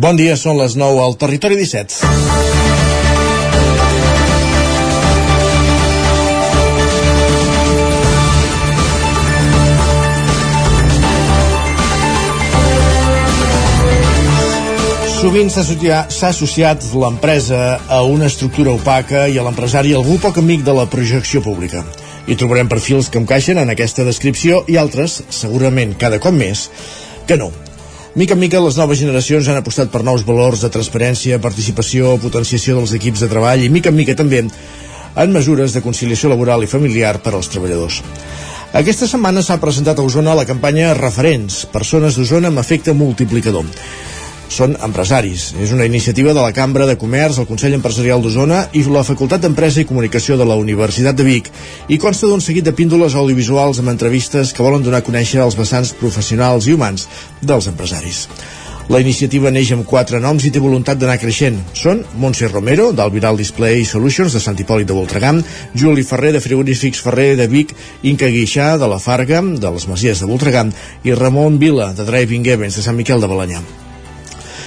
[0.00, 1.92] Bon dia, són les 9 al Territori 17.
[15.18, 20.80] Sovint s'ha associat l'empresa a una estructura opaca i a l'empresari algú poc amic de
[20.80, 21.84] la projecció pública.
[22.24, 26.70] I trobarem perfils que encaixen en aquesta descripció i altres, segurament cada cop més,
[27.28, 27.52] que no.
[28.14, 32.74] Mica en mica, les noves generacions han apostat per nous valors de transparència, participació, potenciació
[32.80, 36.70] dels equips de treball i mica en mica també en mesures de conciliació laboral i
[36.70, 38.00] familiar per als treballadors.
[38.74, 43.70] Aquesta setmana s'ha presentat a Osona la campanya Referents, persones d'Osona amb efecte multiplicador
[44.50, 45.50] són empresaris.
[45.62, 49.44] És una iniciativa de la Cambra de Comerç, el Consell Empresarial d'Osona i la Facultat
[49.44, 51.50] d'Empresa i Comunicació de la Universitat de Vic
[51.88, 55.56] i consta d'un seguit de píndoles audiovisuals amb entrevistes que volen donar a conèixer els
[55.56, 57.06] vessants professionals i humans
[57.40, 58.26] dels empresaris.
[58.90, 61.60] La iniciativa neix amb quatre noms i té voluntat d'anar creixent.
[61.78, 65.38] Són Montse Romero, d'Alviral Display Solutions, de Sant Hipòlit de Voltregam,
[65.78, 70.24] Juli Ferrer, de Frigorífics Ferrer de Vic, Inca Guixà, de la Farga, de les Masies
[70.24, 70.74] de Voltregam,
[71.06, 73.62] i Ramon Vila, de Driving Events, de Sant Miquel de Balanyà.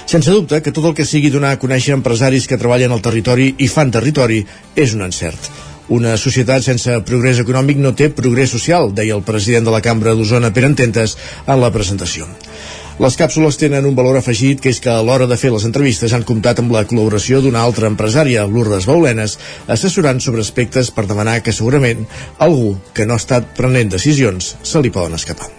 [0.06, 3.54] Sense dubte que tot el que sigui donar a conèixer empresaris que treballen al territori
[3.58, 4.44] i fan territori
[4.76, 5.50] és un encert.
[5.94, 10.14] Una societat sense progrés econòmic no té progrés social, deia el president de la Cambra
[10.16, 12.28] d'Osona, per ententes, en la presentació.
[13.02, 16.14] Les càpsules tenen un valor afegit que és que a l'hora de fer les entrevistes
[16.14, 19.40] han comptat amb la col·laboració d'una altra empresària, Lourdes Baulenes,
[19.76, 22.06] assessorant sobre aspectes per demanar que segurament
[22.38, 25.50] algú que no ha estat prenent decisions se li poden escapar.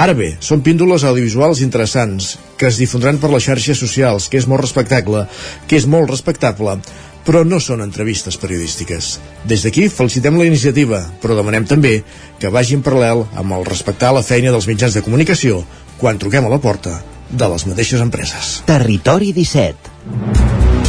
[0.00, 4.46] Ara bé, són píndoles audiovisuals interessants que es difondran per les xarxes socials, que és
[4.48, 5.26] molt respectable,
[5.68, 6.78] que és molt respectable,
[7.26, 9.10] però no són entrevistes periodístiques.
[9.44, 11.98] Des d'aquí felicitem la iniciativa, però demanem també
[12.40, 15.60] que vagi en paral·lel amb el respectar la feina dels mitjans de comunicació
[16.00, 16.96] quan truquem a la porta
[17.30, 18.60] de les mateixes empreses.
[18.72, 20.79] Territori 17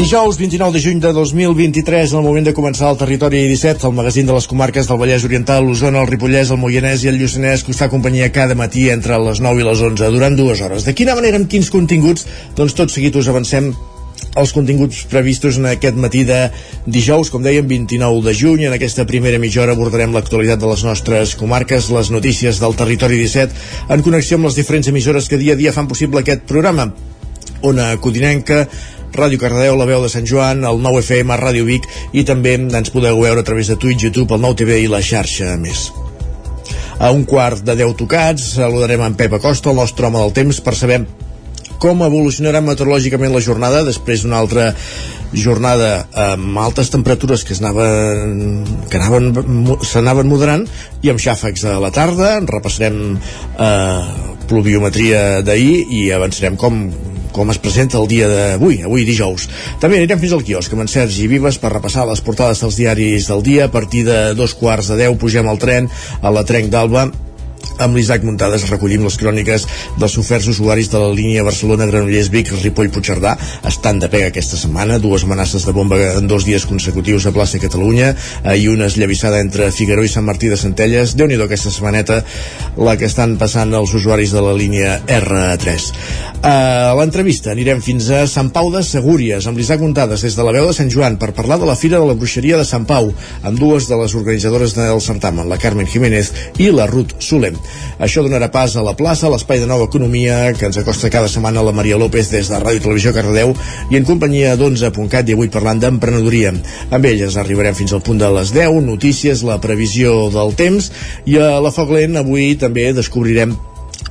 [0.00, 3.92] Dijous 29 de juny de 2023, en el moment de començar el Territori 17, el
[3.92, 7.60] magazín de les comarques del Vallès Oriental, l'Osona, el Ripollès, el Moianès i el Lluçanès,
[7.60, 10.86] que us fa companyia cada matí entre les 9 i les 11, durant dues hores.
[10.88, 12.24] De quina manera, amb quins continguts?
[12.56, 13.74] Doncs tot seguit us avancem
[14.40, 16.46] els continguts previstos en aquest matí de
[16.86, 18.64] dijous, com dèiem, 29 de juny.
[18.70, 23.20] En aquesta primera mitja hora abordarem l'actualitat de les nostres comarques, les notícies del Territori
[23.20, 26.88] 17, en connexió amb les diferents emissores que dia a dia fan possible aquest programa.
[27.60, 28.64] Ona Codinenca,
[29.16, 32.92] Ràdio Cardedeu, la veu de Sant Joan, el 9 FM, Ràdio Vic i també ens
[32.94, 35.88] podeu veure a través de Twitch, YouTube, el 9 TV i la xarxa més.
[37.00, 40.60] A un quart de 10 tocats saludarem en Pep Acosta, el nostre home del temps,
[40.60, 41.00] per saber
[41.80, 44.68] com evolucionarà meteorològicament la jornada després d'una altra
[45.32, 45.90] jornada
[46.26, 49.30] amb altes temperatures que s'anaven que anaven
[49.86, 50.66] s'anaven moderant
[51.00, 54.02] i amb xàfecs a la tarda repassarem eh,
[54.50, 56.82] pluviometria d'ahir i avançarem com
[57.34, 59.48] com es presenta el dia d'avui, avui dijous.
[59.80, 63.30] També anirem fins al quiosc amb en Sergi Vives per repassar les portades dels diaris
[63.30, 63.66] del dia.
[63.70, 65.90] A partir de dos quarts de deu pugem al tren
[66.20, 67.08] a la Trenc d'Alba
[67.80, 69.66] amb l'Isaac Muntades recollim les cròniques
[70.00, 73.36] dels oferts usuaris de la línia Barcelona-Granollers-Vic Ripoll-Puigcerdà
[73.70, 77.60] estan de pega aquesta setmana dues amenaces de bomba en dos dies consecutius a plaça
[77.62, 78.12] Catalunya
[78.56, 81.16] i una esllavissada entre Figueró i Sant Martí de Centelles.
[81.16, 82.20] Déu nhi aquesta setmaneta
[82.76, 85.90] la que estan passant els usuaris de la línia R3
[86.40, 90.54] a l'entrevista anirem fins a Sant Pau de Segúries amb l'Isaac Muntades des de la
[90.56, 93.10] veu de Sant Joan per parlar de la Fira de la Bruixeria de Sant Pau
[93.44, 97.58] amb dues de les organitzadores del certamen, la Carmen Jiménez i la Ruth Solem.
[98.00, 101.64] Això donarà pas a la plaça, l'espai de nova economia que ens acosta cada setmana
[101.66, 103.54] la Maria López des de Ràdio Televisió Cardedeu
[103.90, 106.54] i en companyia d'11.cat i avui parlant d'emprenedoria.
[106.90, 110.92] Amb elles arribarem fins al punt de les 10, notícies, la previsió del temps
[111.26, 113.56] i a la Foc Lent avui també descobrirem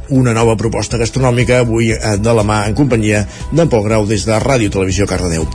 [0.10, 4.26] una nova proposta gastronòmica avui eh, de la mà en companyia d'en Pol Grau des
[4.28, 5.48] de Ràdio Televisió Cardedeu.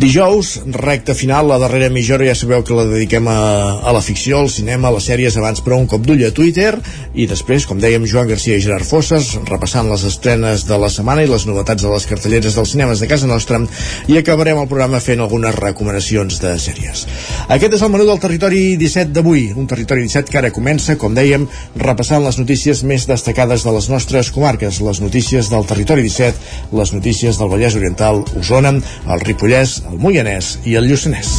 [0.00, 3.36] Dijous, recta final, la darrera mitja hora ja sabeu que la dediquem a,
[3.84, 6.72] a la ficció, al cinema, a les sèries abans però un cop d'ull a Twitter
[7.14, 11.24] i després, com dèiem, Joan Garcia i Gerard Fosses repassant les estrenes de la setmana
[11.24, 13.60] i les novetats de les cartelleres dels cinemes de casa nostra
[14.08, 17.04] i acabarem el programa fent algunes recomanacions de sèries.
[17.52, 21.12] Aquest és el menú del territori 17 d'avui, un territori 17 que ara comença, com
[21.16, 21.44] dèiem,
[21.76, 26.92] repassant les notícies més destacades de les nostres comarques, les notícies del territori 17, les
[26.94, 28.72] notícies del Vallès Oriental, Osona,
[29.10, 31.34] el Ripollès, el Moianès i el Lluçanès.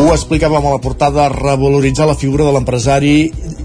[0.00, 3.14] Ho explicàvem a la portada, revaloritzar la figura de l'empresari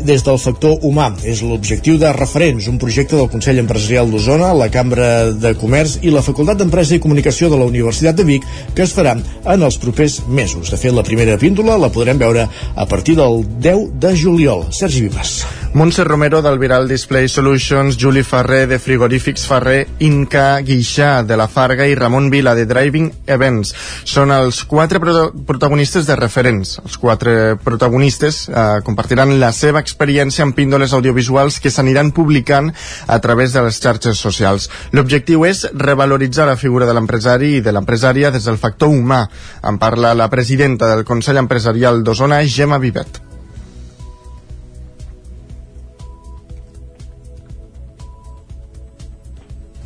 [0.05, 1.09] des del factor humà.
[1.25, 6.13] És l'objectiu de Referents, un projecte del Consell Empresarial d'Osona, la Cambra de Comerç i
[6.13, 8.45] la Facultat d'Empresa i Comunicació de la Universitat de Vic,
[8.77, 10.69] que es farà en els propers mesos.
[10.71, 14.67] De fet, la primera píndola la podrem veure a partir del 10 de juliol.
[14.71, 15.41] Sergi Vives.
[15.75, 21.49] Montse Romero del Viral Display Solutions, Juli Ferrer de Frigorífics Ferrer, Inca Guixà de la
[21.51, 23.73] Farga i Ramon Vila de Driving Events.
[24.07, 26.77] Són els quatre pro protagonistes de referents.
[26.85, 32.71] Els quatre protagonistes eh, compartiran la seva experiència en píndoles audiovisuals que s'aniran publicant
[33.07, 34.69] a través de les xarxes socials.
[34.91, 39.29] L'objectiu és revaloritzar la figura de l'empresari i de l'empresària des del factor humà.
[39.63, 43.21] En parla la presidenta del Consell Empresarial d'Osona, Gemma Vivet.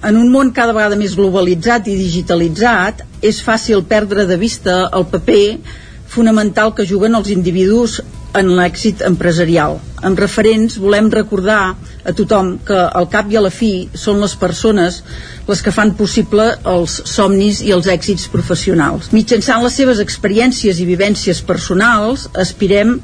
[0.02, 5.06] En un món cada vegada més globalitzat i digitalitzat, és fàcil perdre de vista el
[5.12, 5.60] paper
[6.08, 8.00] fonamental que juguen els individus
[8.38, 9.80] en l'èxit empresarial.
[10.06, 14.36] En referents volem recordar a tothom que al cap i a la fi són les
[14.40, 15.02] persones
[15.48, 19.10] les que fan possible els somnis i els èxits professionals.
[19.16, 23.00] Mitjançant les seves experiències i vivències personals aspirem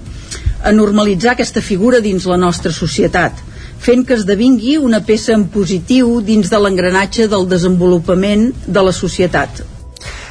[0.63, 3.43] a normalitzar aquesta figura dins la nostra societat
[3.85, 9.61] fent que esdevingui una peça en positiu dins de l'engranatge del desenvolupament de la societat.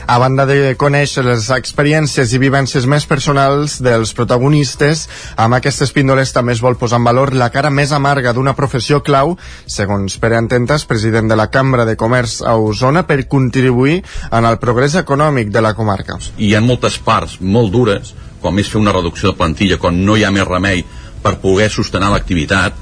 [0.07, 5.07] A banda de conèixer les experiències i vivències més personals dels protagonistes,
[5.41, 9.01] amb aquestes píndoles també es vol posar en valor la cara més amarga d'una professió
[9.01, 9.33] clau,
[9.65, 14.61] segons Pere Antentes, president de la Cambra de Comerç a Osona, per contribuir en el
[14.61, 16.21] progrés econòmic de la comarca.
[16.37, 18.13] Hi ha moltes parts molt dures,
[18.45, 20.85] com és fer una reducció de plantilla, quan no hi ha més remei
[21.25, 22.77] per poder sostenar l'activitat,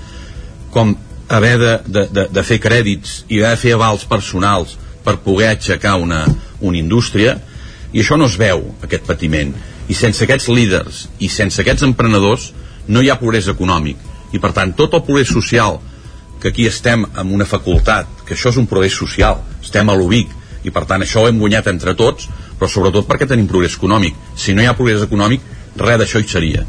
[0.74, 0.96] com
[1.30, 5.52] haver de, de, de, de fer crèdits i haver de fer avals personals per poder
[5.52, 6.24] aixecar una,
[6.60, 7.36] una indústria
[7.92, 9.52] i això no es veu, aquest patiment.
[9.90, 12.52] I sense aquests líders i sense aquests emprenedors
[12.88, 13.98] no hi ha progrés econòmic.
[14.32, 15.80] I per tant tot el progrés social
[16.40, 20.38] que aquí estem amb una facultat que això és un progrés social, estem a l'UBIC
[20.66, 24.16] i per tant això ho hem guanyat entre tots però sobretot perquè tenim progrés econòmic.
[24.36, 25.44] Si no hi ha progrés econòmic
[25.76, 26.64] res d'això hi seria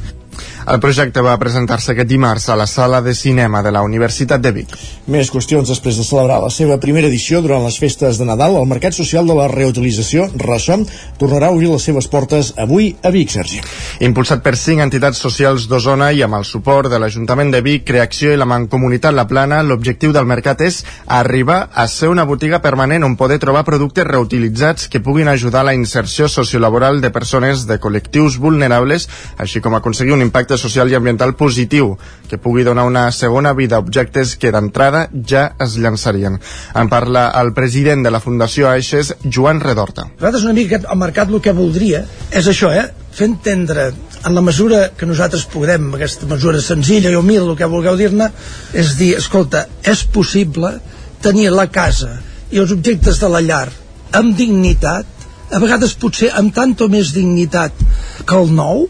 [0.68, 4.52] el projecte va presentar-se aquest dimarts a la sala de cinema de la Universitat de
[4.56, 4.76] Vic.
[5.12, 8.70] Més qüestions després de celebrar la seva primera edició durant les festes de Nadal, el
[8.70, 10.86] Mercat Social de la Reutilització, Ressom,
[11.20, 13.60] tornarà a obrir les seves portes avui a Vic, Sergi.
[14.08, 18.32] Impulsat per cinc entitats socials d'Osona i amb el suport de l'Ajuntament de Vic, Creacció
[18.32, 23.04] i la Mancomunitat La Plana, l'objectiu del mercat és arribar a ser una botiga permanent
[23.04, 27.80] on poder trobar productes reutilitzats que puguin ajudar a la inserció sociolaboral de persones de
[27.84, 31.94] col·lectius vulnerables, així com aconseguir un impacte social i ambiental positiu
[32.30, 36.40] que pugui donar una segona vida a objectes que d'entrada ja es llançarien.
[36.76, 40.08] En parla el president de la Fundació Aixes, Joan Redorta.
[40.18, 42.90] Nosaltres una mica el mercat el que voldria és això, eh?
[43.14, 43.92] fer entendre
[44.26, 48.30] en la mesura que nosaltres podem, aquesta mesura senzilla i humil, el que vulgueu dir-ne,
[48.74, 50.74] és dir, escolta, és possible
[51.22, 52.16] tenir la casa
[52.52, 53.68] i els objectes de la llar
[54.14, 55.10] amb dignitat,
[55.54, 57.84] a vegades potser amb tant o més dignitat
[58.26, 58.86] que el nou,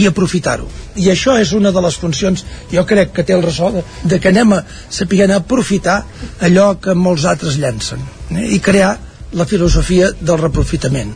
[0.00, 3.70] i aprofitar-ho i això és una de les funcions jo crec que té el ressò
[3.74, 6.00] de, de que anem a saber aprofitar
[6.40, 8.48] allò que molts altres llancen eh?
[8.56, 8.96] i crear
[9.34, 11.14] la filosofia del reprofitament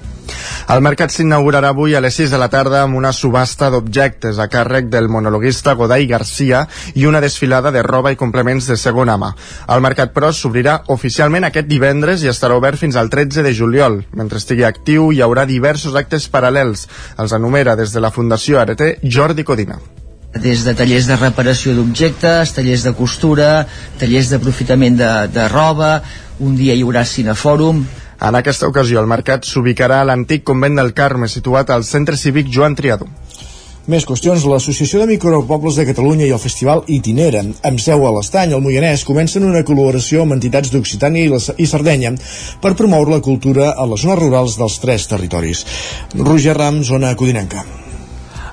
[0.68, 4.48] el mercat s'inaugurarà avui a les 6 de la tarda amb una subhasta d'objectes a
[4.52, 9.30] càrrec del monologuista Godai Garcia i una desfilada de roba i complements de segona mà.
[9.68, 14.02] El mercat, però, s'obrirà oficialment aquest divendres i estarà obert fins al 13 de juliol.
[14.12, 16.88] Mentre estigui actiu, hi haurà diversos actes paral·lels.
[17.18, 19.80] Els enumera des de la Fundació Arete Jordi Codina
[20.38, 23.66] des de tallers de reparació d'objectes, tallers de costura,
[23.98, 26.02] tallers d'aprofitament de, de roba,
[26.44, 27.80] un dia hi haurà cinefòrum,
[28.20, 32.50] en aquesta ocasió, el mercat s'ubicarà a l'antic convent del Carme, situat al centre cívic
[32.50, 33.06] Joan Triado.
[33.88, 34.44] Més qüestions.
[34.44, 39.06] L'Associació de Micropobles de Catalunya i el Festival Itinera, amb seu a l'Estany, al Moianès,
[39.08, 42.12] comencen una col·laboració amb entitats d'Occitània i, i Sardenya
[42.60, 45.64] per promoure la cultura a les zones rurals dels tres territoris.
[46.20, 47.64] Roger Ram, zona Codinenca.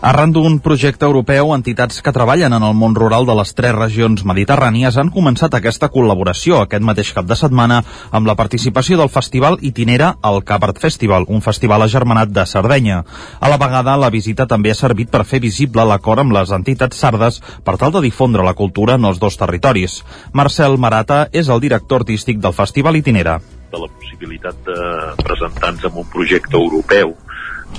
[0.02, 4.25] Arran d'un projecte europeu, entitats que treballen en el món rural de les tres regions
[4.28, 9.58] mediterrànies han començat aquesta col·laboració aquest mateix cap de setmana amb la participació del festival
[9.62, 13.04] Itinera al Capart Festival, un festival agermanat de Sardenya.
[13.40, 17.00] A la vegada, la visita també ha servit per fer visible l'acord amb les entitats
[17.00, 20.02] sardes per tal de difondre la cultura en els dos territoris.
[20.34, 23.40] Marcel Marata és el director artístic del festival Itinera.
[23.72, 24.80] De la possibilitat de
[25.24, 27.16] presentar-nos amb un projecte europeu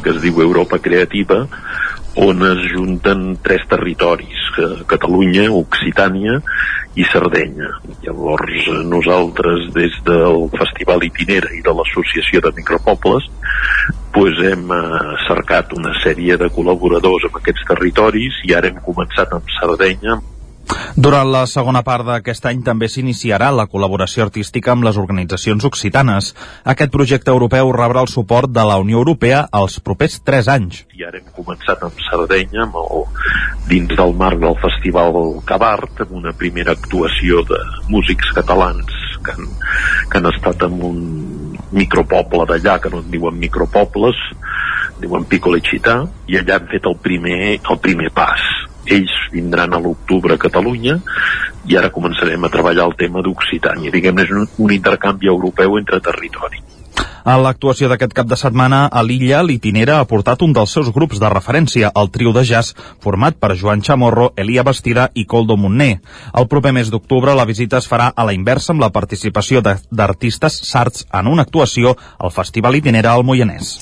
[0.03, 1.47] que es diu Europa Creativa
[2.17, 4.45] on es junten tres territoris,
[4.89, 6.39] Catalunya, Occitània
[6.97, 7.69] i Sardenya.
[8.05, 13.29] Llavors nosaltres des del Festival Itinera i de l'Associació de Micropobles
[14.17, 14.79] pues hem eh,
[15.27, 20.17] cercat una sèrie de col·laboradors amb aquests territoris i ara hem començat amb Sardenya,
[20.97, 26.31] durant la segona part d'aquest any també s'iniciarà la col·laboració artística amb les organitzacions occitanes.
[26.65, 30.83] Aquest projecte europeu rebrà el suport de la Unió Europea els propers 3 anys.
[30.97, 33.05] I ara hem començat amb Sardenya, amb el,
[33.69, 37.61] dins del marc del Festival Cabart, amb una primera actuació de
[37.93, 38.97] músics catalans
[39.27, 39.51] que han,
[40.11, 41.03] que han estat en un
[41.77, 44.17] micropoble d'allà, que no en diuen micropobles,
[45.03, 49.81] diuen Piccolo Città, i allà han fet el primer, el primer pas ells vindran a
[49.83, 50.99] l'octubre a Catalunya
[51.66, 53.93] i ara començarem a treballar el tema d'Occitània.
[53.95, 56.62] Diguem-ne, és un, un intercanvi europeu entre territori.
[57.26, 61.18] A l'actuació d'aquest cap de setmana a l'illa, l'Itinera ha portat un dels seus grups
[61.18, 65.97] de referència, el trio de jazz, format per Joan Chamorro, Elia Bastida i Coldo Montner.
[66.38, 70.61] El proper mes d'octubre la visita es farà a la inversa amb la participació d'artistes
[70.68, 73.73] sards en una actuació al Festival Itinera al Moianès.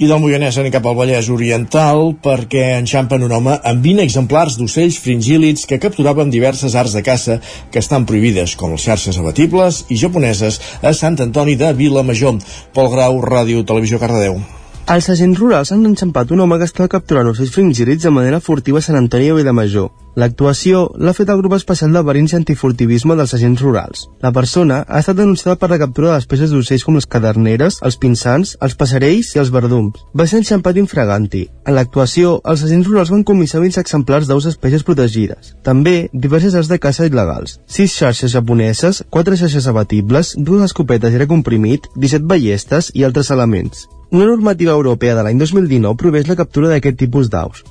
[0.00, 4.56] I del Moianès anem cap al Vallès Oriental perquè enxampen un home amb 20 exemplars
[4.56, 7.36] d'ocells fringílids que capturava amb diverses arts de caça
[7.68, 12.40] que estan prohibides, com les xarxes abatibles i japoneses a Sant Antoni de Vilamajor.
[12.72, 14.38] Pol Grau, Ràdio Televisió Cardedeu.
[14.84, 18.82] Els agents rurals han enxampat un home que estava capturant ocells fringílids de manera furtiva
[18.82, 19.86] a Sant Antoni de Vilamajor.
[20.20, 24.02] L'actuació l'ha fet el grup especial de verins antifurtivisme dels agents rurals.
[24.20, 28.52] La persona ha estat denunciada per la captura d'espècies d'ocells com les caderneres, els pinsans,
[28.60, 30.04] els passarells i els verdums.
[30.12, 31.46] Va ser enxampat infraganti.
[31.64, 35.56] En l'actuació, els agents rurals van comissar 20 exemplars d'aus espècies protegides.
[35.64, 37.56] També diverses arts de caça il·legals.
[37.80, 43.88] 6 xarxes japoneses, 4 xarxes abatibles, dues escopetes i comprimit, 17 ballestes i altres elements.
[44.14, 47.64] Una normativa europea de l'any 2019 proveix la captura d'aquest tipus d'aus.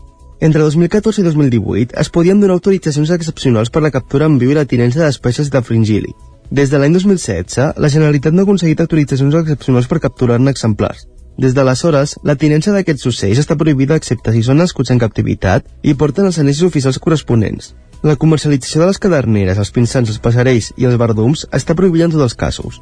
[0.44, 4.58] Entre 2014 i 2018 es podien donar autoritzacions excepcionals per la captura en viu i
[4.58, 6.10] la tinença d'espècies de fringili.
[6.52, 11.06] Des de l'any 2016, la Generalitat no ha aconseguit autoritzacions excepcionals per capturar-ne exemplars.
[11.40, 15.94] Des d'aleshores, la tinença d'aquests ocells està prohibida excepte si són nascuts en captivitat i
[15.96, 17.72] porten els anells oficials corresponents.
[18.04, 22.18] La comercialització de les caderneres, els pinsans, els passarells i els verdums està prohibida en
[22.18, 22.82] tots els casos.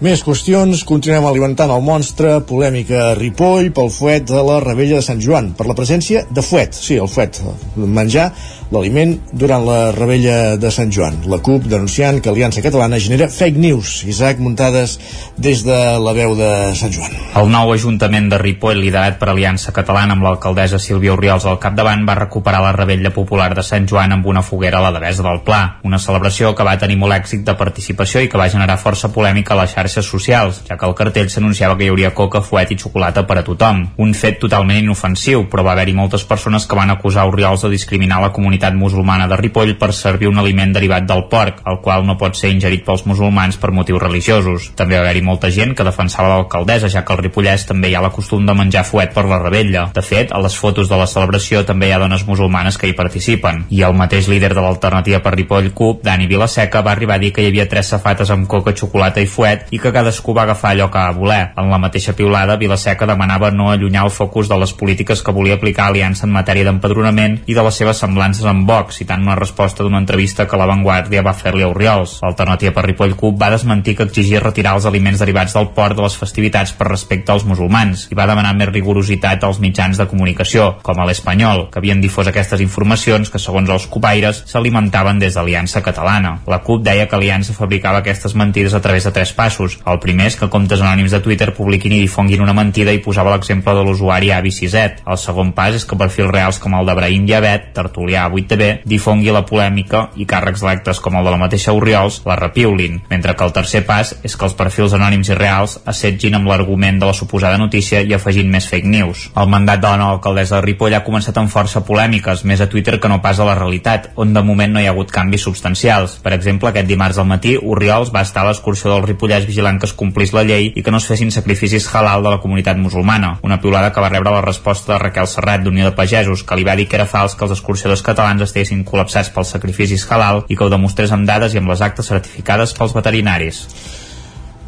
[0.00, 5.04] Més qüestions, continuem alimentant el monstre, polèmica a Ripoll pel fuet de la Rebella de
[5.04, 7.36] Sant Joan, per la presència de fuet, sí, el fuet,
[7.76, 8.30] menjar
[8.72, 11.18] l'aliment durant la Rebella de Sant Joan.
[11.28, 13.98] La CUP denunciant que Aliança Catalana genera fake news.
[14.08, 14.94] Isaac Muntades
[15.36, 17.18] des de la veu de Sant Joan.
[17.36, 22.06] El nou Ajuntament de Ripoll, liderat per Aliança Catalana amb l'alcaldessa Sílvia Oriols al capdavant,
[22.08, 25.42] va recuperar la Rebella Popular de Sant Joan amb una foguera a la Devesa del
[25.44, 25.60] Pla.
[25.84, 29.58] Una celebració que va tenir molt èxit de participació i que va generar força polèmica
[29.58, 32.70] a la xarxa xarxes socials, ja que al cartell s'anunciava que hi hauria coca, fuet
[32.70, 33.82] i xocolata per a tothom.
[33.98, 38.20] Un fet totalment inofensiu, però va haver-hi moltes persones que van acusar Oriols de discriminar
[38.22, 42.16] la comunitat musulmana de Ripoll per servir un aliment derivat del porc, el qual no
[42.18, 44.70] pot ser ingerit pels musulmans per motius religiosos.
[44.76, 48.04] També va haver-hi molta gent que defensava l'alcaldessa, ja que al Ripollès també hi ha
[48.04, 49.88] la costum de menjar fuet per la rebella.
[49.94, 52.96] De fet, a les fotos de la celebració també hi ha dones musulmanes que hi
[52.96, 53.64] participen.
[53.70, 57.32] I el mateix líder de l'alternativa per Ripoll CUP, Dani Vilaseca, va arribar a dir
[57.32, 60.72] que hi havia tres safates amb coca, xocolata i fuet i que cadascú va agafar
[60.74, 61.40] allò que va voler.
[61.58, 65.56] En la mateixa piulada, Vilaseca demanava no allunyar el focus de les polítiques que volia
[65.58, 69.82] aplicar Aliança en matèria d'empadronament i de les seves semblances amb Vox, citant una resposta
[69.82, 72.18] d'una entrevista que la Vanguardia va fer-li a Oriols.
[72.22, 76.04] L'alternativa per Ripoll Cup va desmentir que exigia retirar els aliments derivats del port de
[76.04, 80.76] les festivitats per respecte als musulmans i va demanar més rigorositat als mitjans de comunicació,
[80.82, 85.82] com a l'Espanyol, que havien difós aquestes informacions que, segons els copaires, s'alimentaven des d'Aliança
[85.82, 86.36] Catalana.
[86.46, 89.69] La CUP deia que Aliança fabricava aquestes mentides a través de tres passos.
[89.86, 93.34] El primer és que comptes anònims de Twitter publiquin i difonguin una mentida i posava
[93.34, 95.02] l'exemple de l'usuari Avi6et.
[95.06, 99.34] El segon pas és que perfils reals com el de Brahim Diabet, Tertulià 8TV, difongui
[99.34, 103.46] la polèmica i càrrecs electes com el de la mateixa Oriols la repiulin, mentre que
[103.46, 107.16] el tercer pas és que els perfils anònims i reals assetgin amb l'argument de la
[107.16, 109.28] suposada notícia i afegint més fake news.
[109.36, 112.68] El mandat de la nova alcaldessa de Ripoll ha començat amb força polèmiques, més a
[112.70, 115.46] Twitter que no pas a la realitat, on de moment no hi ha hagut canvis
[115.48, 116.18] substancials.
[116.24, 119.86] Per exemple, aquest dimarts al matí, Oriols va estar a l'excursió del Ripollès vigilant que
[119.86, 123.38] es complís la llei i que no es fessin sacrificis halal de la comunitat musulmana.
[123.42, 126.64] Una piulada que va rebre la resposta de Raquel Serrat d'Unió de Pagesos, que li
[126.64, 130.56] va dir que era fals que els escorxadors catalans estiguessin col·lapsats pels sacrificis halal i
[130.56, 133.66] que ho demostrés amb dades i amb les actes certificades pels veterinaris.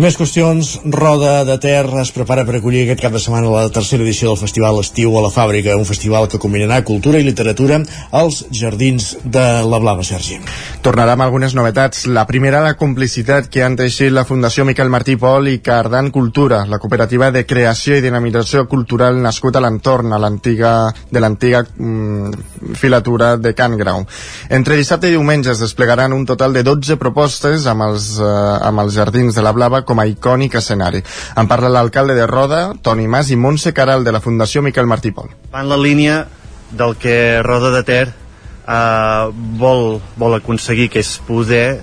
[0.00, 0.78] Més qüestions.
[0.88, 4.38] Roda de Ter es prepara per acollir aquest cap de setmana la tercera edició del
[4.40, 7.76] Festival Estiu a la Fàbrica, un festival que combinarà cultura i literatura
[8.16, 10.38] als jardins de la Blava, Sergi.
[10.80, 12.06] Tornarà amb algunes novetats.
[12.08, 16.62] La primera, la complicitat que han teixit la Fundació Miquel Martí Pol i Cardan Cultura,
[16.64, 20.72] la cooperativa de creació i dinamització cultural nascut a l'entorn a l'antiga
[21.12, 24.06] de l'antiga mm, filatura de Can Grau.
[24.48, 28.34] Entre dissabte i diumenge es desplegaran un total de 12 propostes amb els, eh,
[28.72, 31.02] amb els jardins de la Blava com a icònic escenari.
[31.36, 35.12] En parla l'alcalde de Roda, Toni Mas, i Montse Caral, de la Fundació Miquel Martí
[35.12, 35.30] Pol.
[35.52, 36.26] Va en la línia
[36.72, 41.80] del que Roda de Ter eh, vol, vol aconseguir, que és poder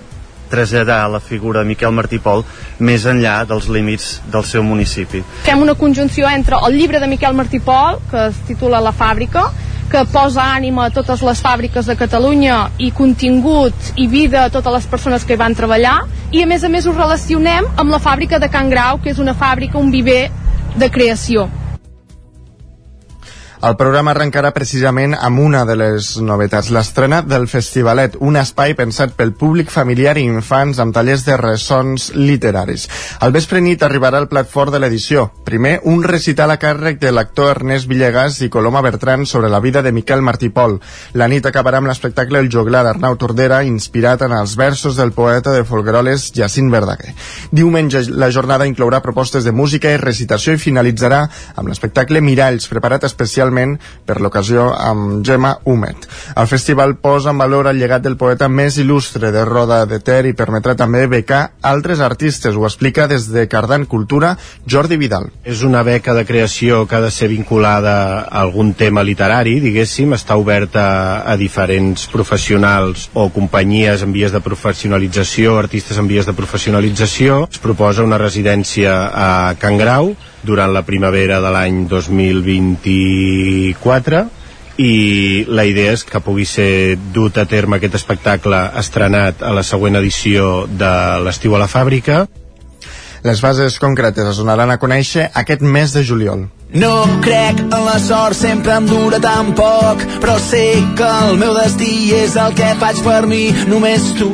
[0.50, 2.44] traslladar la figura de Miquel Martí Pol
[2.82, 5.22] més enllà dels límits del seu municipi.
[5.46, 9.50] Fem una conjunció entre el llibre de Miquel Martí Pol, que es titula La fàbrica,
[9.90, 14.76] que posa ànima a totes les fàbriques de Catalunya i contingut i vida a totes
[14.76, 18.00] les persones que hi van treballar i a més a més ho relacionem amb la
[18.02, 20.30] fàbrica de Can Grau, que és una fàbrica, un viver
[20.78, 21.48] de creació.
[23.60, 29.18] El programa arrencarà precisament amb una de les novetats, l'estrena del Festivalet, un espai pensat
[29.18, 32.86] pel públic familiar i infants amb tallers de ressons literaris.
[33.20, 35.26] Al vespre nit arribarà el plat fort de l'edició.
[35.44, 39.84] Primer, un recital a càrrec de l'actor Ernest Villegas i Coloma Bertran sobre la vida
[39.84, 40.78] de Miquel Martí Pol.
[41.20, 45.52] La nit acabarà amb l'espectacle El joglar d'Arnau Tordera, inspirat en els versos del poeta
[45.52, 47.12] de Folgueroles Jacint Verdaguer.
[47.52, 51.26] Diumenge la jornada inclourà propostes de música i recitació i finalitzarà
[51.58, 53.04] amb l'espectacle Miralls, preparat
[53.50, 56.08] especialment per l'ocasió amb Gemma Humet.
[56.36, 60.26] El festival posa en valor el llegat del poeta més il·lustre de Roda de Ter
[60.26, 62.56] i permetrà també becar altres artistes.
[62.56, 65.30] Ho explica des de Cardan Cultura Jordi Vidal.
[65.44, 70.14] És una beca de creació que ha de ser vinculada a algun tema literari, diguéssim,
[70.14, 76.34] està oberta a diferents professionals o companyies en vies de professionalització, artistes en vies de
[76.34, 77.46] professionalització.
[77.52, 79.30] Es proposa una residència a
[79.60, 84.24] Can Grau, durant la primavera de l'any 2024
[84.80, 89.64] i la idea és que pugui ser dut a terme aquest espectacle estrenat a la
[89.68, 92.28] següent edició de l'estiu a la fàbrica
[93.24, 96.46] les bases concretes es donaran a conèixer aquest mes de juliol.
[96.72, 96.94] No
[97.26, 100.64] crec en la sort, sempre em dura tan poc, però sé
[100.96, 104.32] que el meu destí és el que faig per mi, només tu.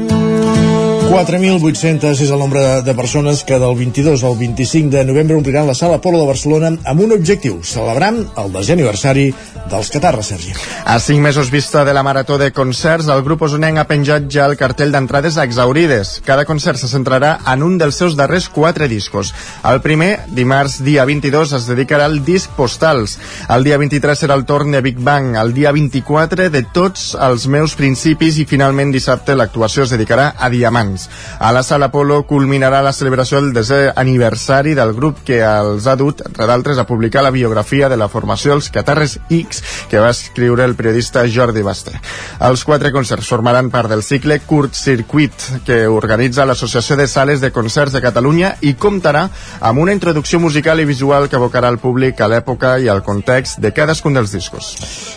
[1.06, 5.68] 4.800 és el nombre de, de persones que del 22 al 25 de novembre ompliran
[5.68, 9.30] la sala Polo de Barcelona amb un objectiu, celebrant el desè aniversari
[9.70, 10.54] dels Catarres, Sergi.
[10.86, 14.46] A cinc mesos vista de la marató de concerts, el grup osonenc ha penjat ja
[14.50, 16.20] el cartell d'entrades exaurides.
[16.26, 19.34] Cada concert se centrarà en un dels seus darrers quatre discos.
[19.66, 23.18] El primer, dimarts dia 22, es dedicarà al disc Postals.
[23.50, 25.36] El dia 23 serà el torn de Big Bang.
[25.42, 30.50] El dia 24 de tots els meus principis i finalment dissabte l'actuació es dedicarà a
[30.96, 31.10] Diamants.
[31.40, 35.96] A la Sala Polo culminarà la celebració del desè aniversari del grup que els ha
[35.96, 40.10] dut, entre d'altres, a publicar la biografia de la formació Els Catarres X que va
[40.10, 41.94] escriure el periodista Jordi Basté.
[42.40, 45.34] Els quatre concerts formaran part del cicle Curt Circuit
[45.66, 49.28] que organitza l'Associació de Sales de Concerts de Catalunya i comptarà
[49.60, 53.60] amb una introducció musical i visual que abocarà el públic a l'època i al context
[53.60, 54.74] de cadascun dels discos.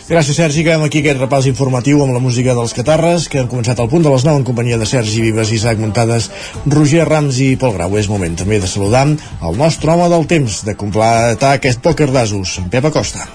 [0.08, 0.64] Gràcies, Sergi.
[0.64, 4.04] Acabem aquí aquest repàs informatiu amb la música dels Catarres, que han començat al punt
[4.04, 6.30] de les 9 en companyia de Sergi Vives, Isaac Muntades,
[6.64, 7.96] Roger Rams i Pol Grau.
[8.00, 12.56] És moment també de saludar el nostre home del temps, de completar aquest pòquer d'asos,
[12.62, 13.28] en Pep Acosta.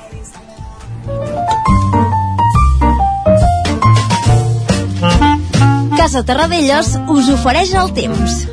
[5.94, 8.44] Casa Terradellos us ofereix el temps.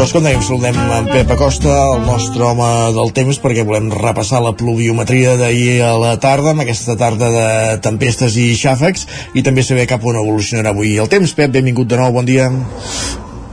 [0.00, 4.38] Doncs com dèiem, saludem en Pep Acosta, el nostre home del temps, perquè volem repassar
[4.40, 7.48] la pluviometria d'ahir a la tarda, amb aquesta tarda de
[7.84, 9.02] tempestes i xàfecs,
[9.36, 11.34] i també saber cap on evolucionarà avui el temps.
[11.36, 12.46] Pep, benvingut de nou, bon dia.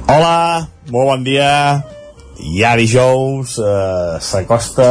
[0.07, 0.38] Hola,
[0.88, 1.49] molt bon dia.
[2.55, 4.88] Ja dijous eh, s'acosta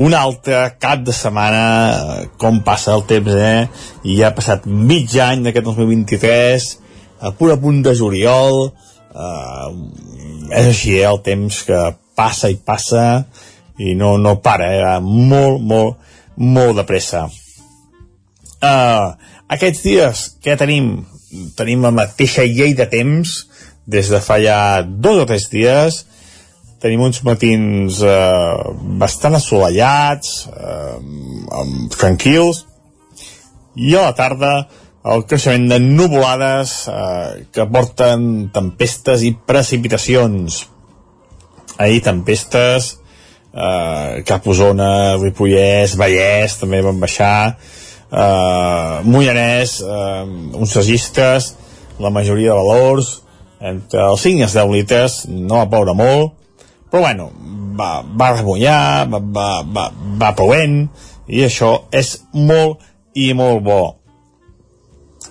[0.00, 3.68] un altre cap de setmana, eh, com passa el temps, eh?
[4.08, 6.70] I ja ha passat mig any d'aquest 2023,
[7.28, 8.72] a punt a punt de juliol,
[9.14, 9.68] eh,
[10.58, 11.80] és així, eh, el temps que
[12.16, 13.24] passa i passa
[13.78, 17.26] i no, no para, eh, va molt, molt, molt de pressa.
[18.62, 19.12] Uh,
[19.50, 20.94] aquests dies, què tenim?
[21.56, 23.30] Tenim la mateixa llei de temps
[23.88, 26.02] des de fa ja dos o tres dies,
[26.82, 32.64] tenim uns matins eh, bastant assolellats, eh, tranquils,
[33.78, 34.52] i a la tarda
[35.02, 40.62] el creixement de nuvolades eh, que porten tempestes i precipitacions.
[41.82, 42.92] Ahir tempestes
[43.52, 47.56] eh, cap Osona, Ripollès, Vallès, també van baixar,
[48.10, 50.22] eh, Mollanès, eh,
[50.58, 51.54] uns sagistes,
[51.98, 53.22] la majoria de valors,
[53.60, 56.32] entre els 5 i els 10 litres, no va ploure molt,
[56.90, 57.30] però bueno,
[57.78, 60.88] va, va remullar, va, va, va, va plovent,
[61.28, 62.82] i això és molt
[63.14, 63.82] i molt bo.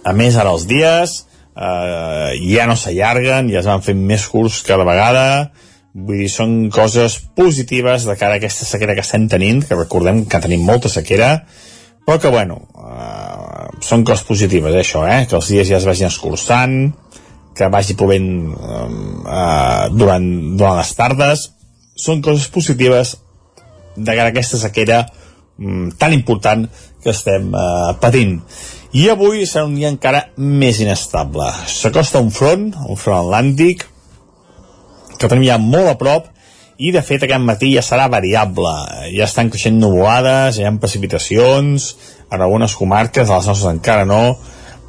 [0.03, 1.17] A més, ara els dies
[1.55, 5.25] eh, ja no s'allarguen, ja es van fent més curts cada vegada,
[5.93, 10.23] vull dir, són coses positives de cara a aquesta sequera que estem tenint, que recordem
[10.25, 11.33] que tenim molta sequera,
[12.07, 15.87] però que, bueno, eh, són coses positives, eh, això, eh, que els dies ja es
[15.87, 16.77] vagin escurçant,
[17.55, 21.49] que vagi plovent eh, durant, durant les tardes,
[21.99, 23.17] són coses positives
[23.95, 25.03] de cara a aquesta sequera
[25.59, 26.65] mm, tan important
[27.03, 28.39] que estem eh, patint.
[28.91, 31.47] I avui serà un dia encara més inestable.
[31.71, 33.85] S'acosta un front, un front atlàntic,
[35.15, 36.27] que tenim ja molt a prop,
[36.81, 38.73] i de fet aquest matí ja serà variable.
[39.15, 41.91] Ja estan creixent nuvolades, hi ha precipitacions,
[42.31, 44.35] en algunes comarques, a les nostres encara no,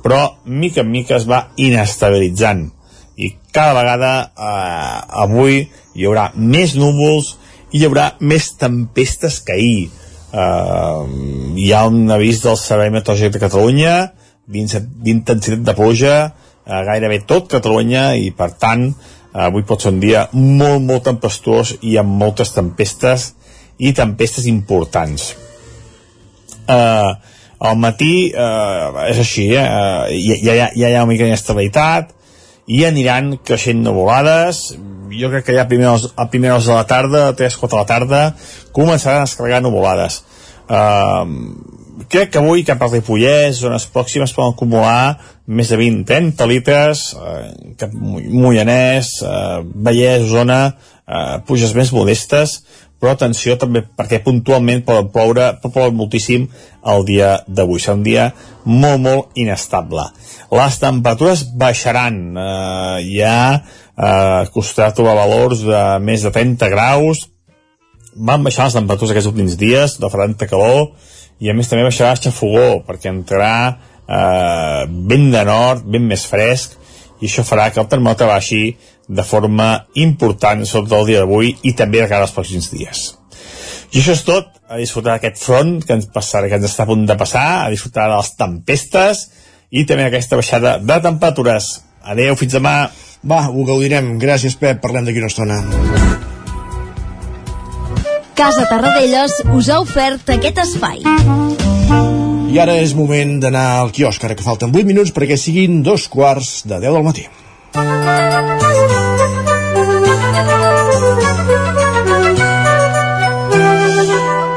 [0.03, 2.73] però mica en mica es va inestabilitzant
[3.17, 5.62] i cada vegada eh, avui
[5.95, 7.37] hi haurà més núvols
[7.73, 9.91] i hi haurà més tempestes que ahir
[10.33, 11.03] eh,
[11.57, 13.97] hi ha un avís del Servei Meteorològic de Catalunya
[14.53, 20.01] d'intensitat de pluja eh, gairebé tot Catalunya i per tant eh, avui pot ser un
[20.03, 23.33] dia molt molt tempestuós i amb moltes tempestes
[23.79, 25.33] i tempestes importants
[26.66, 27.12] eh,
[27.62, 29.62] al matí eh, és així, eh?
[29.62, 32.11] ja, ja, ja hi ha una mica d'inestabilitat
[32.73, 34.73] i aniran creixent nuvolades
[35.18, 37.88] jo crec que ja a primeres, a primeres de la tarda, a 3-4 de la
[37.88, 38.22] tarda
[38.72, 40.22] començaran a descarregar nuvolades
[40.68, 41.25] eh,
[42.09, 47.51] crec que avui cap al Ripollès, zones pròximes poden acumular més de 20-30 litres eh,
[47.81, 52.61] cap Mollanès eh, Vallès, Osona eh, puges més modestes
[53.03, 56.44] però atenció també perquè puntualment poden ploure, pot ploure moltíssim
[56.92, 57.81] el dia d'avui.
[57.83, 58.29] Serà un dia
[58.62, 60.05] molt, molt inestable.
[60.55, 62.20] Les temperatures baixaran.
[62.38, 63.35] Eh, ja
[63.97, 67.27] eh, costarà trobar valors de més de 30 graus.
[68.17, 70.93] Van baixar les temperatures aquests últims dies, de tanta calor,
[71.41, 76.77] i a més també baixarà xafogó, perquè entrarà eh, vent de nord, ben més fresc,
[77.23, 78.65] i això farà que el termòmetre baixi
[79.09, 83.13] de forma important, sobretot el dia d'avui i també de cara als pròxims dies.
[83.93, 86.89] I això és tot, a disfrutar d'aquest front que ens, passarà, que ens està a
[86.89, 89.25] punt de passar, a disfrutar de les tempestes
[89.71, 91.73] i també aquesta baixada de temperatures.
[92.03, 92.77] Adeu, fins demà.
[93.23, 94.17] Va, ho gaudirem.
[94.19, 94.81] Gràcies, Pep.
[94.83, 95.61] Parlem d'aquí una estona.
[98.35, 101.05] Casa Tarradellas us ha ofert aquest espai.
[102.53, 106.09] I ara és moment d'anar al quiosc, ara que falten 8 minuts perquè siguin dos
[106.13, 107.29] quarts de 10 del matí.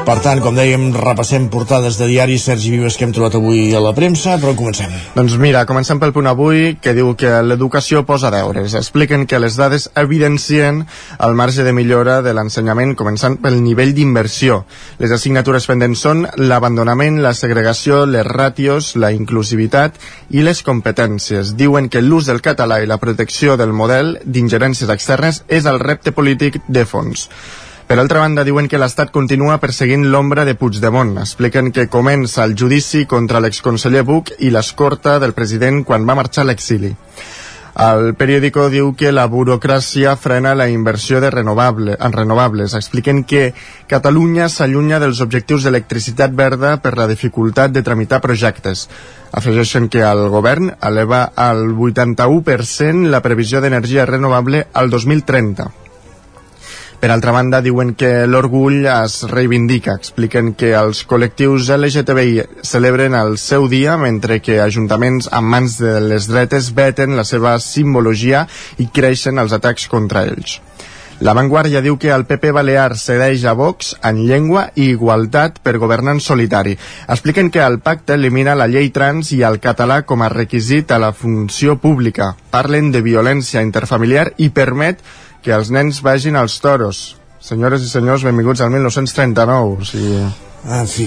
[0.06, 3.80] Per tant, com dèiem, repassem portades de diaris Sergi Vives que hem trobat avui a
[3.82, 4.92] la premsa, però comencem.
[5.16, 8.76] Doncs mira, comencem pel punt avui que diu que l'educació posa deures.
[8.78, 10.84] Expliquen que les dades evidencien
[11.18, 14.60] el marge de millora de l'ensenyament començant pel nivell d'inversió.
[15.02, 19.98] Les assignatures pendents són l'abandonament, la segregació, les ràtios, la inclusivitat
[20.30, 21.56] i les competències.
[21.58, 26.14] Diuen que l'ús del català i la protecció del model d'ingerències externes és el repte
[26.14, 27.26] polític de fons.
[27.86, 31.12] Per altra banda, diuen que l'Estat continua perseguint l'ombra de Puigdemont.
[31.22, 36.42] Expliquen que comença el judici contra l'exconseller Buch i l'escorta del president quan va marxar
[36.42, 36.90] a l'exili.
[37.84, 42.74] El periòdico diu que la burocràcia frena la inversió de renovable, en renovables.
[42.74, 43.52] Expliquen que
[43.86, 48.88] Catalunya s'allunya dels objectius d'electricitat verda per la dificultat de tramitar projectes.
[49.30, 55.85] Afegeixen que el govern eleva al 81% la previsió d'energia renovable al 2030.
[57.00, 59.98] Per altra banda, diuen que l'orgull es reivindica.
[60.00, 65.98] Expliquen que els col·lectius LGTBI celebren el seu dia mentre que ajuntaments amb mans de
[66.00, 68.46] les dretes veten la seva simbologia
[68.80, 70.56] i creixen els atacs contra ells.
[71.20, 75.78] La Vanguardia diu que el PP Balear cedeix a Vox en llengua i igualtat per
[75.80, 76.74] governar en solitari.
[77.08, 81.00] Expliquen que el pacte elimina la llei trans i el català com a requisit a
[81.00, 82.34] la funció pública.
[82.52, 85.00] Parlen de violència interfamiliar i permet
[85.46, 87.14] que els nens vagin als toros.
[87.38, 89.76] Senyores i senyors, benvinguts al 1939.
[89.78, 90.24] O sigui...
[90.66, 91.06] En fi.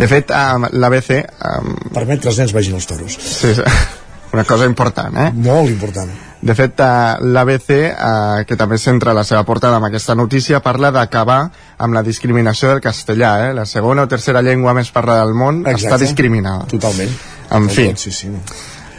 [0.00, 1.12] De fet, um, l'ABC...
[1.46, 1.76] Um...
[1.94, 3.14] Permet que els nens vagin als toros.
[3.14, 3.62] Sí, sí.
[4.34, 5.28] Una cosa important, eh?
[5.38, 6.10] Molt important.
[6.46, 10.90] De fet, uh, l'ABC, uh, que també centra la seva portada amb aquesta notícia, parla
[10.92, 11.38] d'acabar
[11.78, 13.54] amb la discriminació del castellà, eh?
[13.54, 15.86] La segona o tercera llengua més parlada del món Exacte.
[15.86, 16.66] està discriminada.
[16.74, 17.14] Totalment.
[17.54, 17.92] En fi.
[17.94, 18.34] Sí, sí.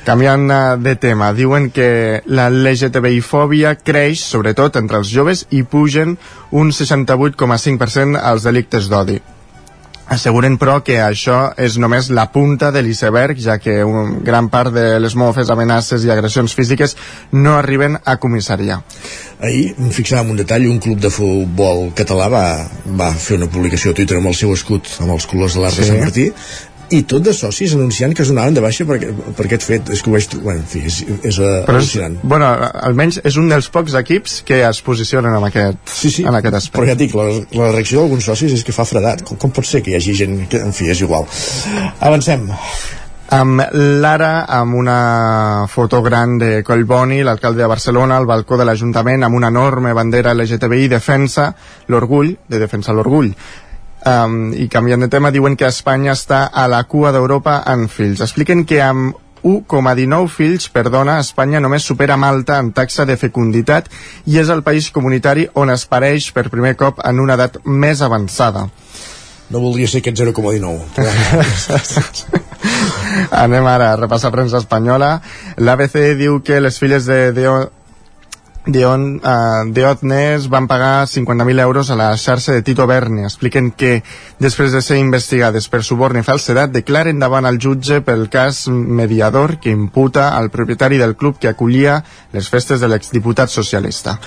[0.08, 6.16] Canviant eh, de tema, diuen que la LGTBI-fòbia creix, sobretot entre els joves, i pugen
[6.56, 9.18] un 68,5% als delictes d'odi.
[10.08, 14.72] Asseguren, però, que això és només la punta de l'iceberg, ja que un gran part
[14.72, 16.96] de les mofes, amenaces i agressions físiques
[17.36, 18.80] no arriben a comissaria.
[19.44, 22.46] Ahir em fixava en un detall, un club de futbol català va,
[22.88, 25.76] va fer una publicació a Twitter amb el seu escut, amb els colors de l'Arc
[25.76, 25.84] sí.
[25.84, 26.30] de Sant Martí,
[26.94, 28.98] i tot de socis anunciant que es donaven de baixa per,
[29.38, 29.90] per aquest fet.
[29.94, 32.20] És que ho veig, bueno, en fi, és, és uh, Però és, al·lucinant.
[32.24, 32.52] bueno,
[32.88, 36.62] almenys és un dels pocs equips que es posicionen en aquest, sí, sí, en aquest
[36.62, 36.78] aspecte.
[36.80, 37.28] però ja dic, la,
[37.60, 40.16] la reacció d'alguns socis és que fa fredat, com, com pot ser que hi hagi
[40.16, 41.28] gent que, en fi, és igual?
[42.00, 42.48] Avancem.
[43.36, 43.60] Amb
[44.00, 49.36] l'ara amb una foto gran de Collboni, l'alcalde de Barcelona, al balcó de l'Ajuntament amb
[49.36, 51.50] una enorme bandera LGTBI defensa
[51.92, 53.34] l'orgull, de defensar l'orgull.
[54.08, 58.22] Um, I canviant de tema, diuen que Espanya està a la cua d'Europa en fills.
[58.24, 63.90] Expliquen que amb 1,19 fills per dona, Espanya només supera Malta en taxa de fecunditat
[64.26, 68.02] i és el país comunitari on es pareix per primer cop en una edat més
[68.02, 68.70] avançada.
[69.50, 70.82] no voldria ser aquest 0,19
[73.44, 75.22] Anem ara a repassar premsa espanyola.
[75.58, 77.48] L'ABC diu que les filles de, de,
[78.68, 83.24] Dion, uh, Diotnes van pagar 50.000 euros a la xarxa de Tito Berni.
[83.24, 84.04] Expliquen que,
[84.44, 89.56] després de ser investigades per suborn i falsedat, declaren davant el jutge pel cas mediador
[89.64, 92.02] que imputa al propietari del club que acollia
[92.36, 94.20] les festes de l'exdiputat socialista.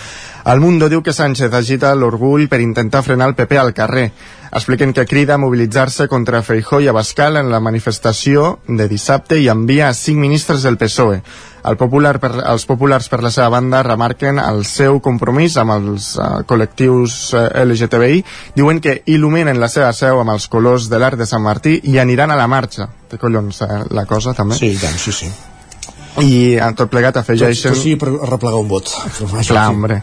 [0.48, 4.08] El Mundo diu que Sánchez agita l'orgull per intentar frenar el PP al carrer.
[4.50, 9.46] Expliquen que crida a mobilitzar-se contra Feijó i Abascal en la manifestació de dissabte i
[9.52, 11.20] envia a cinc ministres del PSOE.
[11.70, 16.14] El popular per, els populars, per la seva banda, remarquen el seu compromís amb els
[16.16, 18.24] uh, col·lectius uh, LGTBI.
[18.56, 22.00] Diuen que il·luminen la seva seu amb els colors de l'Arc de Sant Martí i
[22.02, 22.88] aniran a la marxa.
[23.10, 24.58] Té collons eh, la cosa, també?
[24.58, 25.30] Sí, tant, sí, sí
[26.18, 27.70] i en tot plegat afegeixen...
[27.70, 28.90] Tot, tot sí per arreplegar un vot.
[29.46, 30.00] Clar, hombre.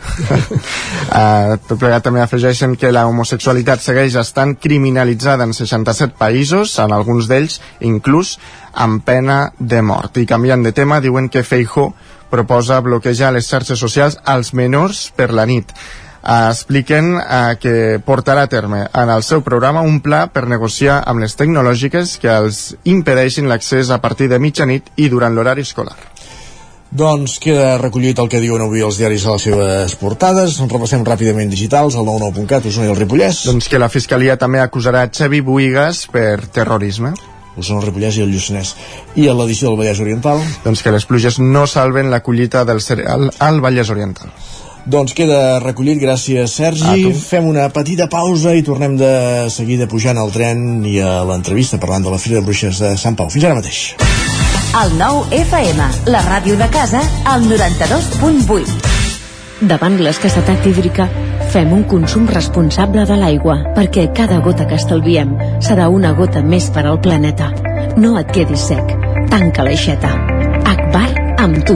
[1.19, 6.95] uh, tot plegat també afegeixen que la homosexualitat segueix estant criminalitzada en 67 països, en
[6.95, 8.37] alguns d'ells inclús
[8.73, 10.17] amb pena de mort.
[10.17, 11.91] I canviant de tema, diuen que Feijó
[12.31, 15.71] proposa bloquejar les xarxes socials als menors per la nit
[16.27, 21.23] expliquen eh, que portarà a terme en el seu programa un pla per negociar amb
[21.23, 25.95] les tecnològiques que els impedeixin l'accés a partir de mitjanit i durant l'horari escolar.
[26.87, 30.59] Doncs queda recollit el que diuen avui els diaris a les seves portades.
[30.63, 33.41] En repassem ràpidament digitals, el 99.cat, Osona i el Ripollès.
[33.47, 37.11] Doncs que la Fiscalia també acusarà Xavi Buigas per terrorisme.
[37.57, 38.75] Osona, el Ripollès i el Lluçanès.
[39.19, 40.43] I a l'edició del Vallès Oriental?
[40.63, 44.31] Doncs que les pluges no salven la collita del cereal al Vallès Oriental.
[44.87, 47.09] Doncs queda recollit, gràcies Sergi.
[47.19, 49.11] Fem una petita pausa i tornem de
[49.51, 53.17] seguida pujant al tren i a l'entrevista parlant de la Fira de Bruixes de Sant
[53.19, 53.27] Pau.
[53.33, 53.81] Fins ara mateix.
[54.79, 58.95] El nou FM, la ràdio de casa, al 92.8.
[59.67, 61.09] Davant l'escassetat hídrica,
[61.51, 65.33] fem un consum responsable de l'aigua, perquè cada gota que estalviem
[65.65, 67.51] serà una gota més per al planeta.
[67.99, 68.95] No et quedis sec.
[69.33, 70.13] Tanca l'aixeta.
[70.63, 71.09] Akbar
[71.43, 71.75] amb tu.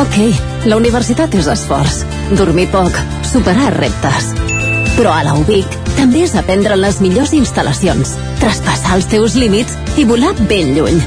[0.00, 0.16] Ok,
[0.64, 1.98] la universitat és esforç,
[2.32, 2.94] dormir poc,
[3.28, 4.30] superar reptes.
[4.96, 9.76] Però a la UBIC també és aprendre en les millors instal·lacions, traspassar els teus límits
[10.00, 11.02] i volar ben lluny.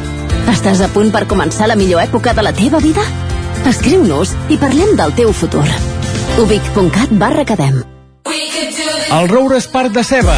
[0.53, 3.05] Estàs a punt per començar la millor època de la teva vida?
[3.69, 5.65] Escriu-nos i parlem del teu futur.
[6.43, 7.81] ubic.cat barra cadem.
[9.09, 10.37] El Roures Parc de Ceba.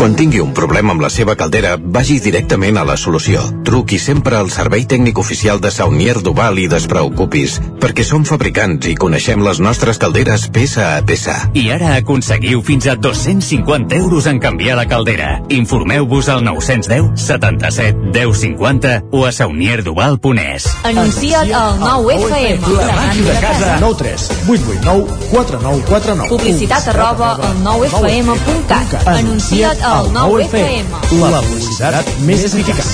[0.00, 3.42] Quan tingui un problema amb la seva caldera, vagi directament a la solució.
[3.68, 8.94] Truqui sempre al servei tècnic oficial de Saunier Duval i despreocupis, perquè som fabricants i
[8.96, 11.34] coneixem les nostres calderes peça a peça.
[11.52, 15.34] I ara aconseguiu fins a 250 euros en canviar la caldera.
[15.52, 20.70] Informeu-vos al 910 77 10 50 o a saunierduval.es.
[20.94, 22.72] Anuncia't al 9FM.
[22.78, 23.76] La màquina de casa.
[23.84, 28.98] 9 3 8 8 9 4 9 4 9 Publicitat arroba al 9FM.cat.
[29.04, 30.86] Anuncia't al 9FM.
[31.18, 32.90] La publicitat més eficaç.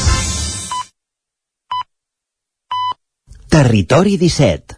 [3.52, 4.76] Territori 17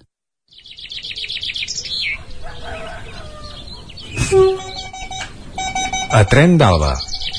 [6.10, 6.96] A Tren d'Alba.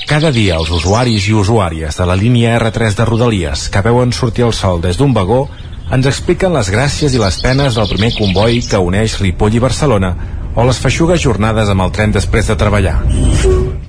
[0.07, 4.47] Cada dia els usuaris i usuàries de la línia R3 de Rodalies que veuen sortir
[4.47, 5.47] el sol des d'un vagó
[5.91, 10.15] ens expliquen les gràcies i les penes del primer comboi que uneix Ripoll i Barcelona
[10.55, 12.97] o les feixugues jornades amb el tren després de treballar.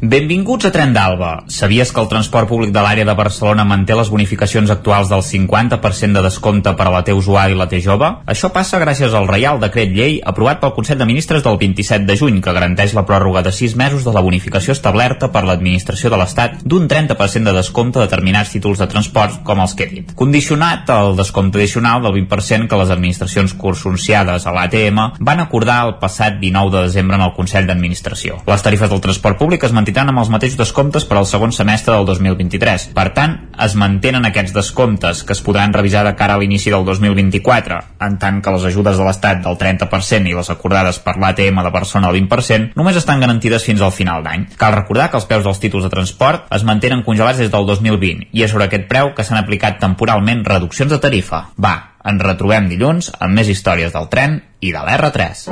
[0.01, 1.45] Benvinguts a Tren d'Alba.
[1.53, 6.17] Sabies que el transport públic de l'àrea de Barcelona manté les bonificacions actuals del 50%
[6.17, 8.09] de descompte per a la T usuari i la T jove?
[8.25, 12.17] Això passa gràcies al Reial Decret Llei aprovat pel Consell de Ministres del 27 de
[12.17, 16.23] juny, que garanteix la pròrroga de 6 mesos de la bonificació establerta per l'administració de
[16.23, 20.17] l'Estat d'un 30% de descompte a determinats títols de transport, com els que he dit.
[20.17, 25.99] Condicionat al descompte addicional del 20% que les administracions consorciades a l'ATM van acordar el
[26.01, 28.41] passat 19 de desembre en el Consell d'Administració.
[28.47, 31.95] Les tarifes del transport públic es mantindran amb els mateixos descomptes per al segon semestre
[31.95, 32.91] del 2023.
[32.97, 36.85] Per tant, es mantenen aquests descomptes que es podran revisar de cara a l'inici del
[36.85, 41.63] 2024, en tant que les ajudes de l'Estat del 30% i les acordades per l'ATM
[41.65, 44.49] de Barcelona del 20% només estan garantides fins al final d'any.
[44.61, 48.31] Cal recordar que els preus dels títols de transport es mantenen congelats des del 2020
[48.33, 51.47] i és sobre aquest preu que s'han aplicat temporalment reduccions de tarifa.
[51.61, 55.45] Va, ens retrobem dilluns amb més històries del tren i de l'R3.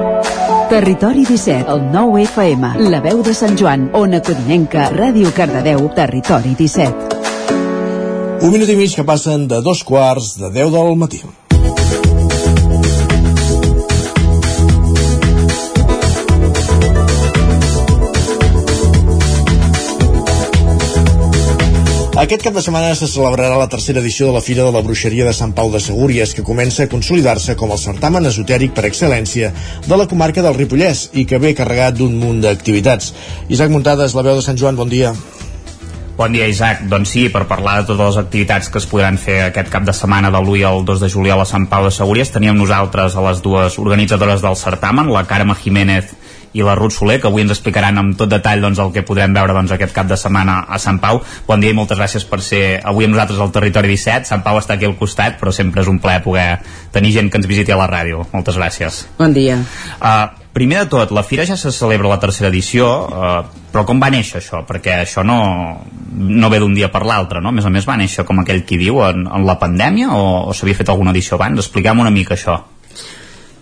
[0.68, 6.54] Territori 17, el 9 FM, la veu de Sant Joan, Ona Codinenca, Ràdio Cardedeu, Territori
[6.58, 7.18] 17.
[8.38, 11.22] Un minut i mig que passen de dos quarts de 10 del matí.
[22.18, 25.22] Aquest cap de setmana se celebrarà la tercera edició de la Fira de la Bruixeria
[25.28, 29.52] de Sant Pau de Segúries, que comença a consolidar-se com el certamen esotèric per excel·lència
[29.86, 33.12] de la comarca del Ripollès i que ve carregat d'un munt d'activitats.
[33.46, 35.12] Isaac Muntades, la veu de Sant Joan, bon dia.
[36.18, 36.82] Bon dia, Isaac.
[36.90, 39.94] Doncs sí, per parlar de totes les activitats que es podran fer aquest cap de
[39.94, 43.22] setmana del 1 al 2 de juliol a Sant Pau de Segúries, teníem nosaltres a
[43.28, 46.18] les dues organitzadores del certamen, la Carme Jiménez
[46.52, 49.34] i la Ruth Soler, que avui ens explicaran amb tot detall doncs, el que podrem
[49.36, 51.20] veure doncs, aquest cap de setmana a Sant Pau.
[51.46, 54.28] Bon dia i moltes gràcies per ser avui amb nosaltres al Territori 17.
[54.30, 56.48] Sant Pau està aquí al costat, però sempre és un plaer poder
[56.94, 58.26] tenir gent que ens visiti a la ràdio.
[58.32, 59.04] Moltes gràcies.
[59.18, 59.58] Bon dia.
[59.98, 64.00] Uh, primer de tot, la Fira ja se celebra la tercera edició, uh, però com
[64.00, 64.64] va néixer això?
[64.68, 65.38] Perquè això no,
[66.16, 67.52] no ve d'un dia per l'altre, no?
[67.52, 70.48] A més a més va néixer, com aquell qui diu, en, en la pandèmia o,
[70.48, 71.60] o s'havia fet alguna edició abans?
[71.66, 72.58] Expliquem una mica això.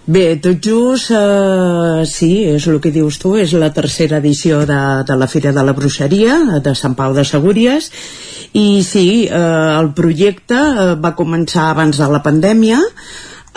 [0.06, 4.78] Bé, tot just, eh, sí, és el que dius tu, és la tercera edició de,
[5.02, 7.88] de la Fira de la Bruixeria de Sant Pau de Segúries
[8.54, 9.40] i sí, eh,
[9.80, 12.78] el projecte eh, va començar abans de la pandèmia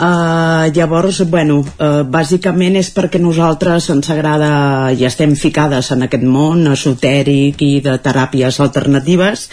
[0.00, 4.48] Uh, llavors, bueno, uh, bàsicament és perquè nosaltres ens agrada
[4.96, 9.44] i estem ficades en aquest món esotèric i de teràpies alternatives.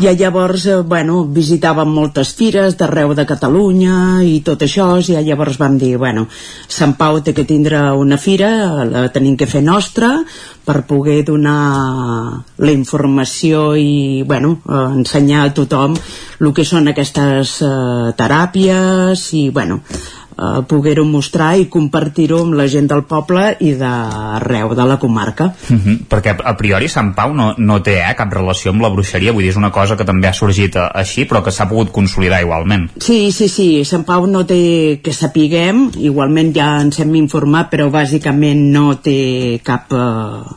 [0.00, 5.60] I llavors, uh, bueno, visitàvem moltes fires d'arreu de Catalunya i tot això, i llavors
[5.60, 6.24] vam dir, bueno,
[6.68, 8.48] Sant Pau té que tindre una fira,
[8.88, 10.22] la tenim que fer nostra,
[10.66, 15.94] per poder donar la informació i bueno, eh, ensenyar a tothom
[16.40, 22.66] el que són aquestes eh, teràpies i bueno, eh, poder-ho mostrar i compartir-ho amb la
[22.70, 25.52] gent del poble i d'arreu de la comarca.
[25.70, 25.98] Uh -huh.
[26.08, 29.42] Perquè a priori Sant Pau no, no té eh, cap relació amb la bruixeria, vull
[29.42, 32.42] dir, és una cosa que també ha sorgit a, així, però que s'ha pogut consolidar
[32.42, 32.90] igualment.
[32.98, 37.90] Sí, sí, sí, Sant Pau no té que sapiguem, igualment ja ens hem informat, però
[37.90, 39.92] bàsicament no té cap...
[39.92, 40.54] Eh,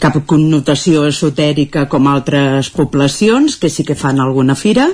[0.00, 4.88] cap connotació esotèrica com altres poblacions que sí que fan alguna fira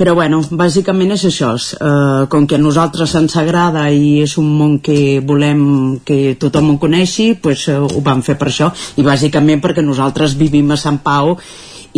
[0.00, 4.48] però bueno, bàsicament és això eh, com que a nosaltres ens agrada i és un
[4.56, 9.04] món que volem que tothom ho coneixi pues, eh, ho vam fer per això i
[9.04, 11.34] bàsicament perquè nosaltres vivim a Sant Pau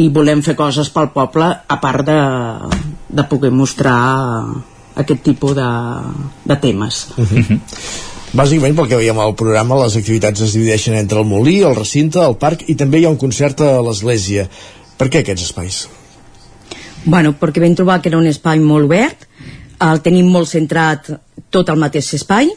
[0.02, 2.18] i volem fer coses pel poble a part de,
[3.06, 3.94] de poder mostrar
[4.98, 5.70] aquest tipus de,
[6.42, 7.06] de temes.
[7.14, 7.60] Uh -huh.
[8.32, 12.18] Bàsicament, pel que veiem al programa, les activitats es divideixen entre el molí, el recinte,
[12.18, 14.48] el parc i també hi ha un concert a l'església.
[14.96, 16.01] Per què aquests espais?
[17.04, 19.26] Bueno, perquè vam trobar que era un espai molt obert,
[19.82, 21.10] el tenim molt centrat
[21.50, 22.50] tot al mateix espai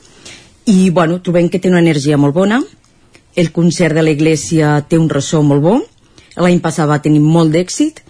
[0.69, 2.61] i bueno, trobem que té una energia molt bona
[3.35, 5.75] el concert de l'església té un ressò molt bo
[6.41, 8.01] l'any passat va tenir molt d'èxit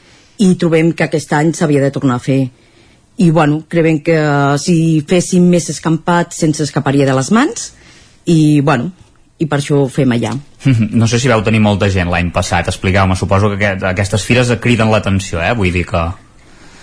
[0.46, 2.42] i trobem que aquest any s'havia de tornar a fer
[3.16, 4.18] i bueno, creiem que
[4.60, 4.78] si
[5.08, 7.72] féssim més escampat se'ns escaparia de les mans
[8.28, 8.92] i bueno,
[9.40, 10.36] i per això ho fem allà.
[11.00, 14.52] No sé si vau tenir molta gent l'any passat, explicau-me, suposo que aquest, aquestes fires
[14.60, 15.54] criden l'atenció, eh?
[15.56, 16.04] vull dir que...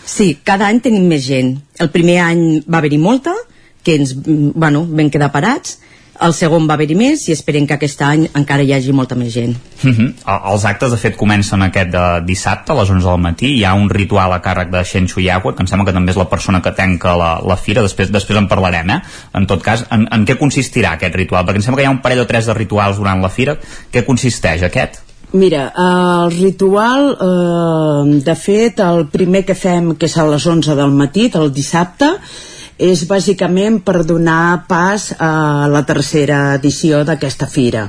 [0.04, 1.56] Sí, cada any tenim més gent.
[1.80, 3.34] El primer any va haver-hi molta,
[3.82, 5.78] que ens, bueno, vam quedar parats,
[6.22, 9.32] el segon va haver-hi més i esperem que aquest any encara hi hagi molta més
[9.34, 9.56] gent.
[9.82, 10.08] Uh -huh.
[10.52, 13.46] Els actes, de fet, comencen aquest de dissabte a les 11 del matí.
[13.58, 16.16] Hi ha un ritual a càrrec de Shen Chuyagua, que em sembla que també és
[16.16, 17.82] la persona que tanca la, la fira.
[17.82, 19.00] Després després en parlarem, eh?
[19.34, 21.44] En tot cas, en, en què consistirà aquest ritual?
[21.44, 23.56] Perquè em sembla que hi ha un parell o tres de rituals durant la fira.
[23.90, 25.11] Què consisteix aquest?
[25.32, 30.76] Mira, el ritual, eh, de fet, el primer que fem, que és a les 11
[30.76, 32.10] del matí, el dissabte,
[32.76, 37.88] és bàsicament per donar pas a la tercera edició d'aquesta fira.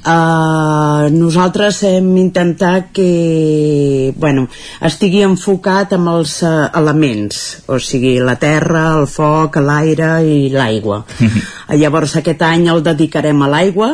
[0.00, 4.46] Uh, nosaltres hem intentat que bueno,
[4.80, 11.02] estigui enfocat amb els uh, elements o sigui la terra, el foc, l'aire i l'aigua
[11.04, 13.90] uh, llavors aquest any el dedicarem a l'aigua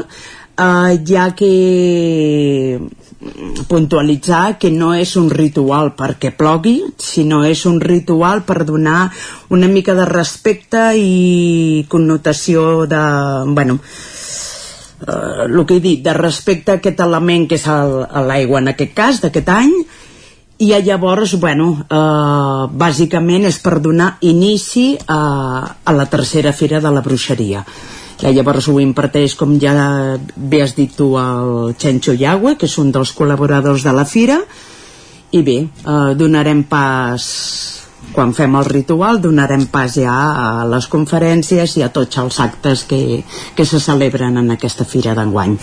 [0.59, 2.79] uh, ja que
[3.69, 9.11] puntualitzar que no és un ritual perquè plogui, sinó és un ritual per donar
[9.51, 13.03] una mica de respecte i connotació de,
[13.57, 13.79] bueno,
[15.07, 18.95] eh, el que he dit, de respecte a aquest element que és l'aigua en aquest
[18.95, 19.75] cas, d'aquest any,
[20.59, 25.21] i llavors, bueno, eh, bàsicament és per donar inici a,
[25.85, 27.65] a la tercera fira de la bruixeria
[28.17, 29.75] que llavors ho imparteix, com ja
[30.37, 34.41] bé has dit tu, el Chencho Yagüe, que és un dels col·laboradors de la fira,
[35.37, 37.27] i bé, eh, donarem pas
[38.17, 42.85] quan fem el ritual donarem pas ja a les conferències i a tots els actes
[42.89, 43.01] que,
[43.57, 45.57] que se celebren en aquesta fira d'enguany.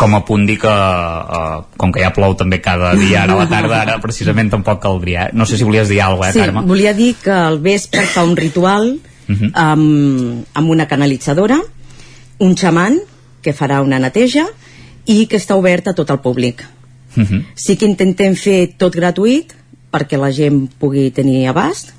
[0.00, 3.42] Com a punt dir que, uh, com que ja plou també cada dia ara a
[3.42, 5.28] la tarda, ara precisament tampoc caldria.
[5.28, 5.36] Eh?
[5.36, 6.66] No sé si volies dir alguna cosa, eh, sí, Carme?
[6.68, 9.50] volia dir que al vespre fa un ritual uh -huh.
[9.54, 11.60] amb, amb una canalitzadora
[12.38, 12.98] un xaman
[13.42, 14.46] que farà una neteja
[15.06, 16.64] i que està obert a tot el públic.
[17.16, 17.44] Uh -huh.
[17.54, 19.54] Sí que intentem fer tot gratuït
[19.90, 21.94] perquè la gent pugui tenir abast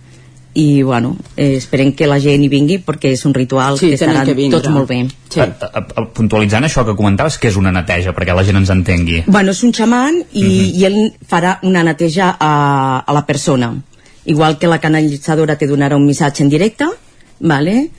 [0.53, 3.93] i bueno, eh, esperem que la gent hi vingui perquè és un ritual Sí, que
[3.93, 4.59] estaran que vindre.
[4.59, 5.07] tots molt bé.
[5.29, 5.39] Sí.
[5.39, 8.69] A, a, a, puntualitzant això que comentaves, que és una neteja, perquè la gent ens
[8.69, 9.23] entengui.
[9.27, 10.75] Bueno, és un xaman i, uh -huh.
[10.75, 13.73] i ell farà una neteja a, a la persona.
[14.25, 16.85] Igual que la canalitzadora te donarà un missatge en directe,
[17.39, 17.89] vale?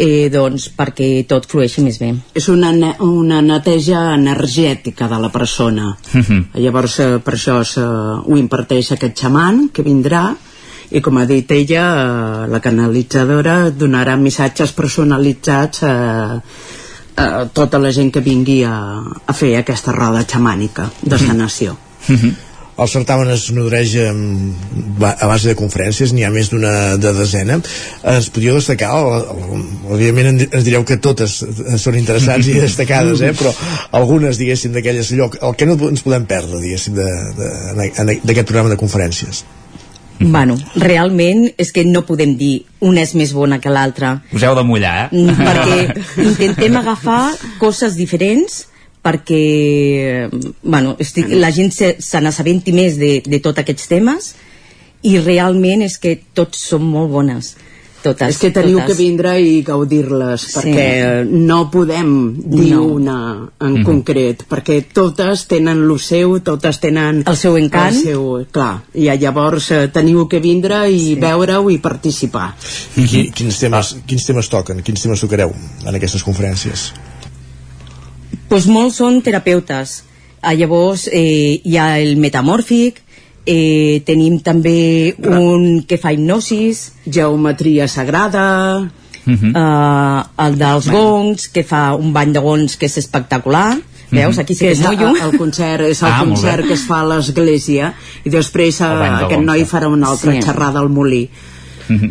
[0.00, 2.10] Eh, doncs perquè tot flueixi més bé.
[2.36, 5.96] És una, ne una neteja energètica de la persona.
[6.14, 6.44] Uh -huh.
[6.54, 10.34] Llavors, eh, per això se, ho imparteix aquest xaman que vindrà
[10.90, 11.84] i com ha dit ella,
[12.44, 16.42] eh, la canalitzadora donarà missatges personalitzats a,
[17.16, 21.76] a tota la gent que vingui a, a fer aquesta roda xamànica de sanació.
[22.08, 22.34] Uh -huh.
[22.80, 24.56] El certamen es nodreix amb,
[25.04, 27.58] a base de conferències, n'hi ha més d'una de desena.
[28.14, 31.42] Es podria destacar, òbviament ens direu que totes
[31.82, 33.34] són interessants i destacades, eh?
[33.36, 33.52] però
[34.00, 39.44] algunes, diguéssim, d'aquelles lloc, el que no ens podem perdre, diguéssim, d'aquest programa de conferències.
[40.20, 44.18] Bueno, realment és que no podem dir una és més bona que l'altra.
[44.36, 45.36] Us heu de mullar, eh?
[45.36, 45.78] Perquè
[46.30, 47.22] intentem agafar
[47.60, 48.66] coses diferents
[49.02, 50.28] perquè
[50.62, 54.34] bueno, estic, la gent se, se n'assabenti més de, de tots aquests temes
[55.08, 57.54] i realment és que tots són molt bones
[58.00, 58.96] totes, és que teniu totes.
[58.96, 60.54] que vindre i gaudir-les Sí.
[60.56, 62.84] perquè no podem dir No.
[62.84, 63.16] una
[63.60, 63.84] en Mhm.
[63.84, 67.94] concret perquè totes tenen lo seu totes tenen El seu encant.
[67.94, 71.14] el seu, clar, i llavors eh, teniu que vindre i sí.
[71.16, 72.54] veure-ho i participar
[72.96, 74.82] I qui, quins, temes, quins temes toquen?
[74.82, 75.52] Quins temes tocareu
[75.86, 76.92] en aquestes conferències?
[78.50, 80.00] Pues molts són terapeutes
[80.42, 82.98] ah, llavors eh, hi ha el metamòrfic
[83.46, 88.90] eh, tenim també un que fa hipnosis geometria sagrada
[89.26, 89.50] Mhm.
[89.54, 93.76] eh, el dels gongs que fa un bany de gongs que és espectacular
[94.10, 96.82] veus, aquí sí que, és és mollo el concert, és el Ah, concert que es
[96.88, 97.92] fa a l'església
[98.24, 99.66] i després eh, bany de aquest noi eh?
[99.68, 100.40] farà una altra Sí.
[100.42, 101.28] xerrada al molí.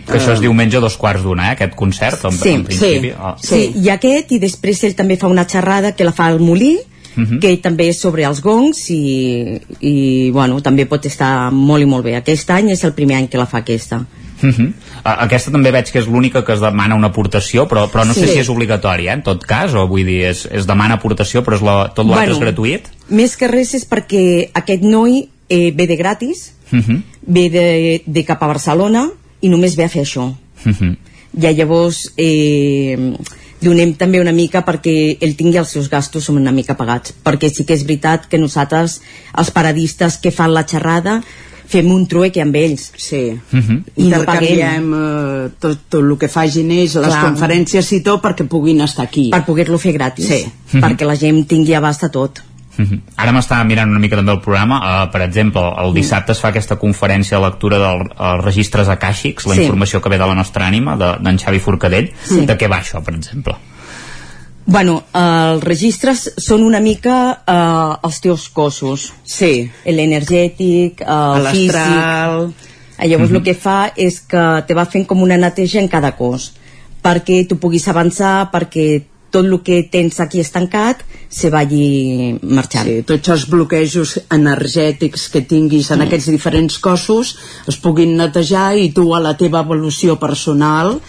[0.06, 3.10] Que això es diumenge a dos quarts d'una, eh, aquest concert, en, sí, en principi.
[3.10, 3.36] sí, Ah.
[3.42, 6.78] sí, i aquest i després ell també fa una xerrada que la fa al molí
[7.16, 7.40] Mhm.
[7.40, 12.06] que també és sobre els gongs i, i bueno, també pot estar molt i molt
[12.06, 14.06] bé aquest any és el primer any que la fa aquesta
[14.42, 14.72] Uh -huh.
[15.04, 18.22] Aquesta també veig que és l'única que es demana una aportació, però, però no Sí.
[18.22, 21.44] sé si és obligatòria, eh, en tot cas, o vull dir, es, es demana aportació,
[21.44, 22.34] però és la, tot l'altre Bueno.
[22.34, 22.82] és gratuït?
[23.10, 27.02] Més que res és perquè aquest noi eh, ve de gratis, Uh -huh.
[27.28, 29.10] ve de, de cap a Barcelona
[29.42, 30.30] i només ve a fer això.
[30.66, 30.96] Uh -huh.
[31.40, 32.98] Ja llavors eh,
[33.62, 37.14] donem també una mica perquè ell tingui els seus gastos una mica pagats.
[37.24, 39.02] Perquè sí que és veritat que nosaltres,
[39.38, 41.22] els paradistes que fan la xerrada,
[41.70, 42.92] fem un trueque amb ells.
[42.98, 43.30] Sí.
[43.30, 43.84] Uh -huh.
[43.96, 47.26] I no intercanviem eh, tot, tot el que facin ells, les Clar.
[47.26, 50.26] conferències i tot perquè puguin estar aquí Per poder-lo fer gratis.
[50.26, 50.46] Sí.
[50.72, 52.42] Perquè la gent tingui abast a tot.
[52.80, 53.00] Mhm.
[53.20, 56.48] Ara m'estava mirant una mica també el programa uh, per exemple, el dissabte es fa
[56.54, 59.66] aquesta conferència de lectura dels de registres acàxics la Sí.
[59.66, 62.46] informació que ve de la nostra ànima de- d'en Xavi Forcadell, Sí.
[62.46, 63.56] de què va això per exemple?
[64.66, 65.20] Bueno, eh,
[65.54, 69.12] els registres són una mica eh, els teus cossos.
[69.26, 69.70] Sí.
[69.86, 71.74] L'energètic, el físic...
[71.74, 72.54] L'astral...
[73.00, 73.38] Eh, Llavors Mhm.
[73.38, 76.54] el que fa és que te va fent com una neteja en cada cos
[77.02, 82.88] perquè tu puguis avançar, perquè tot el que tens aquí estancat se vagi marxant.
[82.88, 86.08] Sí, tots els bloquejos energètics que tinguis en Mm.
[86.08, 87.36] aquests diferents cossos
[87.68, 91.00] es puguin netejar i tu a la teva evolució personal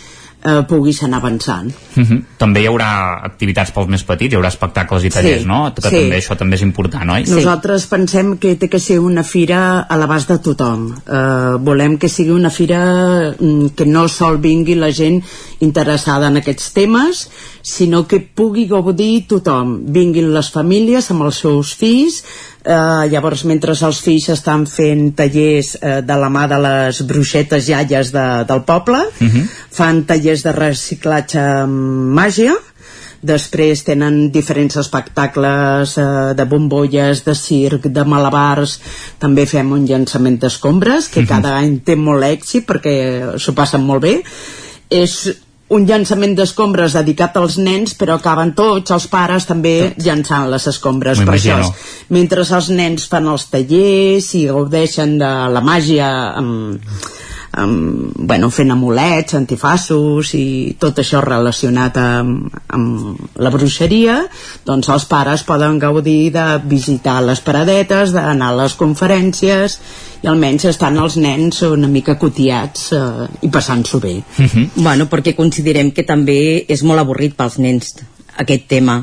[0.43, 1.71] eh, puguis anar avançant.
[1.97, 2.23] Mhm.
[2.39, 5.75] També hi haurà activitats pels més petits, hi haurà espectacles i tallers, Sí, no?
[5.75, 5.89] Que sí.
[5.89, 7.25] també això també és important, oi?
[7.29, 10.95] Nosaltres pensem que té que ser una fira a l'abast de tothom.
[11.07, 15.23] Eh, volem que sigui una fira mm, que no sol vingui la gent
[15.61, 17.29] interessada en aquests temes,
[17.63, 19.81] sinó que pugui gaudir tothom.
[19.93, 22.23] Vinguin les famílies amb els seus fills,
[22.65, 27.69] eh, llavors mentre els fills estan fent tallers eh, de la mà de les bruixetes
[27.69, 29.05] iaies de, del poble,
[29.71, 32.57] fan tallers de reciclatge amb màgia,
[33.21, 36.07] després tenen diferents espectacles eh,
[36.37, 38.79] de bombolles, de circ, de malabars.
[39.21, 42.97] També fem un llançament d'escombres que cada any té molt èxit perquè
[43.37, 44.17] s'ho passen molt bé.
[44.91, 45.29] És
[45.71, 51.23] un llançament d'escombres dedicat als nens però acaben tots els pares també llançant les escombres
[51.23, 51.61] per això
[52.17, 56.11] mentre els nens fan els tallers i gaudeixen de la màgia
[56.41, 56.83] amb,
[57.53, 64.21] amb, bueno, fent amulets, antifassos i tot això relacionat amb, amb la bruixeria
[64.67, 69.79] doncs els pares poden gaudir de visitar les paradetes, d'anar a les conferències
[70.23, 74.17] i almenys estan els nens una mica cotiats eh, i passant-s'ho bé
[74.77, 77.95] Bueno, perquè considerem que també és molt avorrit pels nens
[78.37, 79.01] aquest tema.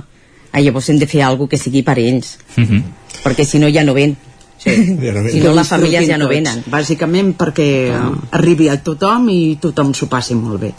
[0.52, 2.84] Ah, llavors hem de fer alguna que sigui per ells, Mhm.
[3.24, 4.16] perquè si no ja no ven.
[4.68, 4.98] Sí.
[5.32, 6.64] Si no, les famílies ja no venen.
[6.72, 8.12] Bàsicament perquè ah.
[8.38, 10.72] arribi a tothom i tothom s'ho passi molt bé.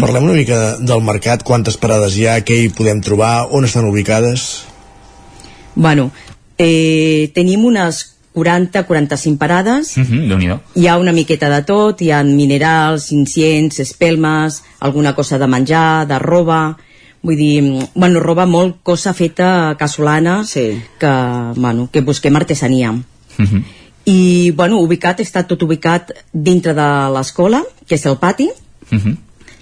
[0.00, 3.86] Parlem una mica del mercat, quantes parades hi ha, què hi podem trobar, on estan
[3.88, 4.64] ubicades?
[5.74, 6.10] Bueno,
[6.58, 10.60] eh, tenim unes 40-45 parades, Mhm, Déu-n'hi-do.
[10.74, 16.06] hi ha una miqueta de tot, hi ha minerals, incients, espelmes, alguna cosa de menjar,
[16.06, 16.76] de roba,
[17.22, 20.82] vull dir, bueno, roba molt cosa feta casolana, sí.
[20.98, 21.12] que,
[21.56, 22.94] bueno, que busquem artesania.
[23.38, 23.64] Mhm.
[24.06, 28.48] I, bueno, ubicat, està tot ubicat dintre de l'escola, que és el pati,
[28.90, 29.16] Mhm.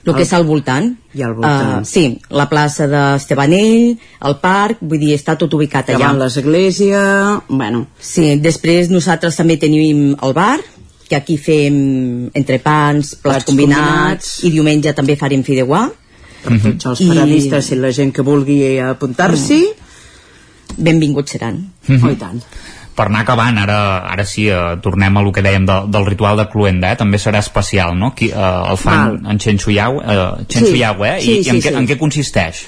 [0.04, 0.96] el que és al voltant.
[1.14, 1.80] I al voltant.
[1.80, 5.98] Uh, sí, la plaça d'Estebanell, el parc, vull dir, està tot ubicat allà.
[5.98, 7.86] Davant l'església, bueno...
[7.98, 10.58] Sí, després nosaltres també tenim el bar,
[11.08, 14.44] que aquí fem entrepans, plats Plats combinats, combinats.
[14.44, 15.90] i diumenge també farem fideuà.
[16.44, 19.62] Per tots els paradistes i la gent que vulgui apuntar-s'hi,
[20.76, 21.70] benvinguts seran.
[21.88, 22.42] oh, i tant.
[22.94, 26.38] Per anar acabant, ara, ara sí, eh, tornem a lo que dèiem de, del ritual
[26.38, 26.98] de Cluenda, eh?
[27.00, 28.12] també serà especial, no?
[28.14, 29.18] Qui, eh, el fan Val.
[29.32, 31.16] en Chenxu Yau, eh, Chenxu Sí, Yau, eh?
[31.18, 31.80] I, sí, i en, sí, què, sí.
[31.80, 32.62] en què consisteix?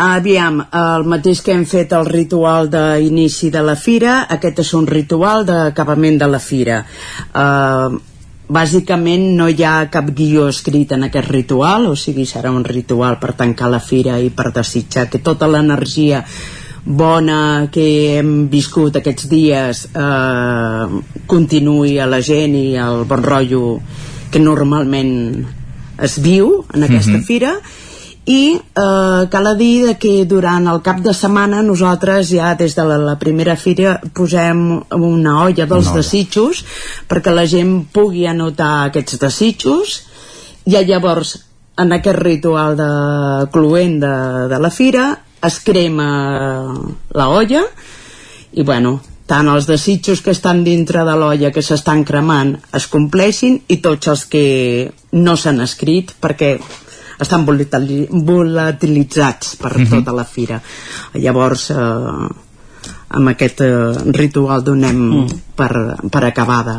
[0.00, 4.86] Aviam, el mateix que hem fet el ritual d'inici de la fira, aquest és un
[4.88, 6.78] ritual d'acabament de la fira.
[7.36, 7.98] Uh,
[8.50, 13.20] bàsicament no hi ha cap guió escrit en aquest ritual, o sigui, serà un ritual
[13.20, 16.24] per tancar la fira i per desitjar que tota l'energia
[16.84, 17.84] bona que
[18.18, 21.00] hem viscut aquests dies eh,
[21.30, 23.80] continuï a la gent i el bon rotllo
[24.32, 25.44] que normalment
[26.00, 27.24] es viu en aquesta Mhm.
[27.26, 27.52] fira
[28.26, 32.84] i eh, cal dir de que durant el cap de setmana nosaltres ja des de
[32.84, 35.96] la, la primera fira posem una olla dels Una olla.
[36.02, 36.64] desitjos
[37.08, 40.02] perquè la gent pugui anotar aquests desitjos
[40.66, 41.38] i llavors
[41.76, 42.90] en aquest ritual de
[43.52, 46.08] cluent de, de la fira es crema
[47.14, 47.62] la olla
[48.52, 53.60] i bueno, tant els desitjos que estan dintre de l'olla que s'estan cremant es compleixin
[53.68, 54.44] i tots els que
[55.12, 56.56] no s'han escrit perquè
[57.20, 59.88] estan volatili- volatilitzats per Mhm.
[59.90, 60.60] tota la fira
[61.14, 62.28] llavors eh,
[63.10, 66.78] amb aquest eh, ritual donem per, per acabar de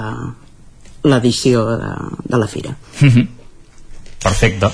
[1.09, 1.91] l'edició de,
[2.29, 3.27] de la fira Mhm.
[4.23, 4.67] perfecte.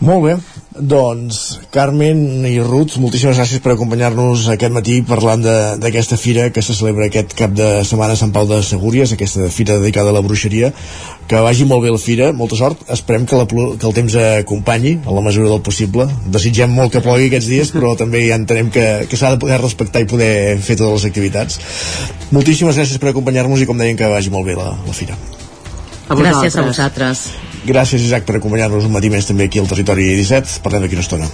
[0.00, 0.36] Molt bé,
[0.74, 5.44] doncs Carmen i Ruth, moltíssimes gràcies per acompanyar-nos aquest matí parlant
[5.78, 9.46] d'aquesta fira que se celebra aquest cap de setmana a Sant Pau de Segúries, aquesta
[9.54, 10.72] fira dedicada a la bruixeria.
[11.30, 12.82] Que vagi molt bé la fira, molta sort.
[12.90, 17.04] Esperem que, la, que el temps acompanyi a la mesura del possible, desitgem molt que
[17.04, 20.58] plogui aquests dies, però també ja entenem que, que s'ha de poder respectar i poder
[20.58, 21.62] fer totes les activitats.
[22.34, 25.14] Moltíssimes gràcies per acompanyar-nos i com deien que vagi molt bé la, la fira.
[26.04, 27.28] A Gràcies a vosaltres
[27.64, 31.06] Gràcies Isaac per acompanyar-nos un matí més també aquí al Territori 17 parlem d'aquí una
[31.06, 31.30] estona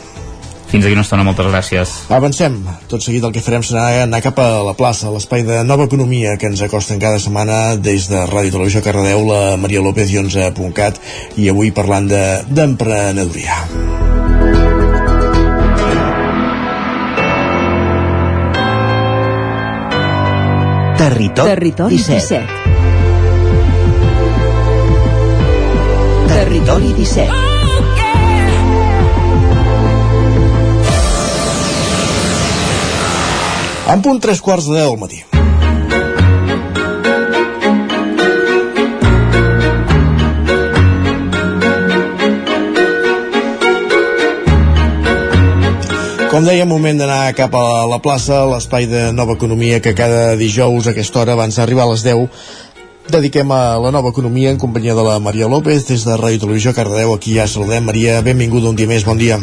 [0.70, 1.92] fins aquí una estona, moltes gràcies.
[2.14, 2.60] Avancem.
[2.86, 5.88] Tot seguit el que farem serà anar cap a la plaça, a l'espai de nova
[5.90, 10.20] economia que ens acosten cada setmana des de Ràdio Televisió Cardedeu, la Maria López i
[10.22, 11.02] 11.cat
[11.42, 13.58] i avui parlant d'emprenedoria.
[13.66, 14.10] De...
[21.00, 22.14] Territori, Territori 17.
[22.14, 22.59] 17.
[26.50, 27.30] Territori 17.
[33.92, 35.22] En punt tres quarts de deu del matí.
[46.30, 50.86] Com deia, moment d'anar cap a la plaça, l'espai de nova economia que cada dijous
[50.86, 52.26] a aquesta hora, abans d'arribar a les 10,
[53.10, 56.74] dediquem a la nova economia en companyia de la Maria López des de Ràdio Televisió
[56.74, 57.14] Cardedeu.
[57.14, 57.84] Aquí ja saludem.
[57.84, 59.40] Maria, benvinguda un dia més, bon dia.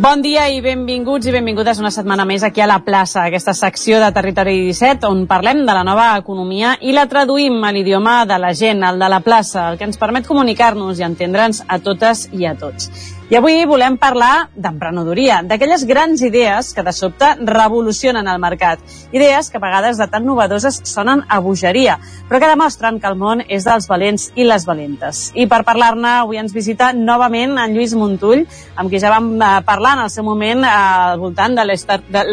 [0.00, 3.98] Bon dia i benvinguts i benvingudes una setmana més aquí a la plaça, aquesta secció
[4.00, 8.40] de Territori 17 on parlem de la nova economia i la traduïm a l'idioma de
[8.40, 12.30] la gent, el de la plaça, el que ens permet comunicar-nos i entendre'ns a totes
[12.32, 12.88] i a tots.
[13.30, 18.80] I avui volem parlar d'emprenedoria, d'aquelles grans idees que de sobte revolucionen el mercat.
[19.14, 23.14] Idees que a vegades de tan novedoses sonen a bogeria, però que demostren que el
[23.14, 25.20] món és dels valents i les valentes.
[25.38, 28.42] I per parlar-ne avui ens visita novament en Lluís Montull,
[28.74, 29.52] amb qui ja vam eh,
[29.90, 31.64] parlar en el seu moment eh, al voltant de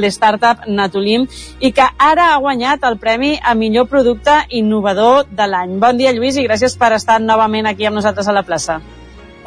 [0.01, 1.28] l'startup Natulim
[1.60, 5.80] i que ara ha guanyat el premi a millor producte innovador de l'any.
[5.80, 8.82] Bon dia, Lluís, i gràcies per estar novament aquí amb nosaltres a la plaça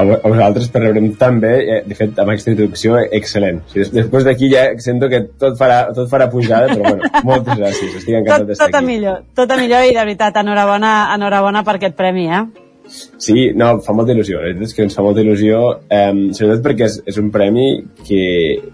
[0.01, 3.59] a vosaltres per rebre'm també, eh, de fet, amb aquesta introducció, excel·lent.
[3.67, 7.59] O sigui, després d'aquí ja sento que tot farà, tot farà pujada, però bueno, moltes
[7.59, 8.73] gràcies, estic encantat d'estar aquí.
[8.73, 12.70] Tot a millor, tot a millor i de veritat, enhorabona, enhorabona per aquest premi, eh?
[12.91, 15.61] Sí, no, fa molta il·lusió, la veritat és que ens fa molta il·lusió,
[15.93, 17.69] eh, sobretot perquè és, és un premi
[18.07, 18.23] que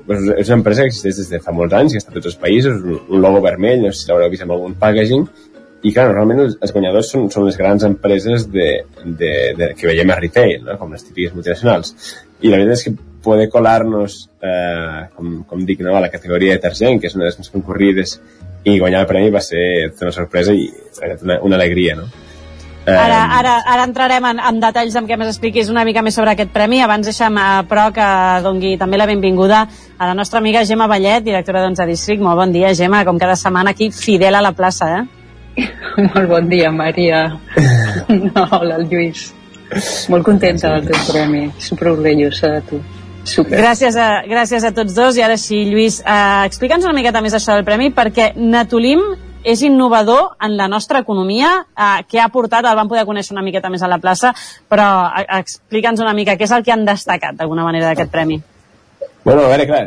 [0.06, 2.30] bueno, és una empresa que existeix des de fa molts anys, que està a tots
[2.32, 5.26] els països, un, un logo vermell, no sé si l'haureu vist amb algun packaging,
[5.86, 8.70] i clar, normalment els, els guanyadors són, són les grans empreses de,
[9.04, 10.78] de, de, que veiem a retail, no?
[10.80, 11.92] com les típiques multinacionals.
[12.40, 12.94] I la veritat és que
[13.26, 15.94] poder colar-nos, eh, com, com dic, no?
[15.94, 18.16] a la categoria de detergent, que és una de les més concurrides,
[18.66, 19.62] i guanyar el premi va ser
[20.00, 20.66] una sorpresa i
[21.22, 22.08] una, una alegria, no?
[22.86, 26.36] Ara, ara, ara entrarem en, en detalls amb què més expliquis una mica més sobre
[26.36, 26.78] aquest premi.
[26.84, 28.06] Abans deixa'm, eh, però, que
[28.44, 29.64] dongui també la benvinguda
[29.98, 32.22] a la nostra amiga Gemma Ballet, directora d'11 District.
[32.22, 35.04] Molt bon dia, Gemma, com cada setmana aquí, fidel a la plaça, eh?
[36.12, 37.24] Molt bon dia, Maria.
[38.06, 39.32] No, hola, Lluís.
[40.12, 41.48] Molt contenta del teu premi.
[41.58, 42.78] Super orgullosa de tu.
[43.26, 43.58] Super.
[43.58, 47.34] Gràcies a, gràcies a tots dos i ara sí, Lluís, eh, explica'ns una miqueta més
[47.34, 49.02] això del premi perquè Natulim
[49.46, 53.44] és innovador en la nostra economia, eh, que ha portat, el vam poder conèixer una
[53.46, 54.32] miqueta més a la plaça,
[54.68, 58.40] però eh, explica'ns una mica què és el que han destacat d'alguna manera d'aquest premi.
[59.26, 59.84] Bueno, a veure, clar,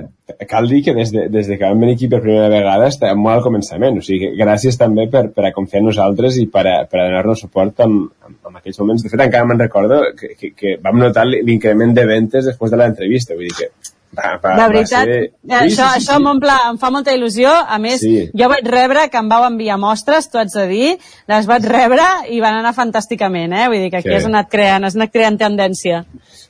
[0.47, 3.19] cal dir que des de, des de que vam venir aquí per primera vegada estem
[3.19, 6.65] molt al començament, o sigui, gràcies també per, per a confiar en nosaltres i per
[6.67, 9.03] a, per a donar-nos suport en, en, en aquells moments.
[9.03, 12.79] De fet, encara me'n recordo que, que, que vam notar l'increment de ventes després de
[12.79, 13.71] l'entrevista, vull dir que
[14.17, 15.21] va, va, de veritat, va ser...
[15.29, 16.53] sí, això, sí, sí, això sí.
[16.71, 17.51] em fa molta il·lusió.
[17.51, 18.29] A més, sí.
[18.33, 20.91] jo vaig rebre que em vau enviar mostres, tu haig de dir,
[21.29, 23.67] les vaig rebre i van anar fantàsticament, eh?
[23.69, 26.05] Vull dir que aquí has anat creant, has anat creant tendència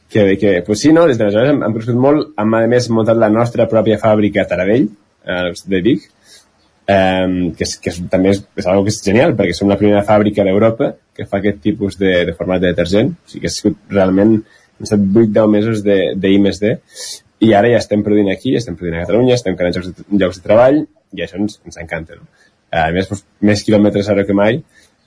[0.09, 1.05] que, que pues sí, no?
[1.07, 4.49] des d'aleshores hem, hem crescut molt, hem a més muntat la nostra pròpia fàbrica a
[4.49, 4.89] Taradell,
[5.23, 6.07] eh, de Vic,
[6.89, 9.77] eh, que, és, que és, també és, és algo que és genial, perquè som la
[9.77, 13.51] primera fàbrica d'Europa que fa aquest tipus de, de format de detergent, o sigui que
[13.51, 16.73] ha sigut realment han estat 8-10 mesos de, de I més D,
[17.45, 20.39] i ara ja estem produint aquí, estem produint a Catalunya, estem creant llocs de, llocs
[20.39, 20.81] de treball,
[21.15, 22.19] i això ens, ens encanta.
[22.19, 22.27] No?
[22.75, 24.59] A més, doncs, més quilòmetres ara que mai,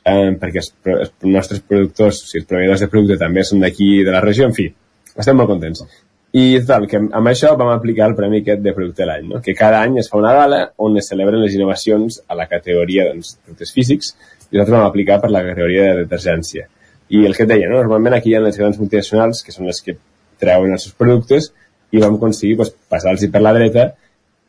[0.08, 3.92] eh, perquè els, els nostres productors, o sigui, els proveïdors de producte també són d'aquí
[4.06, 4.70] de la regió, en fi,
[5.12, 5.84] estem molt contents.
[6.32, 9.40] I tal, que amb això vam aplicar el Premi aquest de Producte de l'any, no?
[9.44, 13.10] que cada any es fa una gala on es celebren les innovacions a la categoria
[13.10, 14.14] doncs, productes físics
[14.48, 16.64] i nosaltres vam aplicar per la categoria de detergència.
[17.12, 17.82] I el que et deia, no?
[17.82, 19.98] normalment aquí hi ha les grans multinacionals que són les que
[20.40, 21.50] treuen els seus productes
[21.92, 23.90] i vam aconseguir doncs, passar-los per la dreta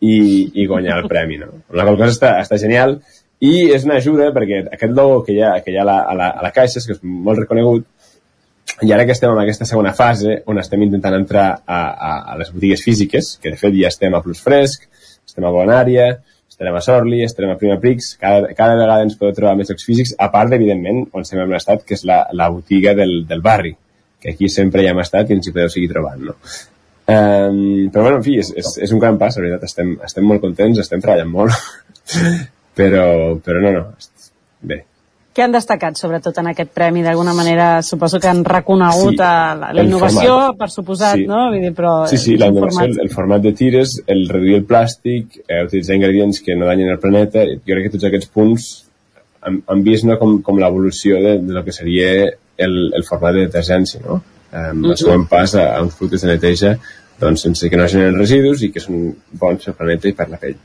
[0.04, 0.16] i,
[0.62, 1.39] i guanyar el premi.
[1.41, 1.52] No?
[1.76, 2.98] La qual cosa està, està genial
[3.44, 5.98] i és una ajuda perquè aquest logo que hi ha, que hi ha a, la,
[6.08, 7.88] a, la, a la caixa, que és molt reconegut,
[8.84, 12.38] i ara que estem en aquesta segona fase, on estem intentant entrar a, a, a
[12.39, 14.88] les botigues físiques, que de fet ja estem a Plus Fresc,
[15.28, 16.08] estem a Bonària,
[16.50, 19.88] estarem a Sorli, estarem a Prima Prix, cada, cada vegada ens podeu trobar més llocs
[19.88, 23.44] físics, a part, evidentment, on estem en estat, que és la, la botiga del, del
[23.44, 23.76] barri,
[24.24, 26.38] que aquí sempre ja hem estat i ens hi podeu seguir trobant, no?
[27.04, 30.28] Um, però bueno, en fi, és, és, és un gran pas, la veritat, estem, estem
[30.28, 31.51] molt contents, estem treballant molt,
[32.80, 33.06] però,
[33.43, 33.84] però no, no,
[34.64, 34.84] bé,
[35.34, 37.01] què han destacat, sobretot, en aquest premi?
[37.01, 40.60] D'alguna manera, suposo que han reconegut sí, la, la innovació, format.
[40.60, 41.26] per suposat, sí.
[41.30, 41.39] no?
[41.49, 44.68] Vull dir, però sí, sí, la innovació, el, el format de tires, el reduir el
[44.70, 48.68] plàstic, eh, utilitzar ingredients que no danyen el planeta, jo crec que tots aquests punts
[49.41, 53.34] han, han vist no, com, com l'evolució de, de lo que seria el, el format
[53.34, 54.22] de detergència, no?
[54.54, 54.91] Mm -hmm.
[54.91, 56.78] El següent pas a, a uns productes de neteja
[57.20, 60.38] doncs, sense que no generen residus i que són bons per planeta i per la
[60.38, 60.56] pell.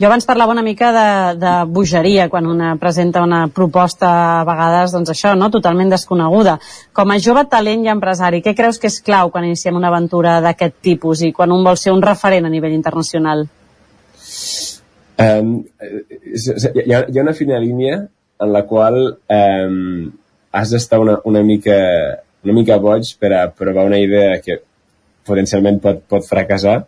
[0.00, 4.92] Jo abans parlava una mica de, de bogeria quan una presenta una proposta a vegades,
[4.92, 5.50] doncs això, no?
[5.50, 6.58] totalment desconeguda.
[6.96, 10.38] Com a jove talent i empresari, què creus que és clau quan iniciem una aventura
[10.40, 13.44] d'aquest tipus i quan un vol ser un referent a nivell internacional?
[15.20, 18.00] Um, hi, ha, hi ha una fina línia
[18.40, 20.10] en la qual um,
[20.50, 21.76] has d'estar una, una, mica,
[22.44, 24.60] una mica boig per a provar una idea que
[25.28, 26.78] potencialment pot, pot fracassar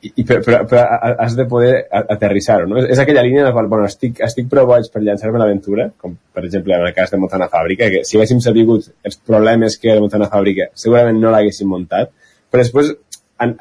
[0.00, 0.82] i, però, però, però
[1.20, 2.80] has de poder aterrissar-ho, no?
[2.80, 6.14] És aquella línia en la qual, bueno, estic, estic prou boig per llançar-me l'aventura, com
[6.32, 9.76] per exemple en el cas de muntar una fàbrica, que si haguéssim sabut els problemes
[9.76, 12.14] que era muntar una fàbrica, segurament no l'haguéssim muntat,
[12.48, 12.94] però després
[13.44, 13.52] en,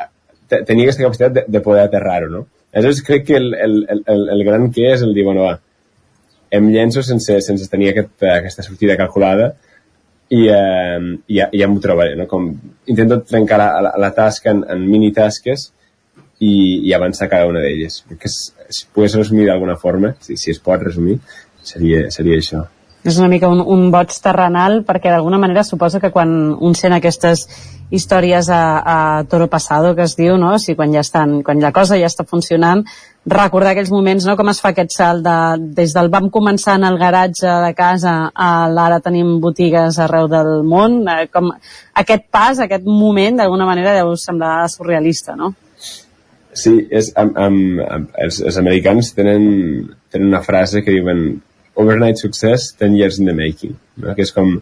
[0.55, 2.45] tenia aquesta capacitat de, de poder aterrar-ho, no?
[2.71, 5.57] Aleshores crec que el, el, el, el gran que és el dir, bueno, va,
[6.55, 9.53] em llenço sense, sense tenir aquest, aquesta sortida calculada
[10.29, 10.99] i, eh,
[11.33, 12.27] ja, ja m'ho trobaré, no?
[12.29, 12.49] Com
[12.89, 15.69] intento trencar la, la, la tasca en, en mini tasques
[16.39, 16.53] i,
[16.87, 18.03] i avançar cada una d'elles.
[18.09, 21.19] Que és, si pogués resumir d'alguna forma, si, si es pot resumir,
[21.65, 22.65] seria, seria això.
[23.07, 26.95] És una mica un, un boig terrenal perquè d'alguna manera suposa que quan un sent
[26.97, 27.45] aquestes
[27.89, 30.53] històries a, a Toro Pasado que es diu, no?
[30.55, 32.83] O sigui, quan ja estan, quan la cosa ja està funcionant,
[33.25, 34.35] recordar aquells moments, no?
[34.37, 35.37] Com es fa aquest salt de,
[35.79, 40.51] des del vam començar en el garatge de casa a l'ara tenim botigues arreu del
[40.67, 41.49] món, eh, com
[42.03, 45.53] aquest pas, aquest moment, d'alguna manera deu semblar surrealista, no?
[46.53, 49.43] Sí, és, amb, amb, amb, els, els americans tenen,
[50.11, 51.39] tenen una frase que diuen
[51.79, 54.13] overnight success, 10 years in the making, no?
[54.15, 54.57] que és com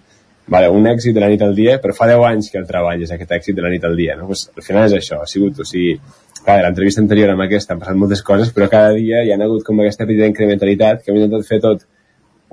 [0.48, 3.12] vale, un èxit de la nit al dia, però fa 10 anys que el treballes,
[3.12, 4.16] aquest èxit de la nit al dia.
[4.20, 4.30] No?
[4.32, 5.98] Pues, al final és això, ha sigut, o sigui,
[6.40, 9.66] clar, l'entrevista anterior amb aquesta han passat moltes coses, però cada dia hi ha hagut
[9.68, 11.84] com aquesta petita incrementalitat que hem intentat fer tot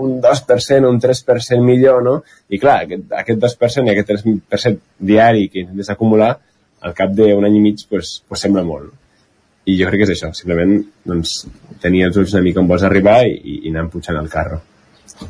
[0.03, 2.17] un 2%, un 3% millor, no?
[2.51, 6.33] I clar, aquest, aquest 2% i aquest 3% diari que intentes acumular,
[6.85, 8.91] al cap d'un any i mig, pues, pues sembla molt.
[8.91, 9.04] No?
[9.65, 10.77] I jo crec que és això, simplement
[11.09, 11.45] doncs,
[11.81, 14.61] tenir els ulls una mica on vols arribar i, i anar pujant el carro.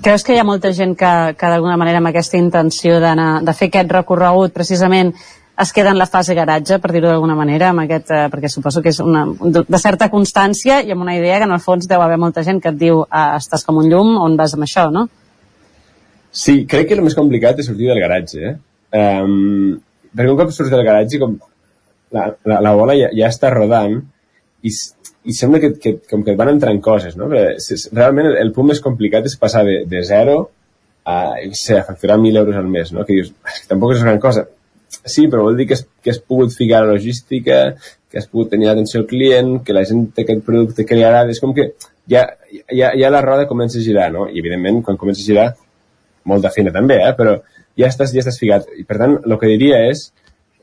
[0.03, 3.69] Creus que hi ha molta gent que, que d'alguna manera amb aquesta intenció de fer
[3.69, 5.13] aquest recorregut precisament
[5.61, 8.83] es queda en la fase garatge, per dir-ho d'alguna manera, amb aquest, eh, perquè suposo
[8.83, 9.25] que és una,
[9.55, 12.59] de certa constància i amb una idea que en el fons deu haver molta gent
[12.63, 15.07] que et diu ah, estàs com un llum, on vas amb això, no?
[16.35, 18.57] Sí, crec que el més complicat és sortir del garatge, eh?
[18.95, 19.77] Um,
[20.15, 21.39] perquè un cop surts del garatge, com
[22.15, 24.01] la, la, la bola ja, ja està rodant,
[24.65, 24.73] i,
[25.25, 27.31] i sembla que, que, com que et van entrant coses, no?
[27.31, 30.39] Perquè realment el, el punt més complicat és passar de, de zero
[31.05, 31.17] a,
[31.53, 33.05] sé, a facturar 1.000 euros al mes, no?
[33.05, 34.47] Que dius, que tampoc és una gran cosa.
[35.05, 37.59] Sí, però vol dir que has, que has pogut ficar la logística,
[38.11, 41.05] que has pogut tenir l'atenció al client, que la gent té aquest producte que li
[41.05, 41.73] agrada, és com que
[42.11, 42.25] ja,
[42.71, 44.29] ja, ja la roda comença a girar, no?
[44.31, 45.49] I evidentment, quan comença a girar,
[46.31, 47.13] molta feina també, eh?
[47.19, 47.37] Però
[47.81, 48.71] ja estàs, ja estàs ficat.
[48.79, 50.07] I per tant, el que diria és,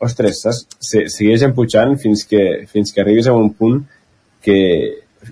[0.05, 0.65] ostres, saps?
[0.79, 3.81] Se, segueix empujant fins que, fins que arribis a un punt
[4.43, 4.57] que,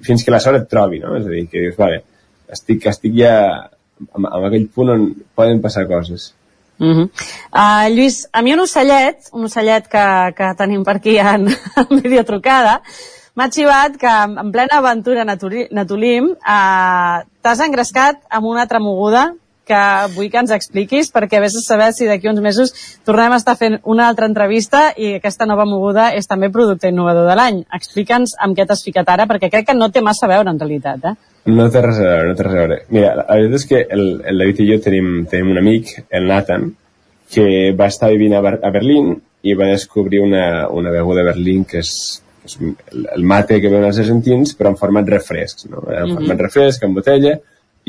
[0.05, 1.15] fins que la sort et trobi, no?
[1.17, 2.03] És a dir, que dius, vale,
[2.53, 3.36] estic, estic ja
[4.07, 5.07] en, en aquell punt on
[5.38, 6.34] poden passar coses.
[6.80, 7.09] Uh -huh.
[7.51, 11.47] uh, Lluís, a mi un ocellet, un ocellet que, que tenim per aquí en,
[11.82, 12.82] en videotrucada,
[13.36, 19.34] m'ha xivat que en plena aventura Natulim uh, t'has engrescat amb una tremoguda
[19.70, 19.82] que
[20.15, 22.74] vull que ens expliquis perquè vés a saber si d'aquí uns mesos
[23.05, 27.30] tornem a estar fent una altra entrevista i aquesta nova moguda és també producte innovador
[27.30, 27.63] de l'any.
[27.78, 30.59] Explica'ns amb què t'has ficat ara perquè crec que no té massa a veure en
[30.59, 31.15] realitat, eh?
[31.49, 32.78] No té res a veure, no té res a veure.
[32.93, 36.28] Mira, la veritat és que el, el David i jo tenim, tenim un amic, el
[36.30, 36.70] Nathan,
[37.34, 37.45] que
[37.78, 39.13] va estar vivint a, Ber a Berlín
[39.45, 41.93] i va descobrir una, una beguda de Berlín que és,
[42.41, 45.86] que és el, mate que veuen els argentins, però en format refrescs, no?
[45.86, 46.20] En mm -hmm.
[46.20, 47.38] format refresc, en botella,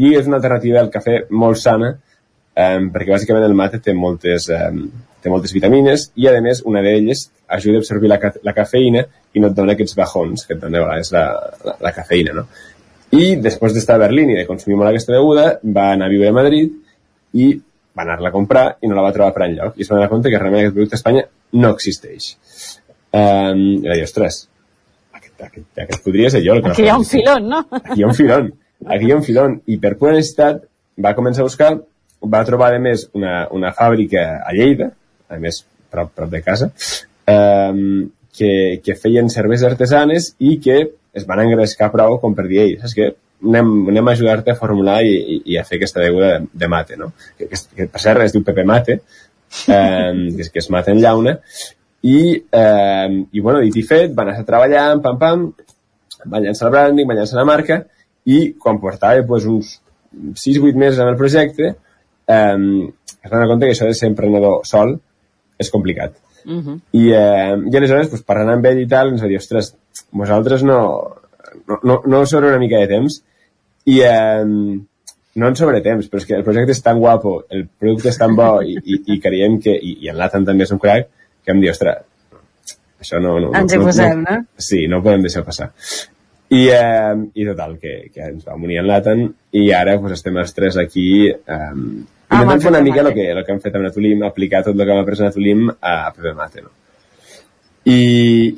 [0.01, 4.49] i és una alternativa al cafè molt sana um, perquè bàsicament el mate té moltes,
[4.55, 4.83] um,
[5.21, 9.43] té moltes vitamines i a més una d'elles ajuda a absorbir la, la cafeïna i
[9.43, 11.25] no et dona aquests bajons que et dona a vegades la,
[11.67, 12.47] la, la cafeïna no?
[13.17, 16.31] i després d'estar a Berlín i de consumir molt aquesta beguda va anar a viure
[16.31, 16.79] a Madrid
[17.35, 17.51] i
[17.97, 19.77] va anar-la a comprar i no la va trobar per enlloc.
[19.77, 21.25] I es va donar compte que realment aquest producte a Espanya
[21.63, 22.31] no existeix.
[23.11, 24.41] Um, I va dir, ostres,
[25.17, 26.57] aquest, aquest, aquest podria ser jo.
[26.57, 27.65] El que Aquí hi ha un filon, no?
[27.81, 28.53] Aquí hi ha un filon.
[28.87, 29.59] Ha un filon.
[29.67, 30.63] I per pura necessitat
[31.01, 31.73] va començar a buscar,
[32.21, 34.91] va trobar, a més, una, una fàbrica a Lleida,
[35.29, 36.71] a més, prop, prop de casa,
[37.31, 40.79] um, que, que feien cerveses artesanes i que
[41.17, 43.11] es van engrescar prou com per dir, ei, saps què?
[43.41, 46.69] Anem, anem a ajudar-te a formular i, i, i a fer aquesta beguda de, de
[46.69, 47.11] mate, no?
[47.39, 50.93] Que, que, que per cert es diu Pepe Mate, eh, que, és, que es mata
[50.93, 51.39] en llauna,
[52.05, 55.49] i, eh, i bueno, dit i fet, van estar treballant, pam, pam,
[56.27, 57.81] van llançar el branding, van llançar la marca,
[58.25, 59.79] i quan portava pues, uns
[60.13, 61.75] 6-8 mesos en el projecte,
[62.27, 62.91] eh,
[63.23, 64.99] es van compte que això de ser emprenedor sol
[65.61, 66.17] és complicat.
[66.45, 66.81] Uh -huh.
[66.93, 69.75] I, eh, i aleshores, pues, parlant amb ell i tal, ens va dir, ostres,
[70.11, 71.17] vosaltres no,
[71.67, 73.23] no, no, no sobre una mica de temps
[73.85, 74.45] i eh,
[75.35, 78.19] no en sobre temps, però és que el projecte és tan guapo, el producte és
[78.19, 81.09] tan bo i, i, i creiem que, i, i en Latan també és un crack,
[81.45, 82.03] que em diu, ostres,
[83.01, 83.39] això no...
[83.41, 84.45] no Ens hi no, posem, no, no?
[84.57, 85.71] Sí, no ho podem deixar passar.
[86.51, 90.41] I, eh, i total, que, que ens vam unir en Latan i ara pues, estem
[90.43, 91.75] els tres aquí eh,
[92.31, 94.77] Ah, intentant fer una mica el que, el que hem fet amb Natulim, aplicar tot
[94.77, 96.71] el que hem après a Natulim a Pepe Mate, no?
[97.91, 97.97] I,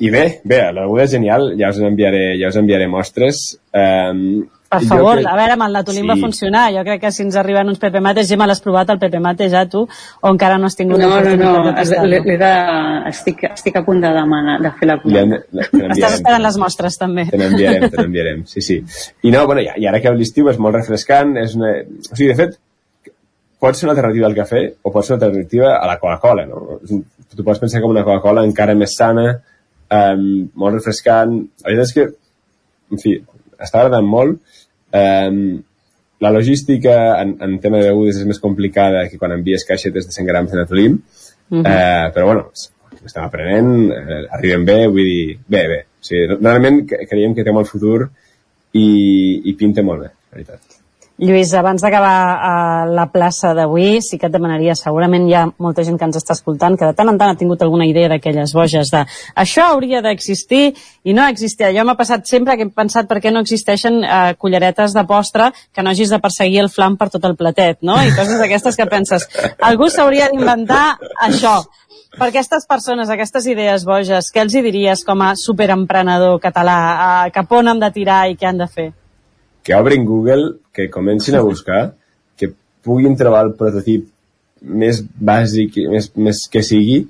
[0.03, 3.39] i bé, bé, la beguda és genial, ja us enviaré, ja us enviaré mostres.
[3.73, 4.43] Um,
[4.73, 6.09] Per favor, a veure, amb el Natulim sí.
[6.11, 6.65] va funcionar.
[6.75, 9.49] Jo crec que si ens arriben uns Pepe Mates, Gemma, l'has provat el Pepe Mate
[9.53, 12.51] ja tu, o encara no has tingut No, no, no, l'oportunitat de l'he.
[13.13, 15.93] Estic, estic a punt de demanar, de fer la n'enviarem.
[15.93, 17.25] Estàs esperant les mostres, també.
[17.31, 18.79] Te n'enviarem, te n'enviarem, sí, sí.
[19.23, 21.73] I no, bueno, i, i ara que l'estiu és molt refrescant, és una...
[21.83, 22.57] O sigui, de fet,
[23.63, 26.79] pot ser una alternativa al cafè o pot ser una alternativa a la Coca-Cola, no?
[26.83, 29.29] Tu pots pensar com una Coca-Cola encara més sana,
[29.99, 30.25] um,
[30.59, 31.37] molt refrescant.
[31.63, 32.09] La veritat és que,
[32.93, 33.15] en fi,
[33.57, 34.41] està agradant molt.
[34.93, 35.61] Um,
[36.23, 40.13] la logística en, en tema de begudes és més complicada que quan envies caixetes de
[40.15, 40.99] 100 grams de Natulim,
[41.49, 41.65] Mhm.
[41.67, 42.45] eh, però bueno,
[43.05, 45.79] estem aprenent, eh, arribem bé, vull dir, bé, bé.
[45.99, 48.09] O sigui, realment cre- creiem que té molt futur
[48.73, 48.85] i,
[49.49, 50.61] i pinta molt bé, la veritat.
[51.23, 52.55] Lluís, abans d'acabar a
[52.89, 56.35] la plaça d'avui, sí que et demanaria, segurament hi ha molta gent que ens està
[56.35, 59.05] escoltant, que de tant en tant ha tingut alguna idea d'aquelles boges de
[59.39, 60.73] això hauria d'existir
[61.07, 61.69] i no existia.
[61.71, 65.51] Jo m'ha passat sempre que he pensat per què no existeixen eh, culleretes de postre
[65.71, 67.95] que no hagis de perseguir el flam per tot el platet, no?
[68.03, 69.27] I coses d'aquestes que penses,
[69.61, 70.97] algú s'hauria d'inventar
[71.29, 71.61] això.
[72.17, 76.81] Per aquestes persones, aquestes idees boges, què els hi diries com a superemprenedor català?
[76.89, 78.89] Eh, cap on han de tirar i què han de fer?
[79.63, 81.95] Que obrin Google, que comencin a buscar,
[82.37, 82.51] que
[82.83, 84.09] puguin trobar el prototip
[84.63, 87.05] més bàsic, més, més que sigui,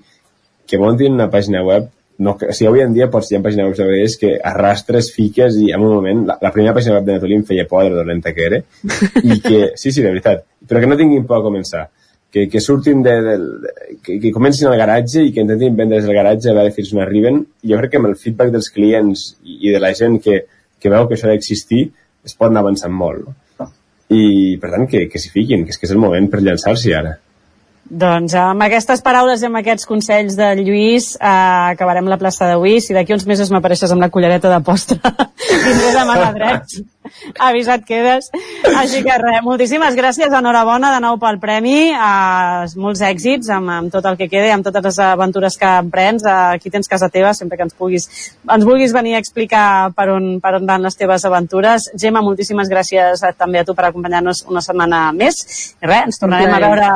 [0.70, 1.90] que muntin una pàgina web.
[2.24, 5.58] No, o sigui, avui en dia pots, hi ha pàgina web de que arrastres, fiques
[5.58, 7.98] i en un moment, la, la primera pàgina web de Natolí em feia por de
[7.98, 8.62] dolenta que era
[9.24, 11.88] i que, sí, sí, de veritat, però que no tinguin por a començar.
[12.34, 16.00] Que, que surtin de, de, de que, que comencin al garatge i que intentin vendre
[16.00, 17.44] des del garatge a veure fins on arriben.
[17.62, 20.40] Jo crec que amb el feedback dels clients i, i de la gent que,
[20.82, 21.84] que veu que això ha d'existir
[22.24, 23.30] es pot anar avançant molt
[24.14, 26.96] i per tant que, que s'hi fiquin que és que és el moment per llançar-s'hi
[26.98, 27.18] ara
[27.84, 31.28] Doncs amb aquestes paraules i amb aquests consells de Lluís eh,
[31.74, 32.78] acabarem la plaça d'avui.
[32.82, 34.96] Si d'aquí uns mesos m'apareixes amb la cullereta de postre
[35.66, 36.80] vindré de mà drets.
[37.40, 38.30] Avisat quedes.
[38.78, 43.94] Així que res, moltíssimes gràcies, enhorabona de nou pel premi, eh, molts èxits amb, amb
[43.94, 46.26] tot el que quede, amb totes les aventures que emprens.
[46.26, 48.08] Eh, aquí tens casa teva, sempre que ens puguis
[48.50, 51.90] ens vulguis venir a explicar per on, per on van les teves aventures.
[52.00, 55.44] Gemma, moltíssimes gràcies eh, també a tu per acompanyar-nos una setmana més.
[55.82, 56.90] I res, ens tornarem a veure,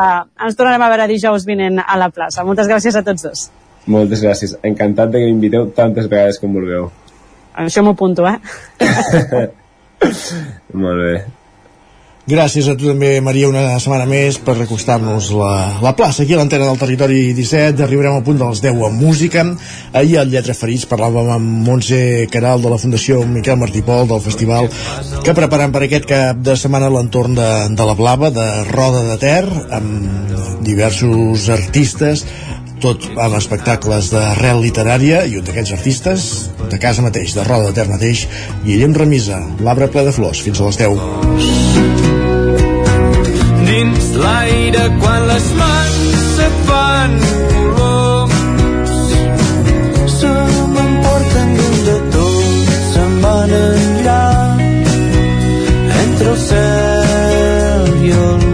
[0.47, 2.45] ens tornarem a veure dijous vinent a la plaça.
[2.47, 3.49] Moltes gràcies a tots dos.
[3.87, 6.89] moltes gràcies, encantat de que m'inviteu tantes vegades com vulgueu
[7.57, 8.37] Això m'ho apunto, eh?
[10.83, 11.17] molt bé
[12.27, 16.39] Gràcies a tu també, Maria, una setmana més per acostar-nos la, la plaça aquí a
[16.41, 17.85] l'antena del territori 17.
[17.85, 19.45] Arribarem al punt dels 10 amb música.
[19.95, 22.01] Ahir al Lletra Ferits parlàvem amb Montse
[22.33, 24.67] Caral de la Fundació Miquel Martí Pol del festival
[25.23, 29.17] que preparen per aquest cap de setmana l'entorn de, de la Blava, de Roda de
[29.23, 29.45] Ter,
[29.79, 32.27] amb diversos artistes
[32.83, 36.27] tot amb espectacles d'arrel literària i un d'aquests artistes
[36.71, 38.27] de casa mateix, de Roda de Ter mateix
[38.65, 40.87] Guillem Remisa, l'arbre ple de flors fins a les 10
[43.67, 45.95] dins l'aire quan les mans
[46.37, 47.17] se fan
[47.53, 48.37] coloms
[52.11, 52.27] tot
[56.03, 58.46] entre el cel i el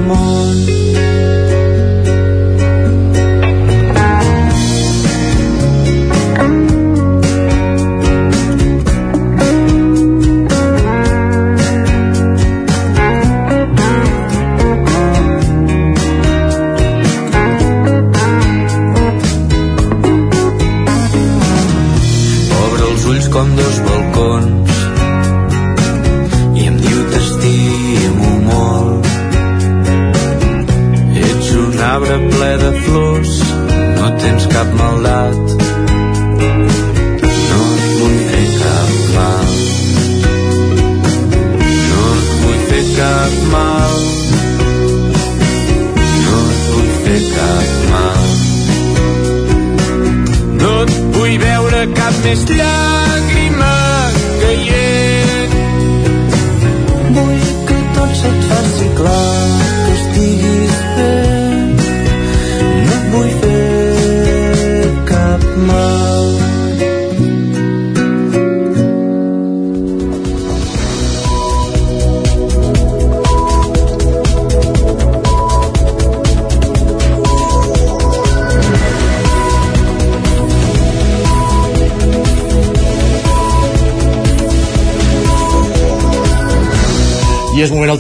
[34.54, 35.36] cap maldat.
[37.50, 39.52] No et vull fer cap mal.
[41.90, 43.94] No et vull fer cap mal.
[46.26, 48.26] No et vull fer cap mal.
[50.64, 52.93] No et vull veure cap més llàgrima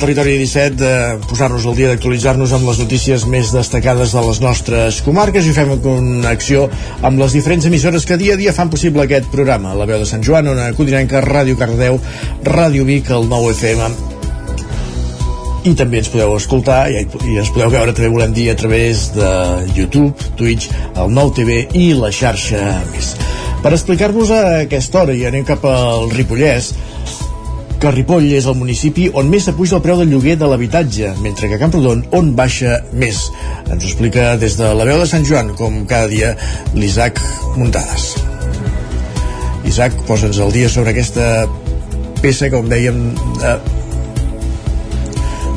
[0.03, 0.95] territori 17 de
[1.29, 5.71] posar-nos al dia d'actualitzar-nos amb les notícies més destacades de les nostres comarques i fem
[5.77, 6.65] en connexió
[7.07, 9.71] amb les diferents emissores que dia a dia fan possible aquest programa.
[9.79, 12.01] La veu de Sant Joan, Ona Codinenca, Ràdio Cardeu,
[12.43, 13.93] Ràdio Vic, el 9 FM
[15.63, 19.05] i també ens podeu escoltar i, i ens podeu veure també volem dir a través
[19.15, 19.29] de
[19.71, 20.67] YouTube, Twitch,
[20.99, 22.59] el nou TV i la xarxa
[22.91, 23.13] més.
[23.63, 26.73] Per explicar-vos a aquesta hora i anem cap al Ripollès,
[27.83, 31.49] que Ripoll és el municipi on més s'apuja el preu del lloguer de l'habitatge, mentre
[31.51, 33.17] que Camprodon on baixa més.
[33.65, 36.29] Ens ho explica des de la veu de Sant Joan, com cada dia,
[36.77, 37.19] l'Isaac
[37.57, 38.05] Muntades.
[39.67, 41.27] Isaac, posa'ns el dia sobre aquesta
[42.21, 43.03] peça, com dèiem,
[43.41, 43.51] de,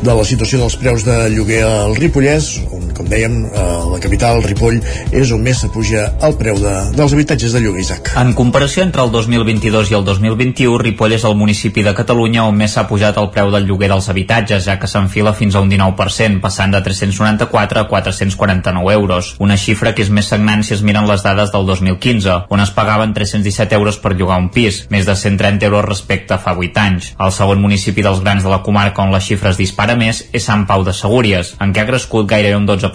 [0.03, 2.57] de la situació dels preus de lloguer al Ripollès,
[2.97, 4.81] com dèiem, a la capital, Ripoll,
[5.13, 8.13] és on més s'apuja el preu de, dels habitatges de lloguer, Isaac.
[8.19, 12.57] En comparació entre el 2022 i el 2021, Ripoll és el municipi de Catalunya on
[12.57, 15.71] més s'ha pujat el preu del lloguer dels habitatges, ja que s'enfila fins a un
[15.71, 19.35] 19%, passant de 394 a 449 euros.
[19.43, 22.73] Una xifra que és més sagnant si es miren les dades del 2015, on es
[22.75, 26.83] pagaven 317 euros per llogar un pis, més de 130 euros respecte a fa 8
[26.83, 27.13] anys.
[27.21, 30.47] El segon municipi dels grans de la comarca on la xifra es dispara més és
[30.47, 32.86] Sant Pau de Segúries, en què ha crescut gairebé un 12%,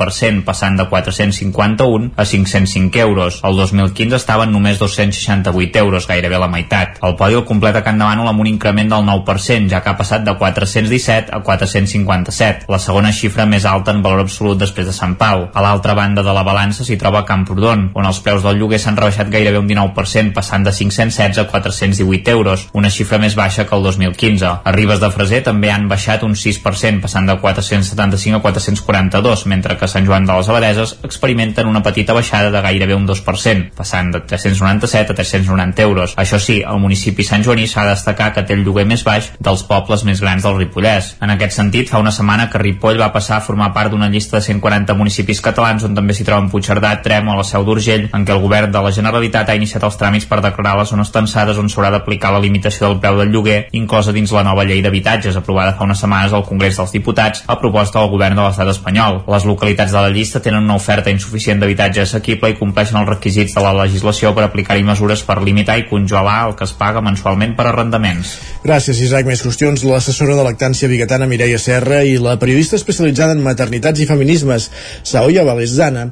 [0.45, 3.41] passant de 451 a 505 euros.
[3.43, 6.99] El 2015 estaven només 268 euros, gairebé la meitat.
[7.01, 10.23] El podi el completa Can Davant amb un increment del 9%, ja que ha passat
[10.25, 15.15] de 417 a 457, la segona xifra més alta en valor absolut després de Sant
[15.19, 15.47] Pau.
[15.53, 18.97] A l'altra banda de la balança s'hi troba Camprodon, on els preus del lloguer s'han
[18.99, 23.75] rebaixat gairebé un 19%, passant de 516 a 418 euros, una xifra més baixa que
[23.75, 24.51] el 2015.
[24.63, 29.77] A Ribes de Freser també han baixat un 6%, passant de 475 a 442, mentre
[29.77, 33.71] que a Sant Joan de les Abadeses experimenten una petita baixada de gairebé un 2%,
[33.77, 36.15] passant de 397 a 390 euros.
[36.17, 39.31] Això sí, el municipi Sant Joaní s'ha de destacar que té el lloguer més baix
[39.39, 41.15] dels pobles més grans del Ripollès.
[41.21, 44.37] En aquest sentit, fa una setmana que Ripoll va passar a formar part d'una llista
[44.37, 48.25] de 140 municipis catalans on també s'hi troben Puigcerdà, Trem o la Seu d'Urgell, en
[48.25, 51.59] què el govern de la Generalitat ha iniciat els tràmits per declarar les zones tensades
[51.61, 55.37] on s'haurà d'aplicar la limitació del preu del lloguer, inclosa dins la nova llei d'habitatges
[55.39, 59.23] aprovada fa unes setmanes al Congrés dels Diputats a proposta del govern de l'estat espanyol.
[59.31, 63.55] Les localitats de la llista tenen una oferta insuficient d'habitatge assequible i compleixen els requisits
[63.55, 67.55] de la legislació per aplicar-hi mesures per limitar i congelar el que es paga mensualment
[67.55, 68.35] per arrendaments.
[68.65, 69.25] Gràcies, Isaac.
[69.25, 69.85] Més qüestions.
[69.87, 74.69] L'assessora de lactància biguetana Mireia Serra i la periodista especialitzada en maternitats i feminismes
[75.03, 76.09] Saoya Valesdana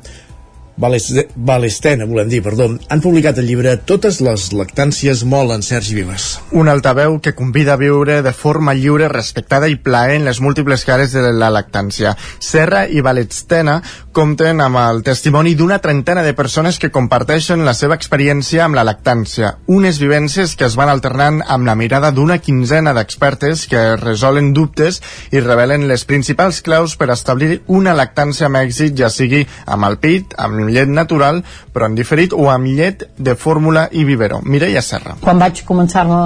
[0.80, 6.28] Valestena, volem dir, perdó, han publicat el llibre Totes les lactàncies molen, Sergi Vives.
[6.56, 11.12] Un altaveu que convida a viure de forma lliure, respectada i plaent les múltiples cares
[11.12, 12.14] de la lactància.
[12.40, 13.82] Serra i Valestena
[14.16, 18.88] compten amb el testimoni d'una trentena de persones que comparteixen la seva experiència amb la
[18.88, 19.58] lactància.
[19.68, 25.02] Unes vivències que es van alternant amb la mirada d'una quinzena d'expertes que resolen dubtes
[25.36, 30.00] i revelen les principals claus per establir una lactància amb èxit, ja sigui amb el
[30.00, 31.42] pit, amb llet natural,
[31.74, 34.40] però en diferit, o amb llet de fórmula i biberó.
[34.44, 35.18] Mireia Serra.
[35.22, 36.20] Quan vaig començar-me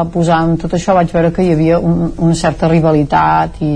[0.00, 3.72] a posar en tot això vaig veure que hi havia un, una certa rivalitat i,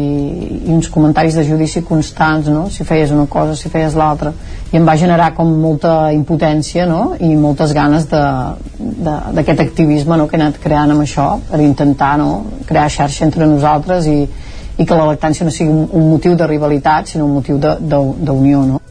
[0.65, 2.69] i uns comentaris de judici constants, no?
[2.71, 4.35] si feies una cosa, si feies l'altra
[4.75, 7.03] i em va generar com molta impotència no?
[7.23, 10.27] i moltes ganes d'aquest activisme no?
[10.27, 12.31] que he anat creant amb això per intentar no?
[12.67, 16.49] crear xarxa entre nosaltres i, i que la lactància no sigui un, un motiu de
[16.51, 18.83] rivalitat sinó un motiu d'unió no?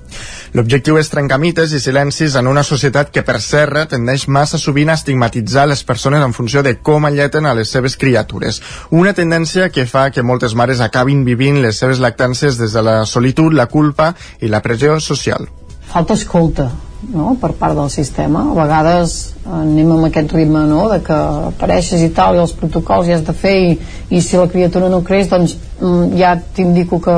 [0.54, 4.92] L'objectiu és trencar mites i silencis en una societat que per serra tendeix massa sovint
[4.94, 8.62] a estigmatitzar les persones en funció de com alleten a les seves criatures.
[8.92, 13.00] Una tendència que fa que moltes mares acabin vivint les seves lactàncies des de la
[13.10, 15.50] solitud, la culpa i la pressió social.
[15.94, 16.72] Falta escolta,
[17.14, 17.36] no?
[17.40, 18.48] per part del sistema.
[18.50, 19.12] A vegades
[19.46, 20.88] anem amb aquest ritme no?
[20.90, 21.18] de que
[21.52, 23.76] apareixes i tal, i els protocols ja has de fer i,
[24.10, 27.14] i si la criatura no creix doncs mm, ja t'indico que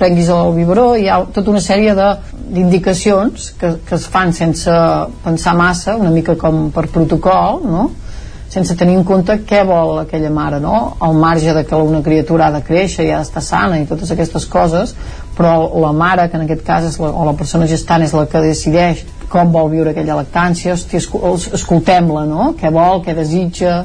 [0.00, 4.74] prenguis el biberó hi ha tota una sèrie d'indicacions que, que es fan sense
[5.22, 7.88] pensar massa, una mica com per protocol, no?
[8.48, 10.96] sense tenir en compte què vol aquella mare, no?
[11.04, 14.10] Al marge de que una criatura ha de créixer i ha d'estar sana i totes
[14.14, 14.94] aquestes coses,
[15.38, 18.26] però la mare, que en aquest cas és la, o la persona gestant és la
[18.26, 22.52] que decideix com vol viure aquella lactància, escoltem-la, no?
[22.58, 23.82] Què vol, què desitja,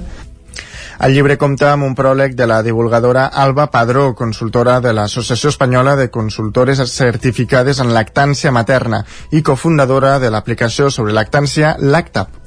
[1.03, 5.95] el llibre compta amb un pròleg de la divulgadora Alba Padró, consultora de l'Associació Espanyola
[5.99, 9.01] de Consultores Certificades en Lactància Materna
[9.31, 12.42] i cofundadora de l'aplicació sobre lactància LACTAP.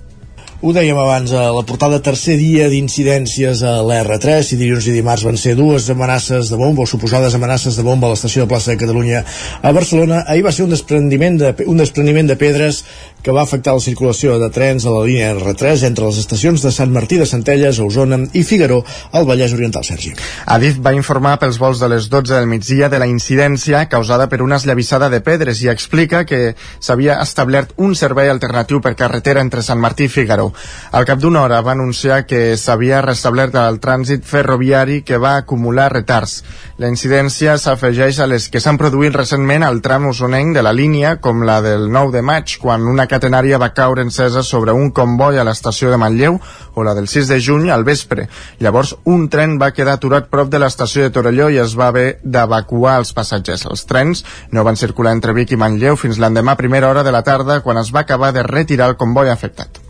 [0.65, 5.27] Ho dèiem abans, a la portada tercer dia d'incidències a l'R3, i dilluns i dimarts
[5.29, 8.71] van ser dues amenaces de bomba, o suposades amenaces de bomba a l'estació de plaça
[8.73, 9.21] de Catalunya
[9.61, 10.23] a Barcelona.
[10.25, 12.87] Ahir va ser un desprendiment de, un desprendiment de pedres
[13.21, 16.73] que va afectar la circulació de trens a la línia R3 entre les estacions de
[16.73, 18.81] Sant Martí de Centelles, Osona i Figaró,
[19.13, 20.15] al Vallès Oriental, Sergi.
[20.57, 24.41] Adif va informar pels vols de les 12 del migdia de la incidència causada per
[24.41, 29.61] una esllavissada de pedres i explica que s'havia establert un servei alternatiu per carretera entre
[29.61, 30.46] Sant Martí i Figaró.
[30.93, 35.91] Al cap d'una hora va anunciar que s'havia restablert el trànsit ferroviari que va acumular
[35.93, 36.43] retards.
[36.79, 41.17] La incidència s'afegeix a les que s'han produït recentment al tram usonenc de la línia,
[41.25, 45.39] com la del 9 de maig, quan una catenària va caure encesa sobre un comboi
[45.39, 46.41] a l'estació de Manlleu
[46.75, 48.29] o la del 6 de juny al vespre.
[48.61, 52.19] Llavors, un tren va quedar aturat prop de l'estació de Torelló i es va haver
[52.23, 53.67] d'evacuar els passatgers.
[53.71, 57.25] Els trens no van circular entre Vic i Manlleu fins l'endemà primera hora de la
[57.25, 59.86] tarda quan es va acabar de retirar el comboi afectat.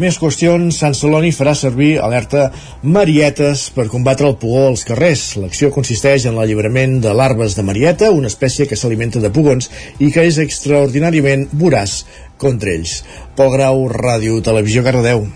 [0.00, 2.46] Més qüestions, Sant Celoni farà servir alerta
[2.80, 5.24] marietes per combatre el pugó als carrers.
[5.36, 9.68] L'acció consisteix en l'alliberament de larves de marieta, una espècie que s'alimenta de pugons
[10.00, 12.06] i que és extraordinàriament voraç
[12.40, 13.02] contra ells.
[13.36, 15.26] Pol Grau, Ràdio, Televisió, Cardedeu.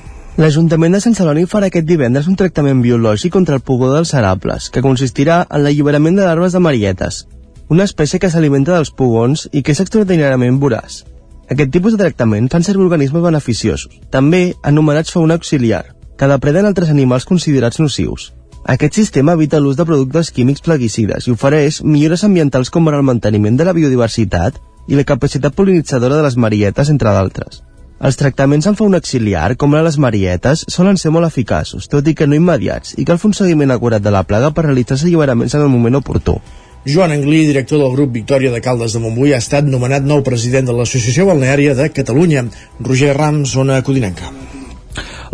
[0.41, 4.71] L'Ajuntament de Sant Celoni farà aquest divendres un tractament biològic contra el pugó dels serables,
[4.73, 7.27] que consistirà en l'alliberament de larves de marietes,
[7.69, 11.03] una espècie que s'alimenta dels pugons i que és extraordinàriament voraç.
[11.47, 15.85] Aquest tipus de tractament fan servir organismes beneficiosos, també anomenats fauna auxiliar,
[16.19, 18.33] que depreden altres animals considerats nocius.
[18.67, 23.61] Aquest sistema evita l'ús de productes químics plaguicides i ofereix millores ambientals com el manteniment
[23.61, 27.63] de la biodiversitat i la capacitat polinitzadora de les marietes, entre d'altres.
[27.97, 32.15] Els tractaments amb fauna auxiliar, com ara les marietes, solen ser molt eficaços, tot i
[32.19, 35.07] que no immediats, i cal fer un seguiment acurat de la plaga per realitzar els
[35.07, 36.41] alliberaments en el moment oportú.
[36.87, 40.69] Joan Anglí, director del grup Victòria de Caldes de Montbui, ha estat nomenat nou president
[40.69, 42.45] de l'Associació Balneària de Catalunya.
[42.79, 44.31] Roger Rams, zona Codinenca.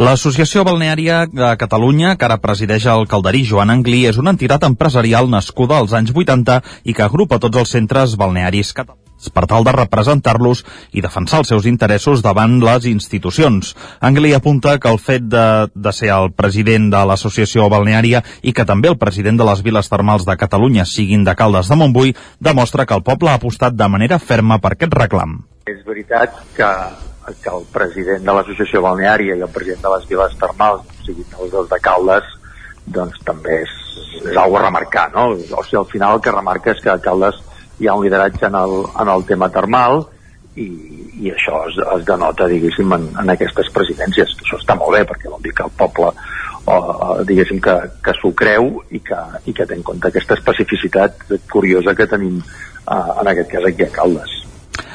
[0.00, 5.28] L'Associació Balneària de Catalunya, que ara presideix el calderí Joan Anglí, és una entitat empresarial
[5.28, 9.75] nascuda als anys 80 i que agrupa tots els centres balnearis catalans per tal de
[9.77, 13.75] representar-los i defensar els seus interessos davant les institucions.
[14.01, 18.66] Angli apunta que el fet de, de ser el president de l'Associació Balneària i que
[18.68, 22.87] també el president de les viles termals de Catalunya siguin de Caldes de Montbui demostra
[22.87, 25.41] que el poble ha apostat de manera ferma per aquest reclam.
[25.66, 26.70] És veritat que,
[27.43, 31.27] que el president de l'Associació Balneària i el president de les viles termals, o sigui,
[31.39, 32.27] els dos de Caldes,
[32.87, 33.73] doncs també és,
[34.25, 35.31] és algo a remarcar, no?
[35.37, 37.39] O sigui, al final el que remarca és que Caldes
[37.83, 40.05] hi ha un lideratge en el, en el tema termal
[40.55, 40.68] i,
[41.24, 44.37] i això es, es denota, diguéssim, en, en aquestes presidències.
[44.45, 46.12] Això està molt bé, perquè vol dir que el poble
[46.64, 46.76] o,
[47.26, 47.74] diguéssim que,
[48.05, 49.18] que s'ho creu i que,
[49.51, 53.89] i que té en compte aquesta especificitat curiosa que tenim uh, en aquest cas aquí
[53.89, 54.39] a Caldes.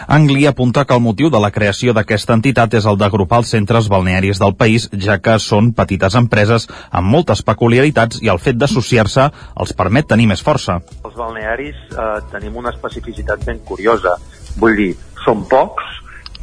[0.08, 3.90] Angli apunta que el motiu de la creació d'aquesta entitat és el d'agrupar els centres
[3.92, 9.26] balnearis del país, ja que són petites empreses amb moltes peculiaritats i el fet d'associar-se
[9.60, 10.80] els permet tenir més força.
[11.04, 14.16] Els balnearis eh, tenim una especificitat ben curiosa.
[14.56, 14.94] Vull dir,
[15.26, 15.98] són pocs,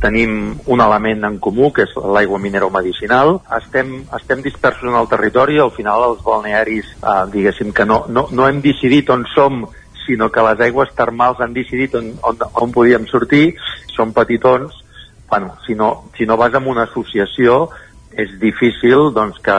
[0.05, 3.39] tenim un element en comú, que és l'aigua mineromedicinal.
[3.63, 8.27] Estem, estem dispersos en el territori, al final els balnearis, eh, diguéssim que no, no,
[8.31, 9.65] no hem decidit on som
[10.07, 13.55] sinó que les aigües termals han decidit on, on, on podíem sortir,
[13.95, 14.77] són petitons,
[15.31, 17.69] bueno, si no, si no vas amb una associació
[18.15, 19.59] és difícil doncs, que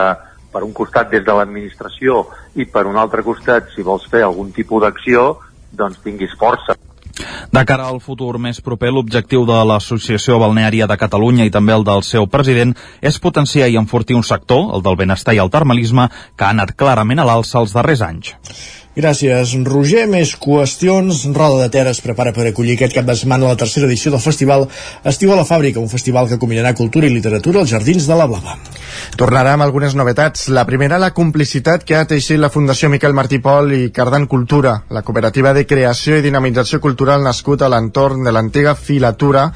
[0.52, 2.22] per un costat des de l'administració
[2.56, 5.34] i per un altre costat, si vols fer algun tipus d'acció,
[5.76, 6.76] doncs tinguis força.
[7.52, 11.84] De cara al futur més proper, l'objectiu de l'Associació Balneària de Catalunya i també el
[11.84, 16.10] del seu president és potenciar i enfortir un sector, el del benestar i el termalisme,
[16.36, 18.34] que ha anat clarament a l'alça els darrers anys.
[18.96, 20.06] Gràcies, Roger.
[20.08, 21.26] Més qüestions.
[21.36, 24.22] Roda de Ter es prepara per acollir aquest cap de setmana la tercera edició del
[24.24, 24.64] festival
[25.04, 28.24] Estiu a la Fàbrica, un festival que combinarà cultura i literatura als Jardins de la
[28.30, 28.56] Blava.
[29.20, 30.48] Tornarà amb algunes novetats.
[30.48, 34.78] La primera, la complicitat que ha teixit la Fundació Miquel Martí Pol i Cardan Cultura,
[34.88, 39.50] la cooperativa de creació i dinamització cultural nascut a l'entorn de l'antiga filatura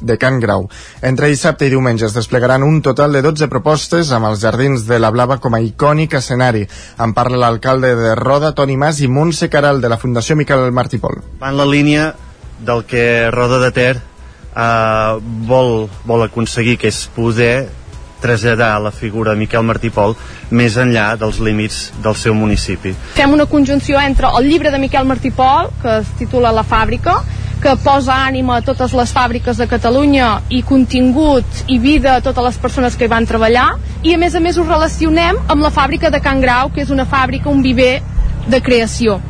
[0.00, 0.68] de Can Grau.
[1.02, 4.98] Entre dissabte i diumenge es desplegaran un total de 12 propostes amb els Jardins de
[4.98, 6.64] la Blava com a icònic escenari.
[6.98, 10.98] En parla l'alcalde de Roda, Toni Mas, i Montse Caral, de la Fundació Miquel Martí
[10.98, 11.22] Pol.
[11.40, 12.12] Va en la línia
[12.64, 15.18] del que Roda de Ter eh,
[15.48, 17.68] vol, vol aconseguir, que és poder
[18.24, 20.14] traslladar la figura de Miquel Martí Pol
[20.54, 22.94] més enllà dels límits del seu municipi.
[23.18, 27.18] Fem una conjunció entre el llibre de Miquel Martí Pol, que es titula La fàbrica,
[27.62, 32.44] que posa ànima a totes les fàbriques de Catalunya i contingut i vida a totes
[32.48, 33.68] les persones que hi van treballar
[34.02, 36.90] i a més a més ho relacionem amb la fàbrica de Can Grau, que és
[36.90, 38.02] una fàbrica, un viver
[38.48, 39.20] de creació.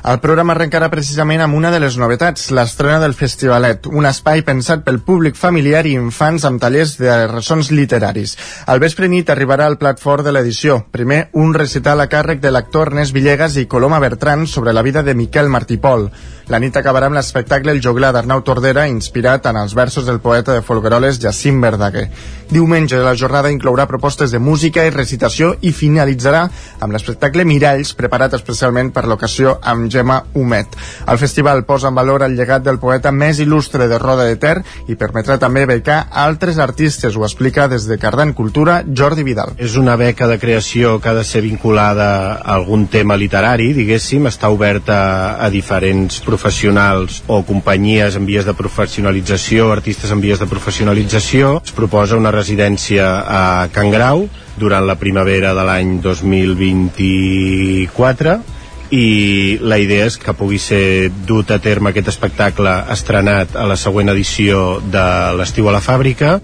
[0.00, 4.80] El programa arrencarà precisament amb una de les novetats, l'estrena del Festivalet, un espai pensat
[4.86, 8.32] pel públic familiar i infants amb tallers de ressons literaris.
[8.64, 10.78] Al vespre nit arribarà el plat fort de l'edició.
[10.90, 15.02] Primer, un recital a càrrec de l'actor Ernest Villegas i Coloma Bertran sobre la vida
[15.02, 16.08] de Miquel Martí Pol.
[16.50, 20.56] La nit acabarà amb l'espectacle El joglar d'Arnau Tordera, inspirat en els versos del poeta
[20.56, 22.08] de Folgueroles Jacint Verdaguer.
[22.50, 26.40] Diumenge la jornada inclourà propostes de música i recitació i finalitzarà
[26.80, 30.76] amb l'espectacle Miralls, preparat especialment per l'ocasió amb Gemma Humet.
[31.06, 34.62] El festival posa en valor el llegat del poeta més il·lustre de Roda de Ter
[34.88, 39.54] i permetrà també becar altres artistes, ho explica des de Cardan Cultura Jordi Vidal.
[39.58, 44.26] És una beca de creació que ha de ser vinculada a algun tema literari, diguéssim,
[44.30, 50.46] està oberta a diferents professionals o companyies en vies de professionalització, artistes en vies de
[50.50, 51.62] professionalització.
[51.64, 54.28] Es proposa una residència a Can Grau
[54.60, 58.59] durant la primavera de l'any 2024
[58.90, 63.78] i la idea és que pugui ser dut a terme aquest espectacle estrenat a la
[63.78, 65.06] següent edició de
[65.38, 66.40] l'estiu a la fàbrica.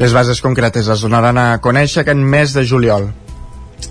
[0.00, 3.10] Les bases concretes es donaran a conèixer aquest mes de juliol.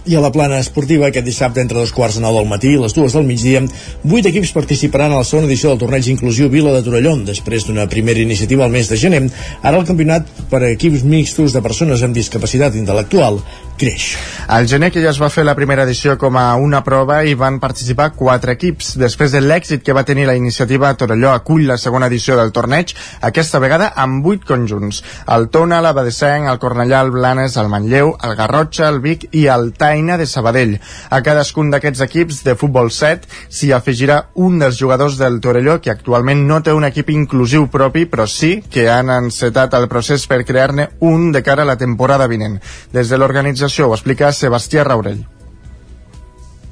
[0.10, 2.80] I a la plana esportiva, aquest dissabte entre dos quarts de nou del matí i
[2.82, 3.62] les dues del migdia,
[4.04, 7.88] vuit equips participaran a la segona edició del torneig inclusiu Vila de Torelló, després d'una
[7.90, 9.24] primera iniciativa al mes de gener.
[9.62, 13.42] Ara el campionat per a equips mixtos de persones amb discapacitat intel·lectual
[13.80, 14.18] creix.
[14.50, 17.36] Al gener que ja es va fer la primera edició com a una prova i
[17.38, 18.96] van participar quatre equips.
[19.00, 22.92] Després de l'èxit que va tenir la iniciativa, Torelló acull la segona edició del torneig,
[23.30, 25.04] aquesta vegada amb vuit conjunts.
[25.32, 29.46] El Tona, la Badesenc, el Cornellà, el Blanes, el Manlleu, el Garrotxa, el Vic i
[29.54, 30.76] el Taina de Sabadell.
[31.10, 35.94] A cadascun d'aquests equips de futbol 7 s'hi afegirà un dels jugadors del Torelló que
[35.94, 40.44] actualment no té un equip inclusiu propi, però sí que han encetat el procés per
[40.44, 42.60] crear-ne un de cara a la temporada vinent.
[42.92, 45.22] Des de l'organització ho explica Sebastià Raurell.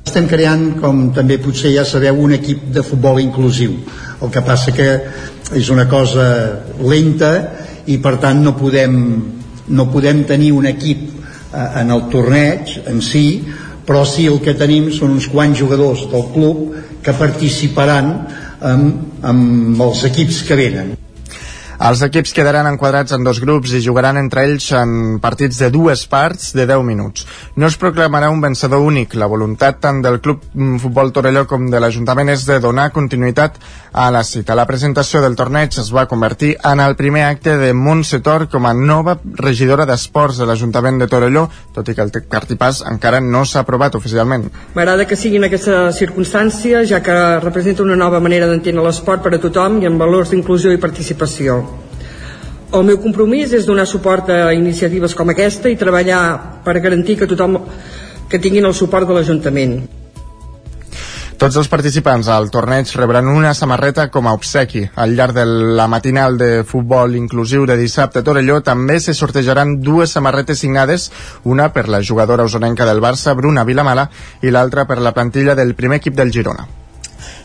[0.08, 3.74] Estem creant, com també potser ja sabeu, un equip de futbol inclusiu.
[4.24, 4.88] El que passa que
[5.56, 6.28] és una cosa
[6.80, 7.32] lenta
[7.88, 8.96] i per tant no podem,
[9.68, 13.26] no podem tenir un equip eh, en el torneig en si,
[13.88, 16.64] però sí el que tenim són uns quants jugadors del club
[17.04, 18.14] que participaran
[18.60, 20.96] amb, amb els equips que venen.
[21.78, 26.08] Els equips quedaran enquadrats en dos grups i jugaran entre ells en partits de dues
[26.10, 27.28] parts de 10 minuts.
[27.54, 29.14] No es proclamarà un vencedor únic.
[29.14, 30.42] La voluntat tant del Club
[30.82, 33.60] Futbol Torelló com de l'Ajuntament és de donar continuïtat
[33.94, 34.56] a la cita.
[34.58, 38.66] La presentació del torneig es va convertir en el primer acte de Montse Tor com
[38.66, 41.46] a nova regidora d'Esports de l'Ajuntament de Torelló,
[41.78, 44.50] tot i que el cartipàs encara no s'ha aprovat oficialment.
[44.74, 49.38] M'agrada que sigui en aquesta circumstància, ja que representa una nova manera d'entendre l'esport per
[49.38, 51.67] a tothom i amb valors d'inclusió i participació.
[52.68, 57.30] El meu compromís és donar suport a iniciatives com aquesta i treballar per garantir que
[57.30, 57.62] tothom
[58.28, 59.78] que tinguin el suport de l'Ajuntament.
[61.38, 64.82] Tots els participants al torneig rebran una samarreta com a obsequi.
[64.98, 65.46] Al llarg de
[65.80, 71.12] la matinal de futbol inclusiu de dissabte a Torelló també se sortejaran dues samarretes signades,
[71.46, 74.10] una per la jugadora usonenca del Barça, Bruna Vilamala,
[74.42, 76.68] i l'altra per la plantilla del primer equip del Girona.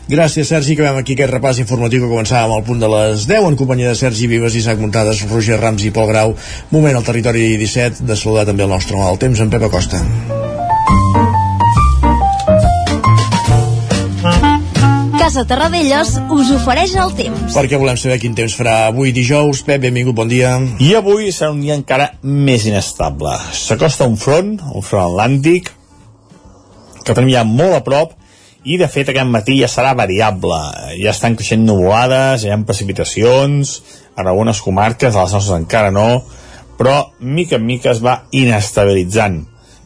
[0.03, 0.75] Gràcies, Sergi.
[0.75, 3.95] Acabem aquí aquest repàs informatiu que començàvem al punt de les 10 en companyia de
[3.95, 6.33] Sergi Vives, Isaac Muntades, Roger Rams i Pol Grau.
[6.75, 10.01] Moment al territori 17 de saludar també el nostre mal temps, en Pep Acosta.
[15.15, 17.53] Casa Terradellos us ofereix el temps.
[17.55, 19.61] Perquè volem saber quin temps farà avui dijous.
[19.63, 20.57] Pep, benvingut, bon dia.
[20.83, 23.37] I avui serà un dia encara més inestable.
[23.55, 25.71] S'acosta un front, un front atlàntic,
[27.07, 28.17] que tenim ja molt a prop,
[28.63, 30.59] i de fet aquest matí ja serà variable.
[31.01, 33.81] Ja estan creixent nuvolades hi ha precipitacions
[34.15, 36.23] en algunes comarques a les nostres encara no
[36.77, 39.43] però mica en mica es va inestabilitzant.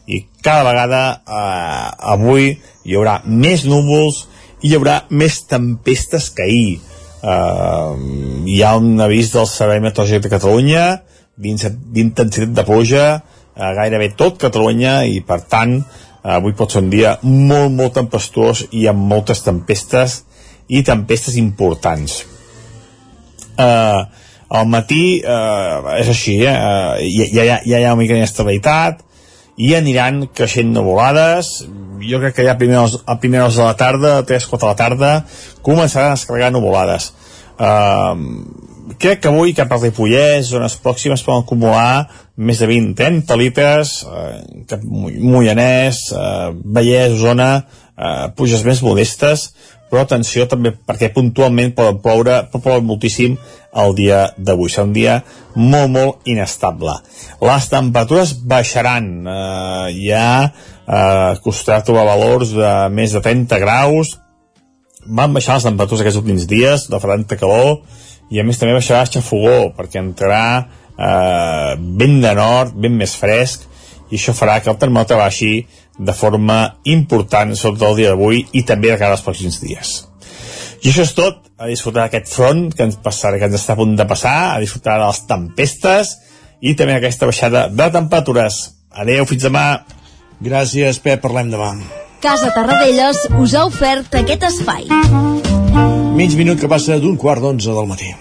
[0.08, 2.50] I cada vegada eh, avui
[2.84, 4.24] hi haurà més núvols
[4.62, 6.78] i hi haurà més tempestes que ahir.
[7.22, 7.92] Eh,
[8.48, 10.84] hi ha un avís del Servei Meteorològic de Catalunya
[11.38, 15.78] d'intensitat de pluja eh, gairebé tot Catalunya i per tant
[16.22, 20.22] avui pot ser un dia molt, molt tempestuós i amb moltes tempestes
[20.68, 22.22] i tempestes importants.
[23.58, 24.04] Uh,
[24.48, 26.54] al matí uh, és així, eh?
[26.54, 29.04] Uh, ja, ja, ja hi ha una mica d'inestabilitat
[29.58, 31.50] i aniran creixent nuvolades
[31.98, 34.76] jo crec que ja a primeres, a primeres de la tarda a 3-4 de la
[34.78, 35.10] tarda
[35.66, 37.10] començaran a descarregar nuvolades
[37.58, 38.14] uh,
[39.02, 42.06] crec que avui cap al Ripollès, zones pròximes poden acumular
[42.38, 44.38] més de 20-30 litres eh,
[44.70, 49.48] cap Moianès eh, Vallès, Osona eh, puges més modestes
[49.88, 53.36] però atenció també perquè puntualment poden ploure, pot ploure moltíssim
[53.82, 54.70] el dia d'avui.
[54.72, 55.18] Serà un dia
[55.56, 56.98] molt, molt inestable.
[57.44, 59.08] Les temperatures baixaran.
[59.24, 64.16] Eh, ja eh, costarà trobar valors de més de 30 graus.
[65.06, 67.80] Van baixar les temperatures aquests últims dies, de franta calor,
[68.28, 70.66] i a més també baixarà el xafogó, perquè entrarà
[70.98, 73.64] eh, vent de nord, ben més fresc,
[74.10, 75.52] i això farà que el termòmetre baixi
[75.98, 79.96] de forma important, sobretot el dia d'avui, i també de cara als pròxims dies.
[80.82, 83.80] I això és tot, a disfrutar d'aquest front que ens, passarà, que ens està a
[83.80, 86.14] punt de passar, a disfrutar de les tempestes
[86.62, 88.60] i també aquesta baixada de temperatures.
[88.94, 89.66] Adeu, fins demà.
[90.42, 91.72] Gràcies, Pep, parlem demà.
[92.22, 94.86] Casa Tarradellas us ha ofert aquest espai.
[96.18, 98.14] Mig minut que passa d'un quart d'onze del matí.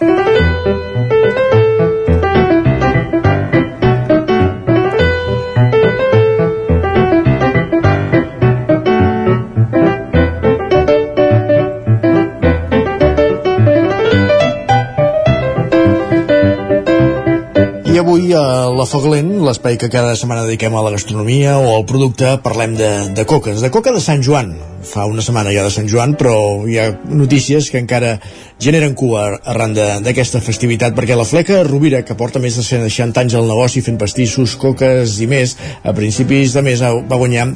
[18.37, 22.77] A la Foglent, l'espai que cada setmana dediquem a la gastronomia o al producte, parlem
[22.77, 24.53] de, de coques, de coca de Sant Joan.
[24.87, 26.35] Fa una setmana ja de Sant Joan, però
[26.69, 28.13] hi ha notícies que encara
[28.61, 33.35] generen cua arran d'aquesta festivitat, perquè la Fleca Rovira, que porta més de 60 anys
[33.37, 37.49] al negoci fent pastissos, coques i més, a principis de mes va guanyar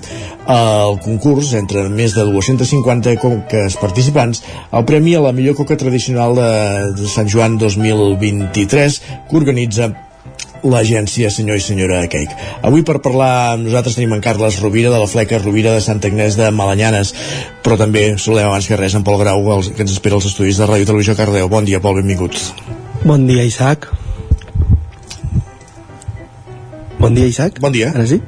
[0.51, 6.35] el concurs entre més de 250 coques participants el premi a la millor coca tradicional
[6.37, 6.53] de,
[6.97, 9.91] de Sant Joan 2023 que organitza
[10.63, 12.35] l'agència Senyor i Senyora Cake.
[12.67, 16.11] Avui per parlar amb nosaltres tenim en Carles Rovira de la Fleca Rovira de Santa
[16.11, 17.13] Agnès de Malanyanes,
[17.65, 20.61] però també saludem abans que res en Pol Grau els, que ens espera als estudis
[20.61, 21.49] de Ràdio Televisió Cardeu.
[21.49, 22.51] Bon dia, Pol, benvinguts.
[23.05, 23.89] Bon dia, Isaac.
[27.01, 27.57] Bon dia, Isaac.
[27.59, 27.89] Bon dia.
[27.95, 28.21] Ara sí?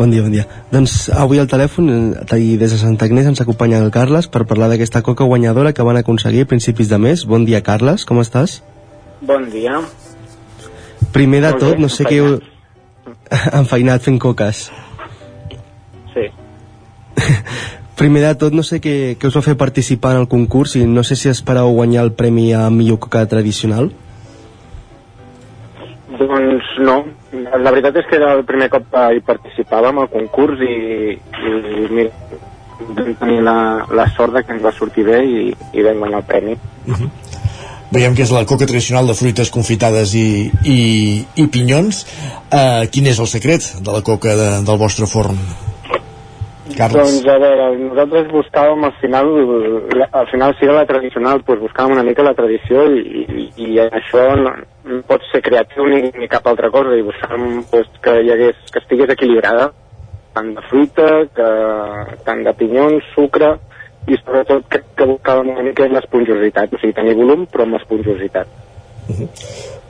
[0.00, 0.46] Bon dia, bon dia.
[0.72, 4.46] Doncs avui al telèfon, eh, i des de Santa Agnès, ens acompanya el Carles per
[4.48, 7.26] parlar d'aquesta coca guanyadora que van aconseguir a principis de mes.
[7.26, 8.62] Bon dia, Carles, com estàs?
[9.20, 9.82] Bon dia.
[11.12, 12.20] Primer de tot, no sé què...
[12.22, 12.40] heu-
[13.60, 14.64] Enfeinat fent coques.
[16.14, 16.26] Sí.
[18.00, 20.86] Primer de tot, no sé què, què us va fer participar en el concurs i
[20.88, 23.90] no sé si espereu guanyar el premi a millor coca tradicional.
[26.20, 26.96] Doncs no.
[27.32, 30.74] La veritat és que era el primer cop que hi participàvem al concurs i,
[31.14, 31.52] i
[31.92, 32.10] mira,
[32.80, 33.54] vam tenir la,
[33.94, 35.44] la sort que ens va sortir bé i,
[35.76, 36.56] i vam guanyar el premi.
[37.90, 40.78] Veiem que és la coca tradicional de fruites confitades i, i,
[41.42, 42.04] i pinyons.
[42.46, 45.40] Uh, quin és el secret de la coca de, del vostre forn?
[46.70, 47.16] Carles.
[47.16, 49.30] Doncs a veure, nosaltres buscàvem al final,
[50.06, 53.80] al final si era la tradicional, doncs buscàvem una mica la tradició i, i, i
[53.82, 54.54] en això no,
[54.86, 58.62] no pots ser creatiu ni, ni cap altra cosa i buscàvem doncs, que hi hagués,
[58.70, 59.72] que estigués equilibrada
[60.34, 61.48] tant de fruita, que,
[62.26, 63.56] tant de pinyons, sucre
[64.10, 68.50] i sobretot que, que buscàvem una mica l'esponjositat, o sigui, tenir volum però amb esponjositat.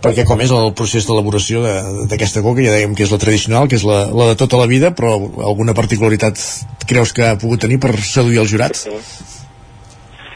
[0.00, 3.68] Perquè com és el procés d'elaboració de- d'aquesta coca, ja dèiem que és la tradicional,
[3.68, 5.12] que és la, la de tota la vida, però
[5.44, 6.40] alguna particularitat
[6.88, 8.86] creus que ha pogut tenir per seduir els jurats?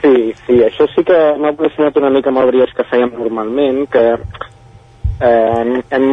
[0.03, 3.87] Sí, sí, això sí que m'ha relacionat una mica amb el brioix que fèiem normalment,
[3.89, 4.05] que
[5.25, 6.11] eh, hem,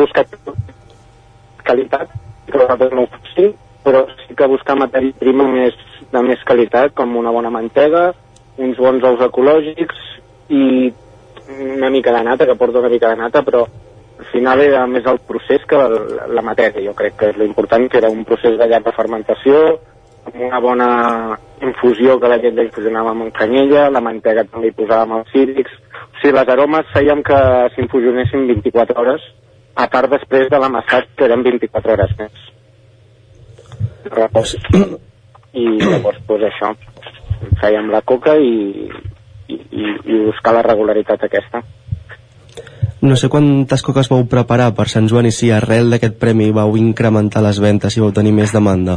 [0.00, 0.32] buscat
[1.66, 2.08] qualitat,
[2.48, 3.52] que nosaltres no ho féssim,
[3.84, 5.76] però sí que buscar matèria prima més,
[6.12, 8.10] de més qualitat, com una bona mantega,
[8.58, 10.02] uns bons ous ecològics
[10.54, 10.92] i
[11.74, 13.64] una mica de nata, que porta una mica de nata, però
[14.18, 16.84] al final era més el procés que la, la matèria.
[16.86, 19.64] Jo crec que és l'important, que era un procés de llarga fermentació,
[20.24, 20.90] amb una bona
[21.62, 25.80] infusió que la llet la infusionàvem amb canyella, la mantega també hi posàvem els cítrics.
[25.94, 27.40] O sigui, les aromes fèiem que
[27.76, 29.26] s'infusionessin 24 hores,
[29.74, 32.46] a part després de l'amassat, que eren 24 hores més.
[34.14, 34.56] Repòs.
[35.54, 36.72] I llavors, doncs això,
[37.60, 38.88] fèiem la coca i,
[39.48, 41.62] i, i, i buscar la regularitat aquesta.
[43.04, 46.72] No sé quantes coques vau preparar per Sant Joan i si arrel d'aquest premi vau
[46.80, 48.96] incrementar les ventes i vau tenir més demanda.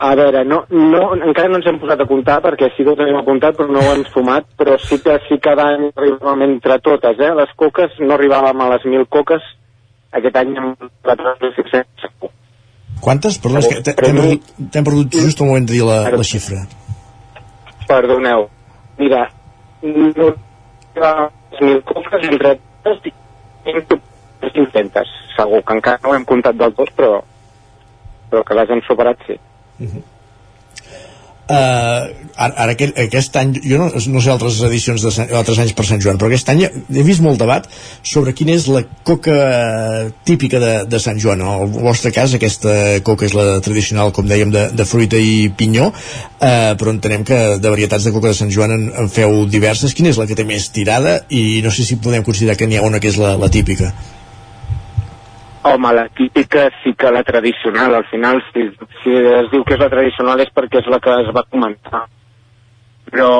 [0.00, 2.96] A veure, no, no, encara no ens hem posat a comptar perquè sí que ho
[2.96, 6.46] tenim apuntat però no ho hem sumat, però sí que sí que cada any arribàvem
[6.46, 7.34] entre totes, eh?
[7.36, 9.44] Les coques no arribàvem a les 1.000 coques,
[10.16, 10.72] aquest any hem
[11.04, 12.32] la 3.600 segur.
[13.00, 13.38] Quantes?
[13.38, 13.94] Perdó, és que t'he-
[14.70, 16.66] t'hem perdut, just al moment de dir la, la xifra.
[17.88, 18.48] Perdoneu.
[18.98, 19.24] Mira,
[19.82, 22.54] no arribàvem a les 1.000 coques entre
[22.84, 27.20] totes i 500, segur que encara no ho hem comptat del tot, però
[28.30, 29.34] però que les hem superat sí.
[29.80, 30.02] Uh -huh.
[31.50, 32.04] Uh,
[32.38, 35.82] ara, aquest, aquest any jo no, no sé altres edicions de Sant, altres anys per
[35.88, 37.66] Sant Joan, però aquest any he vist molt debat
[38.06, 39.34] sobre quina és la coca
[40.28, 41.42] típica de, de Sant Joan.
[41.42, 45.50] En el vostre cas aquesta coca és la tradicional com dèiem de, de fruita i
[45.50, 49.42] pinyó uh, però entenem que de varietats de coca de Sant Joan en, en feu
[49.50, 51.18] diverses, quina és la que té més tirada?
[51.34, 53.90] I no sé si podem considerar que n'hi ha una que és la, la típica
[55.62, 58.62] Home, la típica sí que la tradicional, al final si,
[59.02, 62.06] si es diu que és la tradicional és perquè és la que es va comentar.
[63.10, 63.32] Però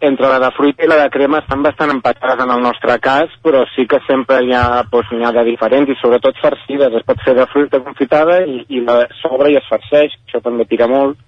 [0.00, 3.32] entre la de fruita i la de crema estan bastant empatades en el nostre cas,
[3.42, 6.94] però sí que sempre hi ha, doncs, hi ha de diferents i sobretot farcides.
[7.00, 10.68] Es pot fer de fruita confitada i, i la sobre i es farceix, això també
[10.70, 11.18] tira molt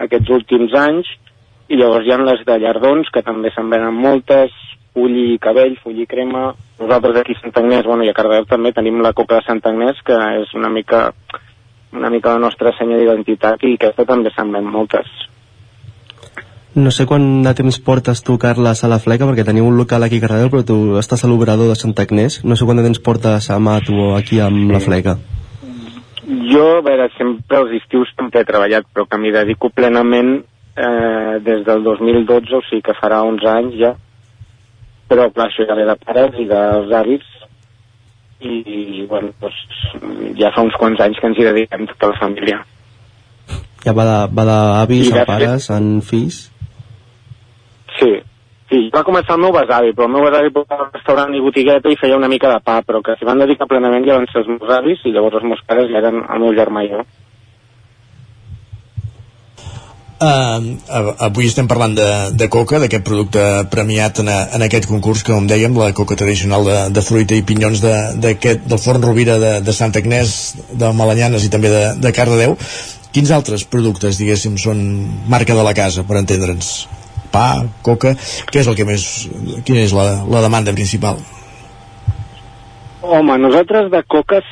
[0.00, 1.12] aquests últims anys.
[1.68, 4.54] I llavors hi ha les de llardons, que també se'n venen moltes,
[4.96, 6.48] full i cabell, full i crema.
[6.80, 9.60] Nosaltres aquí a Sant Agnès, bueno, i a Cardedeu també tenim la coca de Sant
[9.68, 11.10] Agnès, que és una mica
[11.96, 15.08] una mica la nostra senya d'identitat i aquesta també se'n ven moltes.
[16.76, 20.04] No sé quant de temps portes tu, Carles, a la fleca, perquè teniu un local
[20.04, 22.42] aquí a Cardedeu, però tu estàs a l'obrador de Sant Agnès.
[22.44, 25.16] No sé quant de temps portes a mà tu aquí amb la fleca.
[26.50, 30.34] Jo, a veure, sempre els estius també he treballat, però que m'hi dedico plenament
[30.76, 33.94] eh, des del 2012, o sigui que farà 11 anys ja,
[35.08, 37.26] però clar, això ja ve de pares i dels avis
[38.40, 39.60] i, i bueno, doncs,
[40.38, 42.58] ja fa uns quants anys que ens hi dediquem tota la família.
[43.84, 44.56] Ja va de- va de
[45.22, 46.40] a pares, en fills...
[47.96, 48.10] Sí,
[48.68, 51.96] sí, va començar el meu besavi, però el meu besavi portava restaurant i botigueta i
[51.96, 54.50] feia una mica de pa, però que s'hi van dedicar plenament ja van ser els
[54.52, 57.06] meus avis i llavors els meus pares ja eren el meu germà i jo.
[60.16, 60.80] Uh,
[61.20, 65.34] avui estem parlant de, de coca, d'aquest producte premiat en, a, en aquest concurs, que
[65.34, 67.92] com dèiem, la coca tradicional de, de fruita i pinyons de,
[68.24, 70.30] d'aquest, del Forn Rovira de, de Santa Agnès,
[70.72, 72.56] de Malanyanes i també de, de Cardedeu.
[73.12, 74.80] Quins altres productes, diguéssim, són
[75.28, 76.70] marca de la casa, per entendre'ns?
[77.34, 78.14] Pa, coca,
[78.48, 79.04] què és el que més...
[79.68, 81.20] Quina és la, la demanda principal?
[83.04, 84.48] Home, nosaltres de coques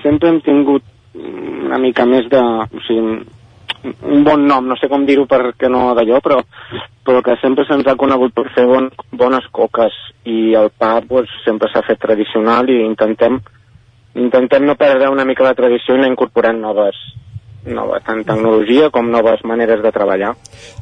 [0.00, 2.40] sempre hem tingut una mica més de...
[2.40, 3.20] O sigui,
[3.84, 6.38] un bon nom, no sé com dir-ho perquè no d'allò, però,
[7.06, 9.96] però que sempre se'ns ha conegut per fer bon, bones coques
[10.28, 13.40] i el pa pues, sempre s'ha fet tradicional i intentem,
[14.14, 16.98] intentem no perdre una mica la tradició i anar incorporant noves,
[17.66, 20.34] noves tant tecnologia com noves maneres de treballar.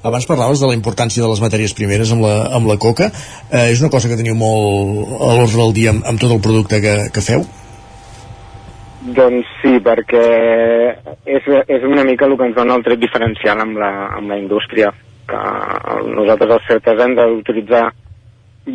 [0.03, 3.11] Abans parlaves de la importància de les matèries primeres amb la, amb la coca.
[3.51, 6.45] Eh, és una cosa que teniu molt a l'ordre del dia amb, amb tot el
[6.45, 7.45] producte que, que feu?
[9.01, 10.25] Doncs sí, perquè
[11.25, 14.37] és, és una mica el que ens dona el tret diferencial amb la, amb la
[14.37, 14.91] indústria,
[15.31, 15.41] que
[16.11, 17.87] nosaltres els certes hem d'utilitzar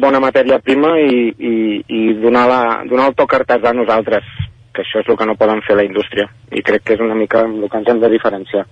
[0.01, 1.53] bona matèria prima i, i,
[1.85, 4.25] i donar, la, donar el toc artesà a nosaltres,
[4.73, 7.15] que això és el que no poden fer la indústria, i crec que és una
[7.15, 8.65] mica el que ens hem de diferenciar.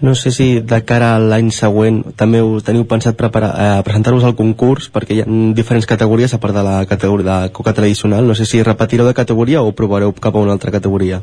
[0.00, 4.24] No sé si de cara a l'any següent també us teniu pensat preparar, eh, presentar-vos
[4.24, 8.24] al concurs, perquè hi ha diferents categories a part de la categoria de coca tradicional.
[8.24, 11.20] No sé si repetireu de categoria o provareu cap a una altra categoria.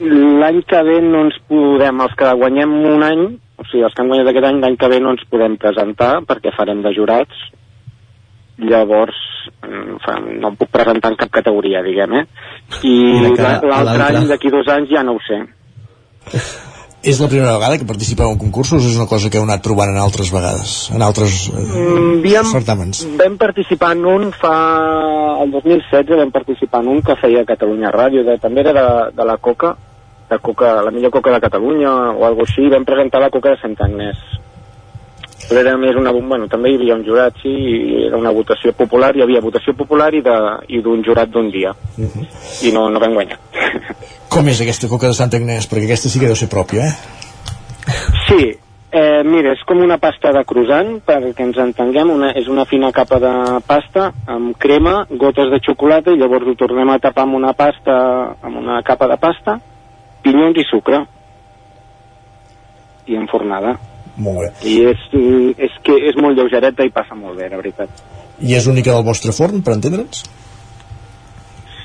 [0.00, 3.26] L'any que ve no ens podem, els que guanyem un any,
[3.60, 6.22] o sigui, els que han guanyat aquest any, l'any que ve no ens podem presentar
[6.24, 7.44] perquè farem de jurats.
[8.56, 9.20] Llavors,
[9.68, 12.24] mm, no em puc presentar en cap categoria, diguem, eh?
[12.88, 12.96] I
[13.36, 14.16] l'altre?
[14.16, 15.44] any, d'aquí dos anys, ja no ho sé.
[17.02, 19.62] És la primera vegada que participeu en concursos o és una cosa que heu anat
[19.64, 23.06] trobant en altres vegades, en altres eh, Mm, havíem, certàmens?
[23.16, 24.52] vam participar en un fa...
[25.40, 28.86] el 2016 vam participar en un que feia Catalunya Ràdio, de, també era de,
[29.16, 29.76] de la Coca,
[30.28, 33.60] de Coca, la millor Coca de Catalunya o alguna així, vam presentar la Coca de
[33.62, 34.20] Sant Agnès.
[35.50, 36.12] Però era més una...
[36.14, 39.74] Bueno, també hi havia un jurat, sí, i era una votació popular, hi havia votació
[39.74, 41.72] popular i d'un jurat d'un dia.
[41.98, 43.40] I no, no vam guanyar.
[44.30, 45.66] Com és aquesta coca de Sant Agnès?
[45.66, 46.94] Perquè aquesta sí que deu ser pròpia, eh?
[48.28, 48.46] Sí,
[48.94, 52.92] eh, mira, és com una pasta de croissant, perquè ens entenguem, una, és una fina
[52.94, 53.34] capa de
[53.66, 57.98] pasta amb crema, gotes de xocolata, i llavors ho tornem a tapar amb una pasta,
[58.38, 59.58] amb una capa de pasta,
[60.22, 61.06] pinyons i sucre.
[63.10, 63.80] I enfornada.
[64.16, 64.50] Molt bé.
[64.68, 65.06] I és,
[65.58, 68.02] és que és molt lleugereta i passa molt bé, la veritat.
[68.40, 70.24] I és única del vostre forn, per entendre'ns?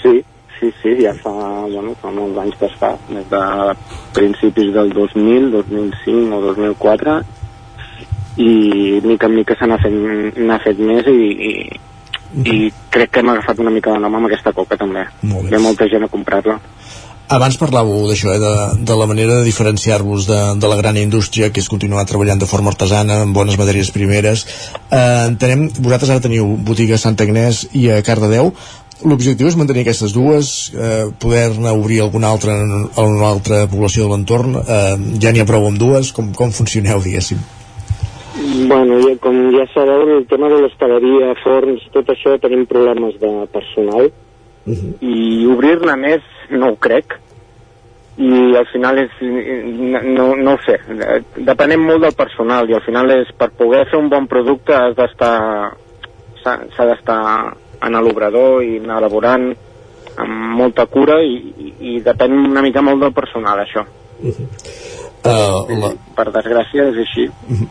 [0.01, 0.13] Sí,
[0.59, 1.33] sí, sí, ja fa,
[1.67, 3.41] bueno, fa molts anys que es fa, des de
[4.15, 7.17] principis del 2000, 2005 o 2004,
[8.37, 9.95] i mica en mica se n'ha fet,
[10.63, 11.19] fet més i,
[11.49, 11.51] i,
[12.43, 12.55] i
[12.91, 15.05] crec que hem agafat una mica de nom amb aquesta coca també.
[15.23, 15.55] Molt bé.
[15.55, 16.59] Ve molta gent a comprar-la.
[17.25, 18.53] Abans parlàveu d'això, eh, de,
[18.85, 22.45] de la manera de diferenciar-vos de, de la gran indústria, que és continuar treballant de
[22.45, 24.45] forma artesana, amb bones matèries primeres.
[24.93, 28.53] Eh, entenem, vosaltres ara teniu botiga a Sant Agnès i a Cardedeu.
[29.05, 34.09] l'objectiu és mantenir aquestes dues, eh, poder-ne obrir alguna altra a una altra població de
[34.09, 37.37] l'entorn, eh, ja n'hi ha prou amb dues, com, com funcioneu, diguéssim?
[38.69, 43.33] Bueno, ja, com ja sabeu, el tema de l'hostaleria, forns, tot això, tenim problemes de
[43.51, 44.09] personal
[44.73, 44.93] -huh.
[45.01, 47.19] i obrir-ne més no ho crec
[48.17, 50.77] i al final és, no, no ho sé,
[51.35, 54.95] depenem molt del personal i al final és per poder fer un bon producte has
[54.95, 55.75] d'estar
[56.45, 57.19] s'ha d'estar
[57.81, 59.49] en l'obrador i anar elaborant
[60.15, 64.47] amb molta cura i, i, i depèn una mica molt del personal això uh -huh.
[65.25, 65.91] uh, la...
[66.15, 67.67] per desgràcia és així uh -huh.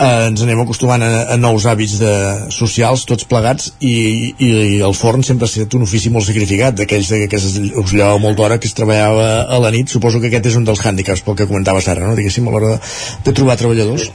[0.00, 2.14] Uh, ens anem acostumant a, a nous hàbits de,
[2.54, 3.92] socials tots plegats i,
[4.32, 8.18] i, i el forn sempre ha estat un ofici molt sacrificat d'aquells que us llevava
[8.22, 11.24] molt d'hora que es treballava a la nit suposo que aquest és un dels hàndicaps
[11.26, 12.16] pel que comentava Sara no?
[12.18, 12.80] diguéssim a l'hora de,
[13.28, 14.10] de trobar treballadors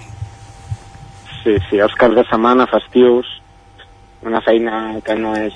[1.45, 3.29] Sí, sí, els caps de setmana, festius
[4.25, 5.53] una feina que no és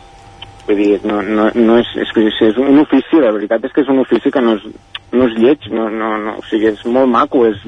[0.69, 3.89] vull dir, no, no, no és, és, és un ofici, la veritat és que és
[3.89, 4.67] un ofici que no és,
[5.15, 7.63] no és lleig, no, no, no, o sigui, és molt maco, és,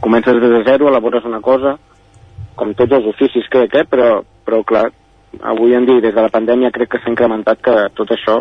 [0.00, 1.76] comences des de zero, elabores una cosa,
[2.58, 3.86] com tots els oficis crec, eh?
[3.88, 4.86] però, però clar,
[5.52, 8.40] avui en dia, des de la pandèmia, crec que s'ha incrementat que tot això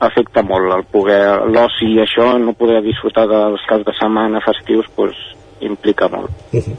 [0.00, 1.22] afecta molt, el poder,
[1.52, 5.24] l'oci i això, no poder disfrutar dels caps de setmana festius, doncs,
[5.60, 6.30] implica molt.
[6.52, 6.76] Uh -huh.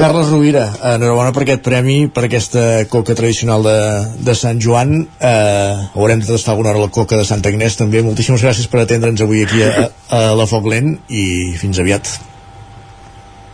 [0.00, 0.62] Carles Rovira,
[0.94, 3.80] enhorabona per aquest premi, per aquesta coca tradicional de,
[4.24, 4.94] de Sant Joan.
[5.20, 8.00] Eh, haurem de tastar alguna hora la coca de Santa Agnès també.
[8.00, 12.08] Moltíssimes gràcies per atendre'ns avui aquí a, a la Foc Lent i fins aviat.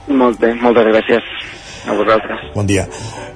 [0.09, 1.33] Molt bé, moltes gràcies
[1.87, 2.47] a vosaltres.
[2.55, 2.87] Bon dia.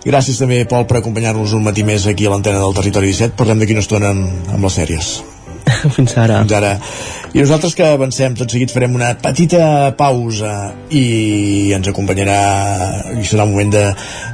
[0.04, 3.36] Gràcies també, Pol, per acompanyar-nos un matí més aquí a l'antena del Territori 17.
[3.38, 5.12] Parlem d'aquí una estona amb, amb les sèries.
[5.96, 6.42] Fins ara.
[6.42, 6.74] Fins ara.
[7.30, 12.38] I nosaltres que avancem, tot seguit farem una petita pausa i ens acompanyarà,
[13.20, 13.70] i serà un moment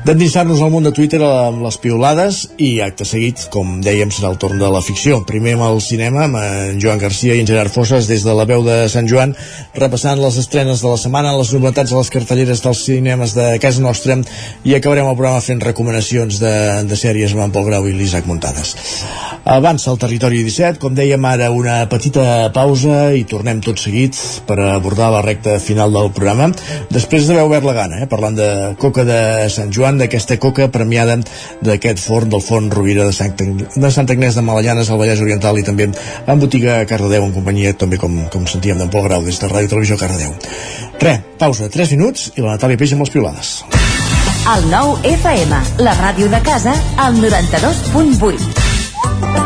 [0.06, 4.40] d'endinsar-nos al món de Twitter amb les piolades i acte seguit, com dèiem, serà el
[4.40, 5.20] torn de la ficció.
[5.28, 8.48] Primer amb el cinema, amb en Joan Garcia i en Gerard Fosses des de la
[8.48, 9.36] veu de Sant Joan,
[9.76, 13.84] repassant les estrenes de la setmana, les novetats a les cartelleres dels cinemes de casa
[13.84, 14.16] nostra
[14.64, 16.56] i acabarem el programa fent recomanacions de,
[16.88, 18.72] de sèries amb en Pol Grau i l'Isaac Muntades.
[19.44, 24.16] Avança el territori 17, com dèiem ara una petita pausa i tornem tot seguit
[24.48, 26.48] per abordar la recta final del programa.
[26.90, 28.48] Després d'haver obert la gana, eh, parlant de
[28.80, 31.18] coca de Sant Joan, d'aquesta coca premiada
[31.62, 35.58] d'aquest forn del forn Rovira de Sant, de Sant Agnès de Malallanes al Vallès Oriental
[35.58, 39.40] i també en botiga Cardedeu en companyia també com, com sentíem d'en Pol Grau des
[39.40, 40.34] de Ràdio Televisió Cardedeu.
[41.00, 43.56] Re, pausa, 3 minuts i la Natàlia Peix amb les piolades
[44.56, 49.45] El nou FM, la ràdio de casa, al 92.8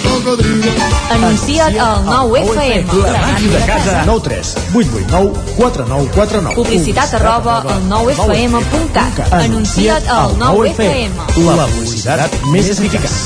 [1.11, 2.93] Anuncia't al 9FM.
[3.03, 4.03] La màquina de casa.
[4.05, 9.33] 9 3 8 8 9 4 9 4 9 Publicitat arroba al 9FM.cat.
[9.41, 11.11] Anuncia't al 9FM.
[11.57, 13.19] La publicitat més eficaç.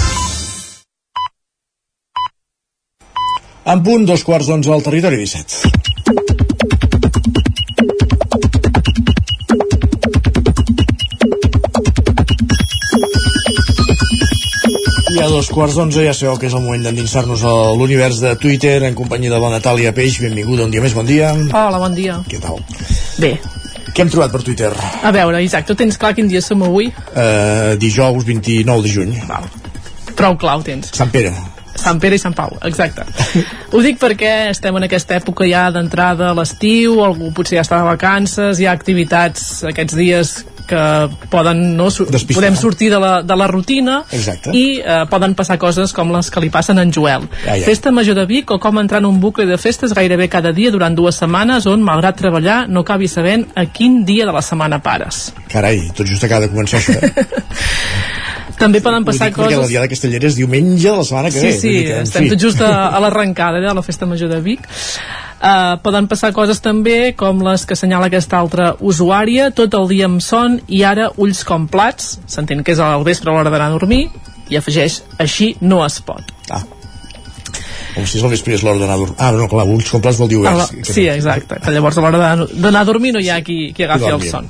[3.65, 6.44] En punt, dos quarts d'onze al territori 17.
[15.15, 18.33] I a dos quarts d'onze ja sabeu que és el moment d'endinsar-nos a l'univers de
[18.35, 20.17] Twitter en companyia de la Natàlia Peix.
[20.19, 21.29] Benvinguda un dia més, bon dia.
[21.55, 22.17] Hola, bon dia.
[22.27, 22.59] Què tal?
[23.21, 23.37] Bé,
[23.95, 24.73] Què hem trobat per Twitter?
[24.75, 26.89] a veure, Isaac, tu tens clar quin dia som avui?
[27.15, 29.13] Uh, dijous 29 de juny.
[29.29, 29.47] Val.
[30.19, 30.91] Prou clar ho tens.
[30.91, 31.31] Sant Pere.
[31.79, 33.05] Sant Pere i Sant Pau, exacte.
[33.71, 37.79] Ho dic perquè estem en aquesta època ja d'entrada a l'estiu, algú potser ja està
[37.79, 40.35] de vacances, hi ha activitats aquests dies
[40.67, 40.81] que
[41.31, 42.41] poden no, su Despistar.
[42.41, 44.51] podem sortir de la, de la rutina Exacte.
[44.55, 47.27] i eh, poden passar coses com les que li passen a en Joel.
[47.45, 47.63] Ai, ai.
[47.65, 50.71] Festa Major de Vic o com entrar en un bucle de festes gairebé cada dia
[50.71, 54.81] durant dues setmanes on, malgrat treballar, no acabi sabent a quin dia de la setmana
[54.83, 55.31] pares.
[55.51, 56.99] Carai, tot just acaba de començar això.
[57.01, 57.25] Eh?
[58.59, 59.71] També poden passar dic perquè la coses...
[59.73, 61.57] Diada Castellera és diumenge de la setmana que Sí, ve.
[61.59, 64.63] sí, en estem tot just a, a l'arrencada eh, de la Festa Major de Vic.
[65.45, 70.07] Uh, poden passar coses també com les que assenyala aquesta altra usuària, tot el dia
[70.09, 73.67] amb son i ara ulls com plats, s'entén que és al vespre a l'hora d'anar
[73.69, 74.07] a dormir,
[74.49, 76.33] i afegeix, així no es pot.
[76.49, 76.63] Ah.
[77.93, 79.17] Com si és el vespre és l'hora d'anar a dormir.
[79.21, 80.73] Ah, no, clar, ulls complats vol dir oberts.
[80.73, 83.85] la, sí, exacte, que llavors a l'hora d'anar a dormir no hi ha qui, qui
[83.85, 84.49] agafi el son.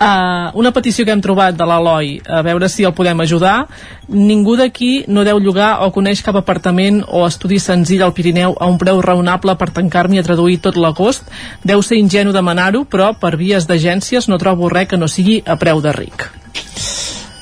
[0.00, 3.66] Uh, una petició que hem trobat de l'Eloi a veure si el podem ajudar.
[4.08, 8.70] Ningú d'aquí no deu llogar o coneix cap apartament o estudi senzill al Pirineu a
[8.72, 11.28] un preu raonable per tancar-m'hi a traduir tot l'agost.
[11.68, 15.60] Deu ser ingenu demanar-ho però per vies d'agències no trobo res que no sigui a
[15.60, 16.30] preu de ric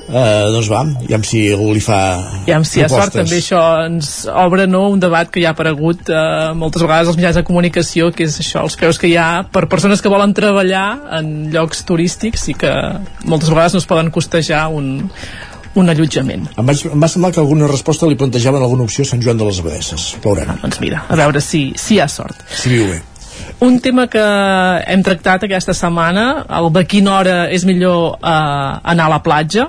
[0.08, 1.98] Uh, doncs va, ja si algú li fa
[2.48, 5.50] i amb si hi ha sort també això ens obre no, un debat que ja
[5.50, 9.10] ha aparegut eh, moltes vegades als mitjans de comunicació que és això, els preus que
[9.10, 10.86] hi ha per persones que volen treballar
[11.18, 12.72] en llocs turístics i que
[13.28, 14.88] moltes vegades no es poden costejar un,
[15.76, 19.12] un allotjament Em, vaig, em va semblar que alguna resposta li plantejaven alguna opció a
[19.12, 20.08] Sant Joan de les Abadesses.
[20.24, 20.56] Veurem.
[20.64, 23.02] doncs mira, a veure si, si hi ha sort Si viu bé.
[23.64, 24.22] Un tema que
[24.86, 28.30] hem tractat aquesta setmana, el de quina hora és millor eh,
[28.92, 29.66] anar a la platja.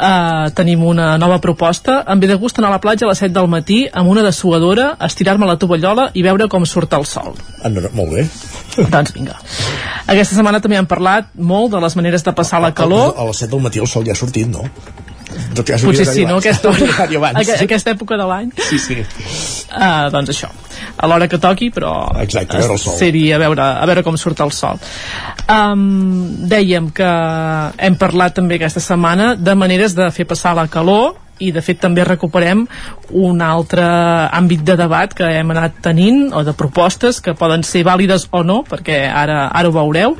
[0.00, 1.98] Eh, tenim una nova proposta.
[2.08, 4.24] Em ve de gust anar a la platja a les 7 del matí amb una
[4.24, 7.36] dessuadora, estirar-me a la tovallola i veure com surt el sol.
[7.60, 8.24] Ah, no, no, molt bé.
[8.94, 9.36] doncs vinga.
[10.06, 13.12] Aquesta setmana també hem parlat molt de les maneres de passar la calor.
[13.18, 14.64] A les 7 del matí el sol ja ha sortit, no?
[15.54, 16.36] Tot cas, Potser sí, no?
[16.38, 17.16] Aquesta, hora, abans.
[17.20, 17.38] abans.
[17.42, 18.50] aqu- aquesta època de l'any.
[18.68, 18.98] Sí, sí.
[19.70, 20.48] Uh, doncs això,
[20.96, 21.92] a l'hora que toqui, però
[22.22, 22.96] Exacte, a veure el sol.
[22.98, 24.78] ser-hi a veure, a veure com surt el sol.
[25.50, 27.08] Um, dèiem que
[27.86, 31.80] hem parlat també aquesta setmana de maneres de fer passar la calor i de fet
[31.82, 32.66] també recuperem
[33.16, 33.84] un altre
[34.36, 38.42] àmbit de debat que hem anat tenint o de propostes que poden ser vàlides o
[38.46, 40.16] no perquè ara, ara ho veureu.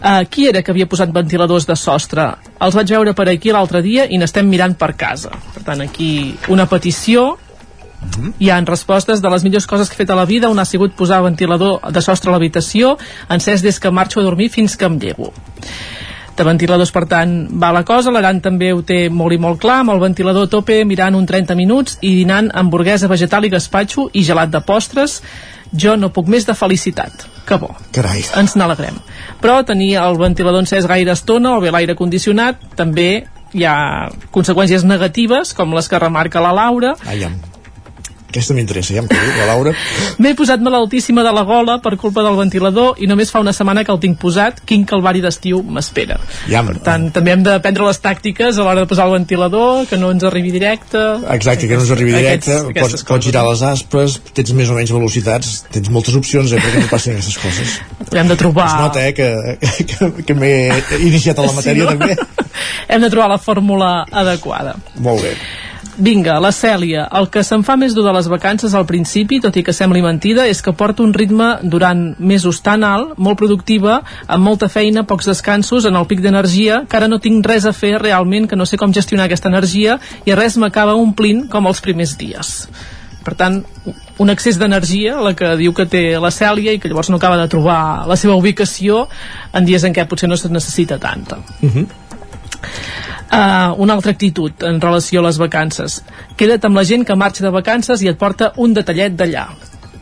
[0.00, 2.30] Uh, qui era que havia posat ventiladors de sostre?
[2.60, 5.34] Els vaig veure per aquí l'altre dia i n'estem mirant per casa.
[5.54, 7.32] Per tant aquí una petició.
[8.40, 10.48] Hi ha respostes de les millors coses que he fet a la vida.
[10.48, 12.94] Una ha sigut posar ventilador de sostre a l'habitació
[13.28, 15.34] encès des que marxo a dormir fins que em llevo
[16.40, 18.12] de ventiladors, per tant, va la cosa.
[18.14, 21.26] L'Aran també ho té molt i molt clar, amb el ventilador a tope, mirant un
[21.28, 25.20] 30 minuts i dinant hamburguesa vegetal i gaspatxo i gelat de postres.
[25.70, 27.26] Jo no puc més de felicitat.
[27.46, 27.70] Que bo.
[27.94, 28.24] Carai.
[28.40, 28.96] Ens n'alegrem.
[29.42, 33.10] Però tenir el ventilador encès gaire estona o bé l'aire condicionat també
[33.52, 37.38] hi ha conseqüències negatives, com les que remarca la Laura, Ai, am.
[38.30, 39.72] Aquesta m'interessa, ja em quedo, la Laura.
[40.22, 43.82] M'he posat malaltíssima de la gola per culpa del ventilador i només fa una setmana
[43.84, 44.60] que el tinc posat.
[44.66, 46.20] Quin calvari d'estiu m'espera.
[46.48, 49.84] Ja, Per tant, també hem de prendre les tàctiques a l'hora de posar el ventilador,
[49.90, 51.00] que no ens arribi directe.
[51.34, 54.76] Exacte, que no ens arribi directe, Aquests- pots, pots girar les aspres, tens més o
[54.78, 57.74] menys velocitats, tens moltes opcions eh, perquè no passin aquestes coses.
[58.14, 58.68] Hem de trobar...
[58.70, 59.28] Es nota, eh, que,
[59.90, 60.54] que, que m'he
[61.02, 61.98] iniciat a la matèria, Sí, no?
[61.98, 62.14] també.
[62.94, 63.90] Hem de trobar la fórmula
[64.22, 64.76] adequada.
[65.02, 65.34] Molt bé.
[66.00, 67.04] Vinga, la Cèlia.
[67.12, 70.00] El que se'n fa més dur de les vacances al principi, tot i que sembli
[70.00, 75.04] mentida, és que porta un ritme durant mesos tan alt, molt productiva, amb molta feina,
[75.04, 78.56] pocs descansos, en el pic d'energia, que ara no tinc res a fer realment, que
[78.56, 82.56] no sé com gestionar aquesta energia, i res m'acaba omplint com els primers dies.
[83.20, 83.60] Per tant,
[84.20, 87.36] un excés d'energia, la que diu que té la Cèlia i que llavors no acaba
[87.36, 89.04] de trobar la seva ubicació
[89.52, 91.36] en dies en què potser no se necessita tanta.
[91.60, 91.86] Uh -huh.
[93.30, 96.00] Uh, una altra actitud en relació a les vacances.
[96.36, 99.46] Queda't amb la gent que marxa de vacances i et porta un detallet d'allà.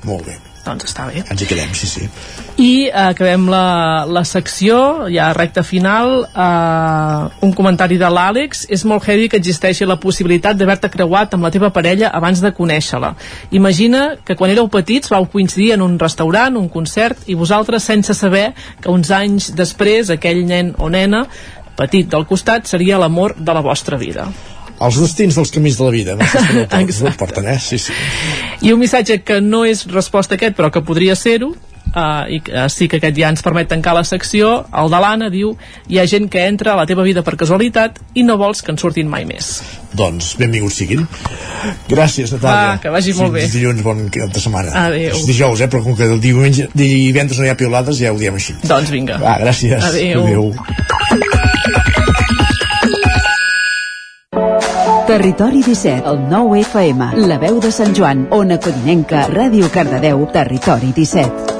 [0.08, 0.38] Molt bé.
[0.68, 1.22] Doncs està bé.
[1.24, 2.06] Ens hi quedem, sí, sí.
[2.58, 4.78] I uh, acabem la, la secció,
[5.12, 8.66] ja recta final, uh, un comentari de l'Àlex.
[8.74, 12.52] És molt heavy que existeixi la possibilitat d'haver-te creuat amb la teva parella abans de
[12.56, 13.14] conèixer-la.
[13.56, 18.16] Imagina que quan éreu petits vau coincidir en un restaurant, un concert, i vosaltres, sense
[18.18, 18.50] saber
[18.82, 21.24] que uns anys després aquell nen o nena
[21.78, 24.28] petit del costat seria l'amor de la vostra vida.
[24.78, 26.26] Els destins dels camins de la vida, no?
[27.02, 27.58] No porten, eh?
[27.58, 27.94] Sí, sí.
[28.62, 32.38] I un missatge que no és resposta a aquest, però que podria ser-ho, uh, i
[32.52, 35.54] uh, sí que aquest ja ens permet tancar la secció, el de l'Anna diu
[35.88, 38.70] hi ha gent que entra a la teva vida per casualitat i no vols que
[38.74, 39.50] en surtin mai més.
[39.98, 41.06] Doncs benvinguts siguin.
[41.90, 42.74] Gràcies, Natàlia.
[42.76, 43.46] Va, que vagi molt bé.
[43.50, 44.74] dilluns, bon cap de setmana.
[44.86, 45.10] Adéu.
[45.16, 45.70] És dijous, eh?
[45.72, 48.54] Però com que el diumenge, divendres no hi ha piolades, ja ho diem així.
[48.68, 49.18] Doncs vinga.
[49.22, 49.90] Va, gràcies.
[49.90, 50.22] Adéu.
[50.28, 51.37] Adéu.
[55.08, 60.90] Territori 17, el 9 FM, la veu de Sant Joan, Ona Codinenca, Ràdio Cardedeu, Territori
[60.92, 61.54] 17.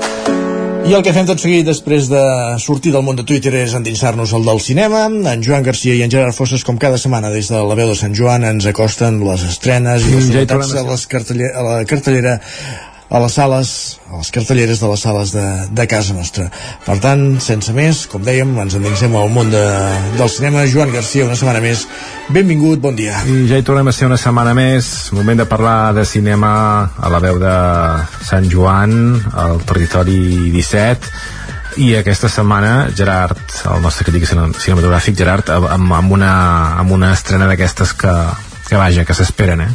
[0.85, 2.21] I el que fem tot seguit després de
[2.61, 5.07] sortir del món de Twitter és endinsar-nos al del cinema.
[5.09, 7.97] En Joan Garcia i en Gerard Fosses, com cada setmana des de la veu de
[7.97, 11.09] Sant Joan, ens acosten les estrenes i les novetats a, les
[11.49, 12.37] a la cartellera
[13.09, 13.71] a les sales,
[14.11, 16.49] a les cartelleres de les sales de, de casa nostra.
[16.85, 19.65] Per tant, sense més, com dèiem, ens endinsem al món de,
[20.19, 20.67] del cinema.
[20.69, 21.87] Joan Garcia, una setmana més.
[22.29, 23.23] Benvingut, bon dia.
[23.25, 25.09] I ja hi tornem a ser una setmana més.
[25.17, 26.53] Moment de parlar de cinema
[27.01, 27.57] a la veu de
[28.29, 28.95] Sant Joan,
[29.33, 31.37] al territori 17
[31.79, 33.39] i aquesta setmana Gerard,
[33.71, 36.33] el nostre crític cinematogràfic Gerard, amb, amb, una,
[36.81, 38.15] amb una estrena d'aquestes que,
[38.67, 39.71] que vaja, que s'esperen, eh?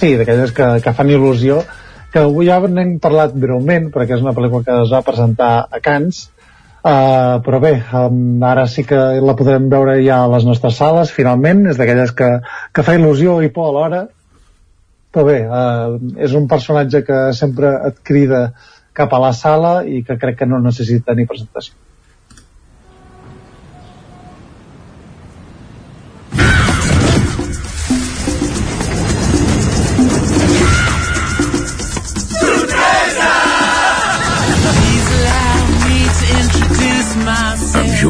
[0.00, 1.62] Sí, d'aquelles que, que fan il·lusió
[2.12, 5.80] que avui ja n'hem parlat breument perquè és una pel·lícula que es va presentar a
[5.84, 6.28] Cannes.
[6.80, 11.12] Uh, però bé um, ara sí que la podrem veure ja a les nostres sales
[11.12, 12.30] finalment, és d'aquelles que,
[12.72, 14.06] que fa il·lusió i por alhora.
[15.12, 18.46] Però bé, uh, és un personatge que sempre et crida
[18.96, 21.76] cap a la sala i que crec que no necessita ni presentació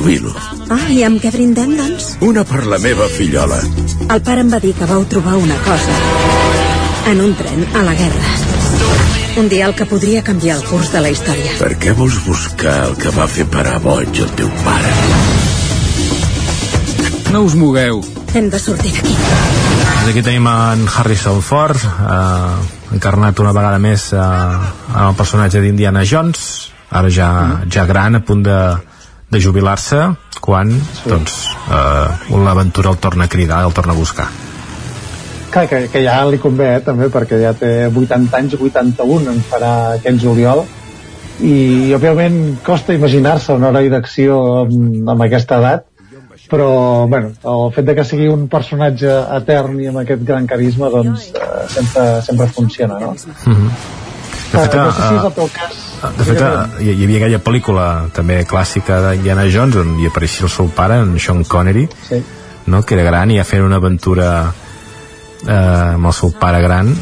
[0.00, 0.32] jubilo.
[0.72, 2.14] Ah, i amb què brindem, doncs?
[2.24, 3.58] Una per la meva fillola.
[4.08, 5.96] El pare em va dir que vau trobar una cosa.
[7.10, 8.32] En un tren, a la guerra.
[9.40, 11.52] Un dia el que podria canviar el curs de la història.
[11.60, 14.94] Per què vols buscar el que va fer parar boig el teu pare?
[17.30, 18.02] No us mogueu.
[18.34, 19.14] Hem de sortir d'aquí.
[19.14, 25.60] Doncs aquí tenim en Harrison Ford, eh, encarnat una vegada més eh, en el personatge
[25.60, 27.30] d'Indiana Jones, ara ja,
[27.70, 28.60] ja gran, a punt de,
[29.30, 30.00] de jubilar-se,
[30.42, 31.08] quan sí.
[31.08, 31.36] doncs,
[31.70, 34.26] eh, l'aventura el torna a cridar, el torna a buscar.
[35.50, 39.40] Clar, que, que ja li convé, eh, també, perquè ja té 80 anys, 81 en
[39.50, 40.64] farà aquest juliol,
[41.40, 45.86] i òbviament costa imaginar-se un heroi d'acció amb, amb aquesta edat,
[46.50, 50.90] però bueno, el fet de que sigui un personatge etern i amb aquest gran carisma
[50.90, 53.12] doncs eh, sempre, sempre funciona no?
[53.14, 53.70] Mm -hmm.
[54.50, 57.04] De fet, no sé si és eh, el teu cas de fet, eh, hi, hi
[57.04, 57.86] havia aquella pel·lícula
[58.16, 62.22] també clàssica d'Indiana Jones on hi apareixia el seu pare, en Sean Connery sí.
[62.72, 62.82] no?
[62.82, 64.30] que era gran i ja feien una aventura
[65.46, 66.94] eh, amb el seu pare gran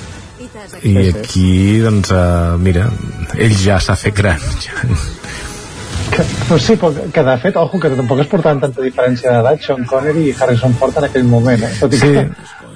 [0.82, 2.88] i aquí doncs eh, mira,
[3.38, 4.42] ell ja s'ha fet gran
[6.10, 6.24] que,
[6.58, 10.28] sí, però que de fet, ojo, que tampoc es portaven tanta diferència d'edat Sean Connery
[10.30, 11.72] i Harrison Ford en aquell moment eh?
[11.80, 12.08] tot i Sí.
[12.12, 12.24] que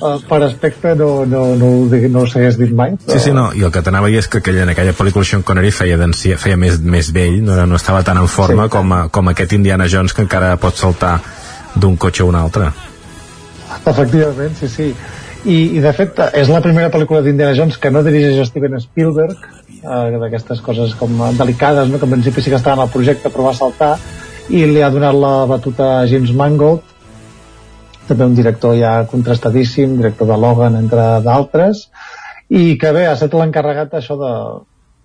[0.03, 3.17] uh, per aspecte no, no, no, digui- no s'hagués dit mai però...
[3.17, 5.71] Sí, sí, no, i el que t'anava és que aquella, en aquella pel·lícula Sean Connery
[5.73, 5.99] feia,
[6.39, 8.75] feia més, més vell, no, no estava tan en forma Sí.
[8.77, 11.19] com, a, com aquest Indiana Jones que encara pot saltar
[11.75, 12.71] d'un cotxe a un altre.
[13.87, 14.95] Efectivament, sí, sí.
[15.45, 19.41] I, I de fet és la primera pel·lícula d'Indiana Jones que no dirigeix Steven Spielberg,
[19.83, 21.99] eh, d'aquestes coses com delicades, no?
[21.99, 23.93] que en principi sí que estava en el projecte però va saltar,
[24.51, 26.83] i li ha donat la batuta a James Mangold,
[28.09, 31.87] també un director ja contrastadíssim, director de Logan, entre d'altres,
[32.51, 34.35] i que bé, ha estat l'encarregat això de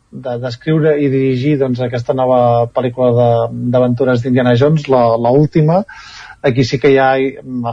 [0.09, 5.81] de- d'escriure i dirigir doncs, aquesta nova pel·lícula de- d'aventures d'Indiana Jones, la, la última,
[6.41, 7.09] aquí sí que ja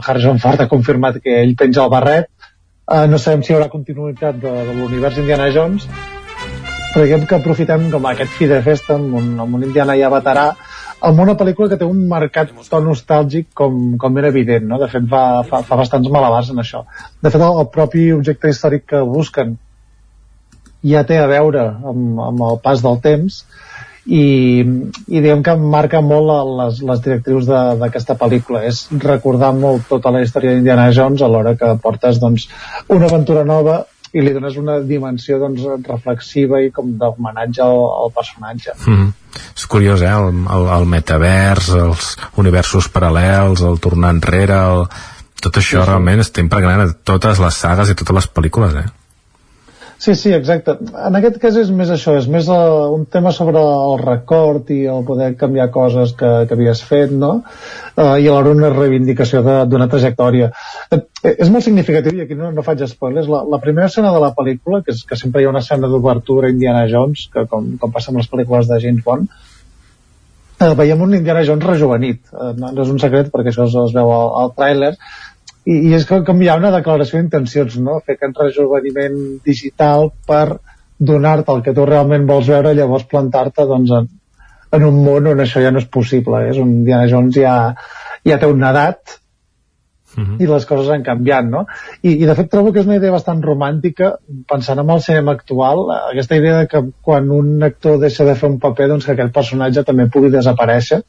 [0.01, 2.27] Harrison Ford ha confirmat que ell penja el barret
[2.91, 5.87] uh, no sabem si hi haurà continuïtat de, de l'univers Indiana Jones
[7.03, 10.45] diguem que aprofitem com aquest fi de festa amb un, amb un Indiana ja veterà
[11.05, 14.79] amb una pel·lícula que té un marcat to nostàlgic com, com era evident no?
[14.81, 16.85] de fet fa, fa, fa bastants malabars en això
[17.21, 19.57] de fet el, el propi objecte històric que busquen
[20.85, 23.43] ja té a veure amb, amb el pas del temps
[24.05, 30.13] i, i diguem que marca molt les, les directrius d'aquesta pel·lícula és recordar molt tota
[30.13, 32.47] la història d'Indiana Jones a l'hora que portes doncs,
[32.93, 33.81] una aventura nova
[34.15, 39.41] i li dones una dimensió doncs, reflexiva i com d'homenatge al, al personatge mm -hmm.
[39.55, 40.13] és curiós eh?
[40.19, 44.87] el, el, el metavers els universos paral·lels el tornar enrere el...
[45.41, 45.89] tot això sí, sí.
[45.89, 48.87] realment està impregnant a totes les sagues i totes les pel·lícules eh?
[49.97, 50.75] Sí, sí, exacte.
[51.07, 54.81] En aquest cas és més això, és més uh, un tema sobre el record i
[54.91, 57.31] el poder canviar coses que, que havies fet, no?
[57.95, 59.41] Uh, I alhora una reivindicació
[59.71, 60.51] d'una trajectòria.
[60.91, 60.99] Uh,
[61.31, 64.33] és molt significatiu, i aquí no, no faig spoilers, la, la primera escena de la
[64.35, 67.95] pel·lícula, que, és, que sempre hi ha una escena d'obertura Indiana Jones, que com, com
[67.95, 69.31] passa amb les pel·lícules de James Bond,
[70.59, 72.25] uh, veiem un Indiana Jones rejuvenit.
[72.35, 74.97] Uh, no, no és un secret perquè això es veu al, al tràiler,
[75.65, 77.99] i, i és com, com hi ha una declaració d'intencions, no?
[78.05, 80.59] Fer aquest rejuveniment digital per
[80.97, 84.09] donar-te el que tu realment vols veure, llavors plantar-te doncs, en,
[84.77, 86.43] en un món on això ja no és possible.
[86.45, 86.53] Eh?
[86.53, 87.55] És un Diana Jones ja,
[88.25, 89.17] ja té una edat
[90.15, 90.35] uh mhm.
[90.35, 90.43] -huh.
[90.43, 91.65] i les coses han canviat, no?
[92.01, 94.15] I, I de fet trobo que és una idea bastant romàntica,
[94.47, 95.77] pensant en el cinema actual,
[96.11, 99.31] aquesta idea de que quan un actor deixa de fer un paper, doncs que aquell
[99.31, 101.01] personatge també pugui desaparèixer,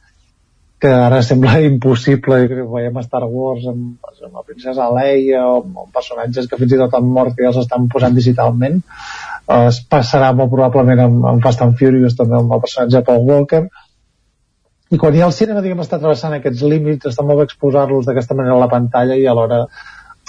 [0.79, 5.95] que ara sembla impossible que veiem Star Wars amb, amb la princesa Leia o amb
[5.95, 10.35] personatges que fins i tot han mort i els estan posant digitalment uh, es passarà
[10.37, 13.65] molt probablement amb, amb Fast and Furious també amb el personatge Paul Walker
[14.93, 18.37] i quan ja el cinema diguem, està travessant aquests límits està molt bé exposar-los d'aquesta
[18.39, 19.65] manera a la pantalla i alhora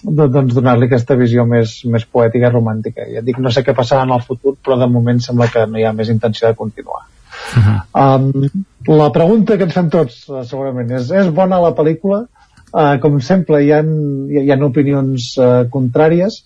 [0.04, 3.06] doncs donar-li aquesta visió més, més poètica i romàntica.
[3.10, 5.80] Ja dic, no sé què passarà en el futur, però de moment sembla que no
[5.80, 7.08] hi ha més intenció de continuar.
[7.56, 7.80] Uh -huh.
[8.04, 12.26] um, la pregunta que ens fem tots, uh, segurament, és, és bona la pel·lícula?
[12.74, 16.44] Uh, com sempre, hi ha, hi ha opinions uh, contràries,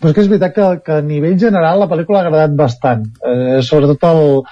[0.00, 3.04] però és que és veritat que, que a nivell general la pel·lícula ha agradat bastant.
[3.20, 4.42] Uh, sobretot el,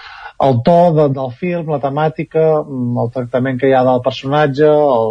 [0.46, 4.68] el to de, del film, la temàtica, mm, el tractament que hi ha del personatge,
[4.68, 5.10] el,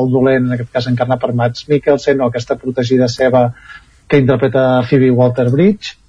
[0.00, 3.50] el dolent, en aquest cas encarnat per Mads Mikkelsen, o aquesta protegida seva
[4.10, 5.99] que interpreta Phoebe Waller-Bridge,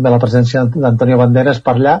[0.00, 2.00] també la presència d'Antonio Banderas per allà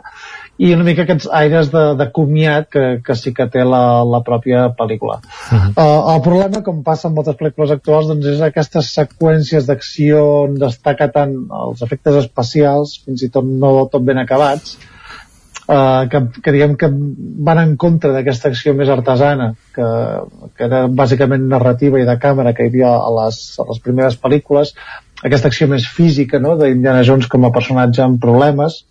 [0.60, 4.20] i una mica aquests aires de, de comiat que, que sí que té la, la
[4.26, 5.20] pròpia pel·lícula.
[5.20, 5.70] Uh -huh.
[5.72, 10.58] uh, el problema, com passa en moltes pel·lícules actuals, doncs és aquestes seqüències d'acció on
[10.60, 14.76] destaca tant els efectes especials, fins i tot no tot ben acabats,
[15.68, 16.92] uh, que, que diguem que
[17.48, 19.88] van en contra d'aquesta acció més artesana, que,
[20.56, 24.20] que era bàsicament narrativa i de càmera que hi havia a les, a les primeres
[24.20, 24.74] pel·lícules,
[25.26, 26.56] aquesta acció més física no?
[26.60, 28.84] d'Indiana Jones com a personatge amb problemes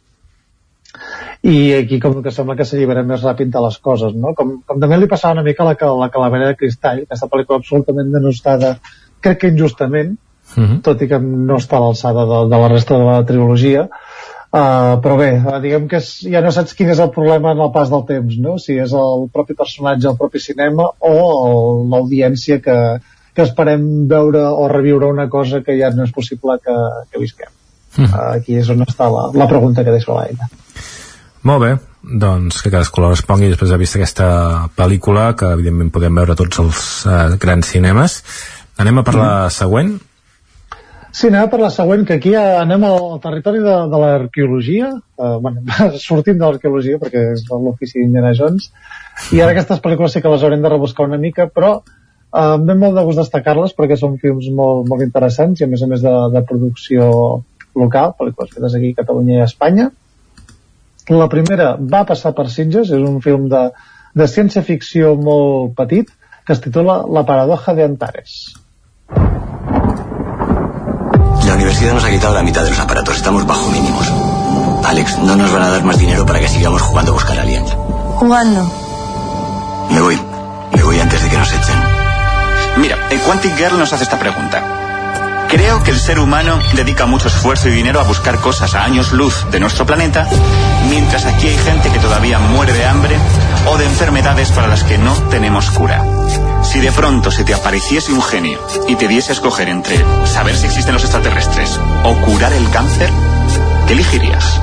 [1.46, 4.34] i aquí com que sembla que s'allibera més ràpid de les coses no?
[4.38, 7.62] com, com també li passava una mica a la, la Calavera de Cristall aquesta pel·lícula
[7.62, 8.76] absolutament denostada
[9.22, 10.66] crec que injustament uh mhm.
[10.66, 10.82] -huh.
[10.82, 13.90] tot i que no està a l'alçada de, de la resta de la trilogia
[14.50, 17.60] Uh, però bé, uh, diguem que és, ja no saps quin és el problema en
[17.62, 18.56] el pas del temps, no?
[18.58, 21.12] si és el propi personatge, el propi cinema o
[21.92, 22.78] l'audiència que,
[23.40, 26.76] que esperem veure o reviure una cosa que ja no és possible que,
[27.10, 27.52] que visquem.
[27.98, 28.10] Mm.
[28.36, 30.50] Aquí és on està la, la pregunta que deixo a l'aire.
[31.48, 31.72] Molt bé,
[32.04, 34.28] doncs que cadascú la respongui després de vista aquesta
[34.76, 38.20] pel·lícula que evidentment podem veure tots els eh, grans cinemes.
[38.80, 39.24] Anem a per mm.
[39.24, 39.96] la següent?
[41.10, 45.64] Sí, anem per la següent, que aquí anem al territori de, de l'arqueologia, uh, bueno,
[46.04, 48.70] sortim de l'arqueologia perquè és l'ofici d'Indiana Jones,
[49.34, 51.80] i ara aquestes pel·lícules sí que les haurem de rebuscar una mica, però
[52.30, 55.70] Uh, em ve molt de gust destacar-les perquè són films molt, molt interessants i a
[55.72, 57.08] més a més de, de producció
[57.80, 59.90] local, pel·lícules fetes aquí a Catalunya i a Espanya.
[61.10, 63.64] La primera va passar per Sitges, és un film de,
[64.14, 66.12] de ciència-ficció molt petit
[66.46, 68.54] que es titula La paradoja de Antares.
[71.48, 74.12] La universidad nos ha quitado la mitad de los aparatos, estamos bajo mínimos.
[74.86, 77.76] Alex, no nos van a dar más dinero para que sigamos jugando a buscar aliens.
[78.18, 78.72] ¿Jugando?
[79.92, 80.20] Me voy,
[82.80, 84.64] Mira, el Quantic Girl nos hace esta pregunta.
[85.50, 89.12] Creo que el ser humano dedica mucho esfuerzo y dinero a buscar cosas a años
[89.12, 90.26] luz de nuestro planeta,
[90.88, 93.18] mientras aquí hay gente que todavía muere de hambre
[93.68, 96.06] o de enfermedades para las que no tenemos cura.
[96.64, 100.56] Si de pronto se te apareciese un genio y te diese a escoger entre saber
[100.56, 103.10] si existen los extraterrestres o curar el cáncer,
[103.88, 104.62] ¿qué elegirías?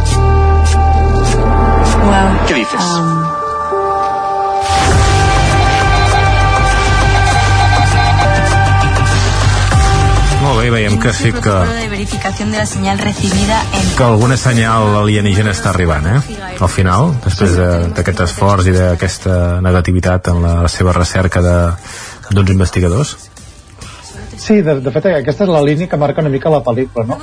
[2.47, 2.81] ¿Qué dices?
[2.81, 3.46] Um,
[10.71, 11.51] bé, veiem que sí que...
[11.51, 13.97] de verificación de la señal recibida en...
[13.97, 16.21] Que alguna senyal alienígena està arribant, eh?
[16.61, 17.55] Al final, després
[17.95, 23.17] d'aquest esforç i d'aquesta negativitat en la seva recerca d'uns investigadors.
[24.37, 27.21] Sí, de, de fet aquesta és la línia que marca una mica la pel·lícula, no?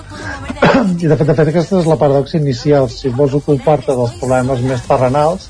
[1.04, 2.90] I de fet, de fet aquesta és la paradoxa inicial.
[2.90, 5.50] Si vols ocupar-te dels problemes més terrenals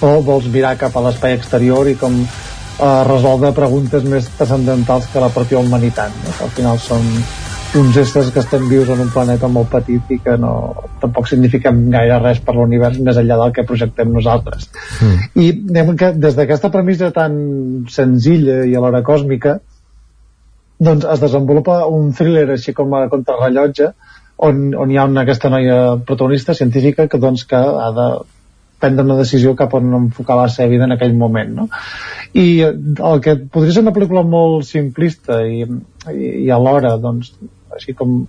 [0.00, 2.22] o vols mirar cap a l'espai exterior i com
[2.80, 6.34] eh, resoldre preguntes més transcendentals que la pròpia humanitat, no?
[6.36, 7.06] que al final són
[7.78, 10.52] uns éssers que estem vius en un planeta molt petit i que no,
[11.02, 14.66] tampoc signifiquem gaire res per l'univers més enllà del que projectem nosaltres.
[14.98, 15.28] Mm.
[15.44, 17.36] I que des d'aquesta premissa tan
[17.88, 19.60] senzilla i alhora còsmica
[20.80, 23.92] doncs es desenvolupa un thriller així com a contrarrellotge
[24.48, 28.06] on, on hi ha una, aquesta noia protagonista científica que doncs que ha de
[28.80, 31.68] prendre una decisió cap on enfocar la seva vida en aquell moment no?
[32.32, 35.64] i el que podria ser una pel·lícula molt simplista i,
[36.12, 37.32] i, i alhora doncs
[37.76, 38.22] així com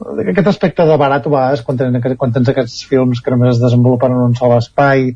[0.00, 3.62] aquest aspecte de barat a vegades quan, tenen, quan tens aquests films que només es
[3.62, 5.10] desenvolupen en un sol espai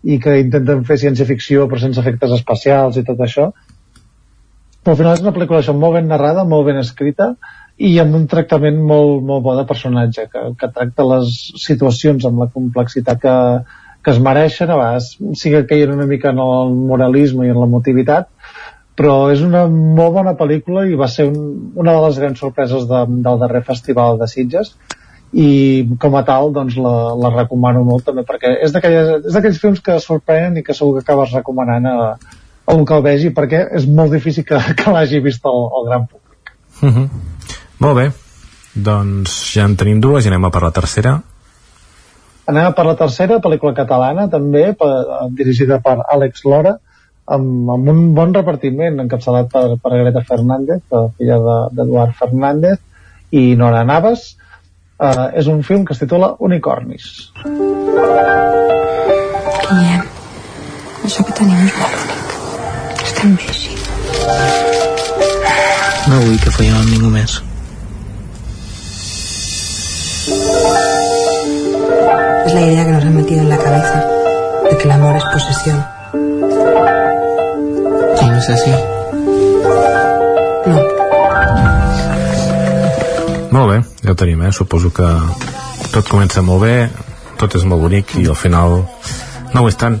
[0.00, 3.50] i que intenten fer ciència-ficció però sense efectes especials i tot això
[4.80, 7.34] però al final és una pel·lícula això, molt ben narrada, molt ben escrita
[7.80, 12.42] i amb un tractament molt, molt bo de personatge que, que tracta les situacions amb
[12.44, 13.34] la complexitat que,
[14.04, 17.60] que es mereixen a vegades sí que caien una mica en el moralisme i en
[17.60, 18.30] l'emotivitat
[19.00, 22.86] però és una molt bona pel·lícula i va ser un, una de les grans sorpreses
[22.88, 24.74] de, del darrer festival de Sitges
[25.32, 25.50] i
[26.02, 30.58] com a tal doncs la, la recomano molt també perquè és d'aquells films que sorprenen
[30.58, 31.98] i que segur que acabes recomanant a,
[32.66, 35.86] a un que el vegi perquè és molt difícil que, que l'hagi vist el, el
[35.92, 36.90] gran públic mhm.
[36.96, 37.08] -huh.
[37.80, 38.10] Molt bé
[38.74, 41.20] doncs ja en tenim dues i anem a per la tercera
[42.50, 44.90] anem a per la tercera, pel·lícula catalana també, per,
[45.38, 46.76] dirigida per Àlex Lora
[47.30, 51.40] amb, amb un bon repartiment encapçalat per, per Greta Fernández la filla
[51.72, 52.78] d'Eduard de, Fernández
[53.30, 54.32] i Nora Navas.
[55.00, 57.30] Uh, és un film que es titula Unicornis.
[59.70, 60.10] Guillem
[61.10, 63.72] això que tenim és molt únic estem bé així
[66.10, 67.38] no vull que follem amb ningú més
[72.50, 74.04] es la idea que nos han metido en la cabeza
[74.68, 75.84] de que el amor es posesión.
[78.20, 78.72] Y no és així
[80.66, 80.80] no.
[83.54, 84.52] Molt bé, ja ho tenim, eh?
[84.52, 85.06] suposo que
[85.94, 86.74] tot comença molt bé
[87.38, 88.82] tot és molt bonic i al final
[89.54, 90.00] no ho és tant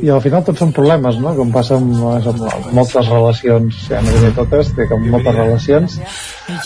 [0.00, 1.32] i al final tots són problemes, no?
[1.36, 5.96] Com passa amb, amb, amb moltes relacions, ja no diré totes, té com moltes relacions.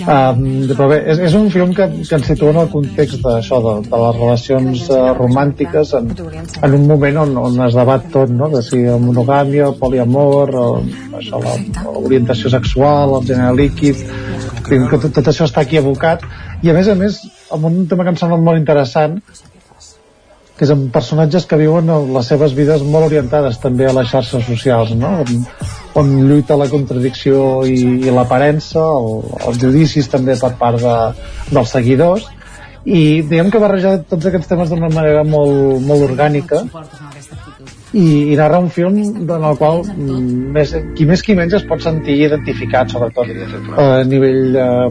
[0.05, 3.61] Um, però bé, és, és un film que, que ens situa en el context d'això,
[3.65, 8.33] de, de les relacions uh, romàntiques en, en un moment on, on es debat tot,
[8.35, 8.51] no?
[8.55, 10.69] De si monogàmia, poliamor, o,
[11.21, 11.43] això,
[11.89, 14.05] l'orientació sexual, el gènere líquid,
[14.65, 16.25] que tot, tot això està aquí abocat,
[16.65, 17.21] i a més a més,
[17.53, 19.19] amb un tema que em sembla molt interessant,
[20.59, 24.47] que és amb personatges que viuen les seves vides molt orientades també a les xarxes
[24.47, 25.17] socials, no?
[25.25, 25.43] on,
[25.99, 29.11] on lluita la contradicció i, i l'aparença, el,
[29.49, 30.97] els judicis també per part de,
[31.51, 32.31] dels seguidors,
[32.85, 36.63] i diguem que barreja tots aquests temes d'una manera molt, molt orgànica
[37.95, 41.67] i, i narra un film en el qual mm, més, qui més qui menys es
[41.69, 43.31] pot sentir identificat sobretot
[43.79, 44.91] a nivell eh,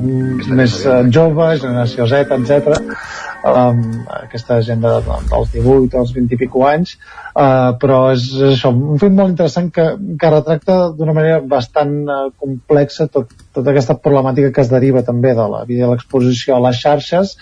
[0.62, 3.82] més eh, jove, generació Z, etc um,
[4.24, 6.96] aquesta agenda dels 18 als 20 i pico anys.
[7.34, 9.88] Uh, però és, és això, un film molt interessant que,
[10.20, 15.34] que retracta d'una manera bastant uh, complexa tot, tota aquesta problemàtica que es deriva també
[15.38, 17.36] de la vida de l'exposició a les xarxes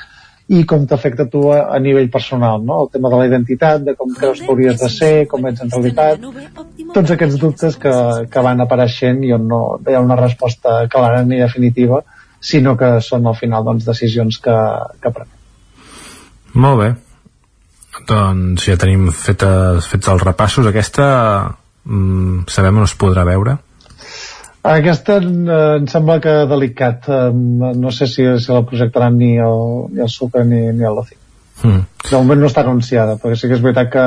[0.51, 2.81] i com t'afecta tu a, a nivell personal, no?
[2.83, 5.71] El tema de la identitat, de com creus que hauries de ser, com ets en
[5.71, 6.25] realitat,
[6.91, 7.93] tots aquests dubtes que,
[8.31, 12.01] que van apareixent i on no hi ha una resposta clara ni definitiva,
[12.41, 14.57] sinó que són al final doncs, decisions que,
[14.99, 15.39] que prenem.
[16.65, 16.91] Molt bé.
[18.09, 20.67] Doncs ja tenim fetes, fets els repassos.
[20.67, 21.05] Aquesta
[21.85, 23.55] mm, sabem on es podrà veure?
[24.61, 27.09] Aquesta eh, em sembla que delicat.
[27.09, 30.95] Eh, no sé si, si la projectaran ni el, ni el Sucre ni, ni el
[30.97, 31.17] Loci.
[31.63, 31.81] Mm.
[32.09, 34.05] De moment no està anunciada, perquè sí que és veritat que,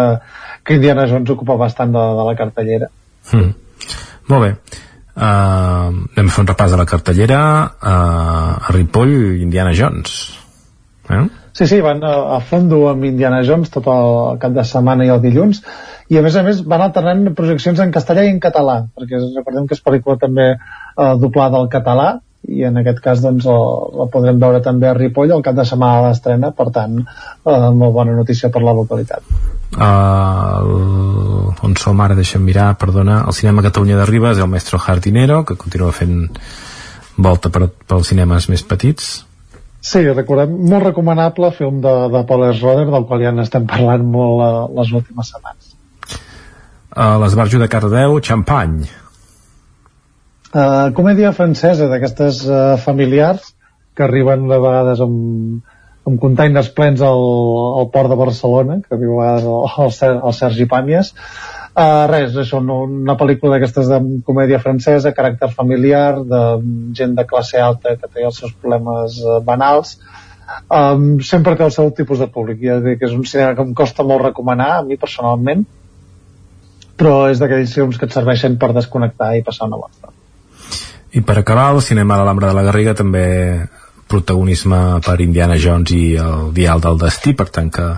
[0.66, 2.90] que Indiana Jones ocupa bastant de, de la cartellera.
[3.32, 3.52] Mm.
[4.30, 4.80] Molt bé.
[5.14, 7.40] Uh, anem a fer un repàs de la cartellera
[7.70, 9.12] uh, a Ripoll
[9.44, 10.16] Indiana Jones
[11.06, 11.20] eh?
[11.54, 15.10] Sí, sí, van a, a fondo amb Indiana Jones tot el cap de setmana i
[15.14, 15.60] el dilluns.
[16.10, 19.68] I a més a més van alternant projeccions en castellà i en català perquè recordem
[19.70, 22.08] que és pel·lícula també eh, doblada al català
[22.50, 23.54] i en aquest cas doncs la,
[24.00, 26.50] la podrem veure també a Ripoll el cap de setmana a l'estrena.
[26.58, 29.22] Per tant eh, molt bona notícia per la localitat.
[29.74, 35.44] Uh, on som ara deixem mirar perdona, el cinema Catalunya de Ribes el Maestro Jardinero
[35.46, 36.26] que continua fent
[37.16, 39.14] volta per, pels cinemes més petits
[39.84, 42.60] Sí, recordem, molt recomanable film de, de Paul S.
[42.64, 45.74] Roder, del qual ja n'estem parlant molt uh, les últimes setmanes.
[46.94, 48.88] Uh, L'esbarjo de Cardeu, Champagne.
[50.54, 53.50] Uh, comèdia francesa d'aquestes uh, familiars
[53.98, 55.60] que arriben de vegades amb,
[56.08, 57.24] amb containers plens al,
[57.82, 61.12] al port de Barcelona, que arriba a vegades al, al, al Sergi Pàmies.
[61.74, 63.96] Uh, res, això, no, una pel·lícula d'aquestes de
[64.26, 66.42] comèdia francesa, caràcter familiar, de
[66.94, 69.96] gent de classe alta que té els seus problemes uh, banals,
[70.70, 72.62] um, sempre té el seu tipus de públic.
[72.62, 75.66] Ja dic és un cinema que em costa molt recomanar, a mi personalment,
[76.94, 80.14] però és d'aquells films que et serveixen per desconnectar i passar una estona.
[81.14, 83.26] I per acabar, el cinema de l'Alhambra de la Garriga també
[84.10, 87.94] protagonisme per Indiana Jones i el Dial del Destí, per tant que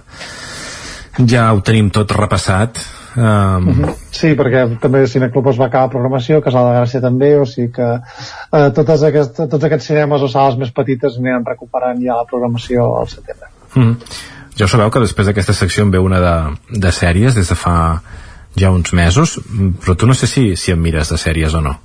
[1.28, 2.80] ja ho tenim tot repassat.
[3.16, 3.68] Um...
[3.68, 3.94] Uh -huh.
[4.10, 7.88] Sí, perquè també Cineclub es va acabar programació, Casal de Gràcia també, o sigui que
[7.96, 12.98] uh, totes aquest, tots aquests cinemes o sales més petites aniran recuperant ja la programació
[13.00, 13.48] al setembre.
[13.76, 13.96] Uh -huh.
[14.56, 17.54] Ja ho sabeu que després d'aquesta secció en ve una de, de sèries des de
[17.54, 18.02] fa
[18.56, 19.40] ja uns mesos,
[19.84, 21.76] però tu no sé si, si em mires de sèries o no.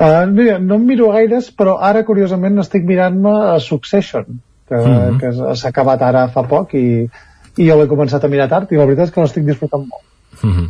[0.00, 4.24] Uh, mira, no em miro gaires, però ara, curiosament, estic mirant-me a Succession,
[4.68, 5.18] que, mm -hmm.
[5.20, 7.10] que s'ha acabat ara fa poc i,
[7.58, 10.04] i jo l'he començat a mirar tard i la veritat és que l'estic disfrutant molt.
[10.42, 10.68] Mm -hmm.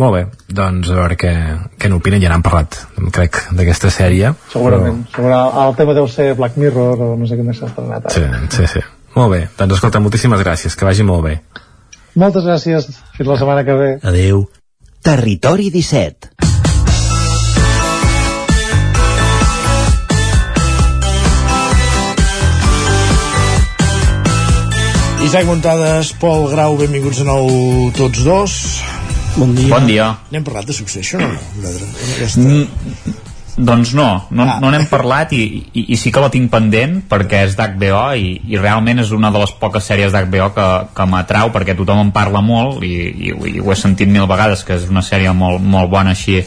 [0.00, 1.32] Molt bé, doncs a veure què,
[1.78, 2.78] què n'opinen, ja n'han parlat,
[3.12, 4.32] crec, d'aquesta sèrie.
[4.52, 5.16] Segurament, però...
[5.16, 8.08] Segurament, el tema deu ser Black Mirror o no sé què més s'ha estrenat.
[8.14, 8.22] Sí,
[8.56, 8.80] sí, sí.
[9.14, 11.34] Molt bé, doncs escolta, moltíssimes gràcies, que vagi molt bé.
[12.14, 13.90] Moltes gràcies, fins la setmana que ve.
[14.02, 14.46] Adeu.
[15.02, 16.31] Territori 17
[25.22, 27.46] Isaac Montades, Pol Grau, benvinguts de nou
[27.94, 28.54] tots dos.
[29.36, 29.70] Bon dia.
[29.70, 30.06] Bon dia.
[30.34, 31.42] N'hem parlat de Succession o no?
[32.16, 32.42] Aquesta...
[32.42, 33.14] Mm,
[33.56, 34.58] doncs no, no, ah.
[34.58, 35.42] no n'hem parlat i,
[35.76, 39.30] i, i sí que la tinc pendent perquè és d'HBO i, i realment és una
[39.30, 42.94] de les poques sèries d'HBO que, que m'atrau perquè tothom en parla molt i,
[43.28, 46.40] i, i ho he sentit mil vegades que és una sèrie molt, molt bona així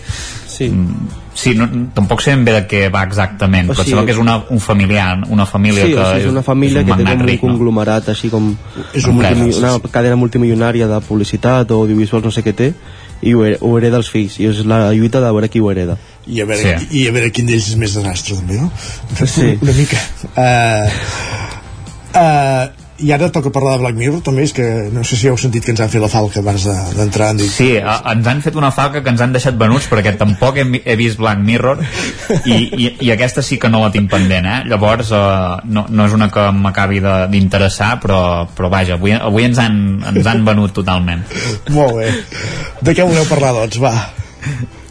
[0.55, 0.71] sí.
[0.71, 4.05] Mm, Sí, no, tampoc sé ben bé de què va exactament, o però sigui, sembla
[4.07, 6.93] que és una, un familiar, una família sí, que sigui, és una família és un
[6.95, 8.53] que té com un conglomerat, així com
[8.95, 12.69] és un una cadena multimilionària de publicitat o audiovisuals, no sé què té,
[13.19, 15.99] i ho, ho hereda els fills, i és la lluita de veure qui ho hereda.
[16.25, 17.01] I a veure, sí.
[17.01, 18.71] i a veure quin d'ells és més desastre, també, no?
[19.19, 19.51] Sí.
[19.65, 19.99] Una mica.
[20.31, 20.87] Uh,
[22.15, 25.35] uh, i ara toca parlar de Black Mirror també és que no sé si heu
[25.39, 26.63] sentit que ens han fet la falca abans
[26.95, 30.15] d'entrar de, sí, a, ens han fet una falca que ens han deixat venuts perquè
[30.19, 31.83] tampoc he, he vist Black Mirror
[32.45, 34.61] i, i, i aquesta sí que no la tinc pendent eh?
[34.71, 38.21] llavors uh, no, no és una que m'acabi d'interessar però,
[38.55, 39.77] però vaja, avui, avui ens, han,
[40.15, 41.23] ens han venut totalment.
[41.75, 42.09] Molt bé.
[42.79, 43.93] De què voleu parlar doncs, va.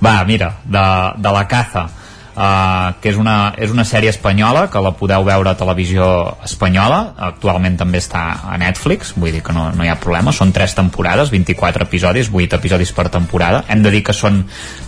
[0.05, 0.85] Va, mira, de,
[1.25, 1.89] de la caza
[2.35, 6.06] Uh, que és una, és una sèrie espanyola que la podeu veure a televisió
[6.43, 7.15] espanyola.
[7.31, 10.74] Actualment també està a Netflix vull dir que no, no hi ha problema, són 3
[10.77, 13.62] temporades 24 episodis, 8 episodis per temporada.
[13.70, 14.43] Hem de dir que són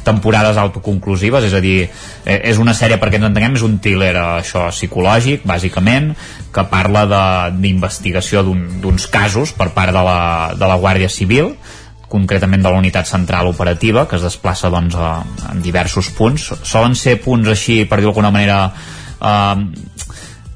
[0.06, 4.12] temporades autoconclusives, és a dir eh, és una sèrie perquè ens entenguem, és un thriller
[4.14, 6.12] eh, això psicològic, bàsicament
[6.54, 7.06] que parla
[7.54, 10.20] d'investigació d'uns casos per part de la,
[10.56, 11.54] de la Guàrdia Civil
[12.08, 16.94] concretament de la unitat central operativa que es desplaça doncs, a, en diversos punts solen
[16.94, 19.56] ser punts així per dir d'alguna manera eh,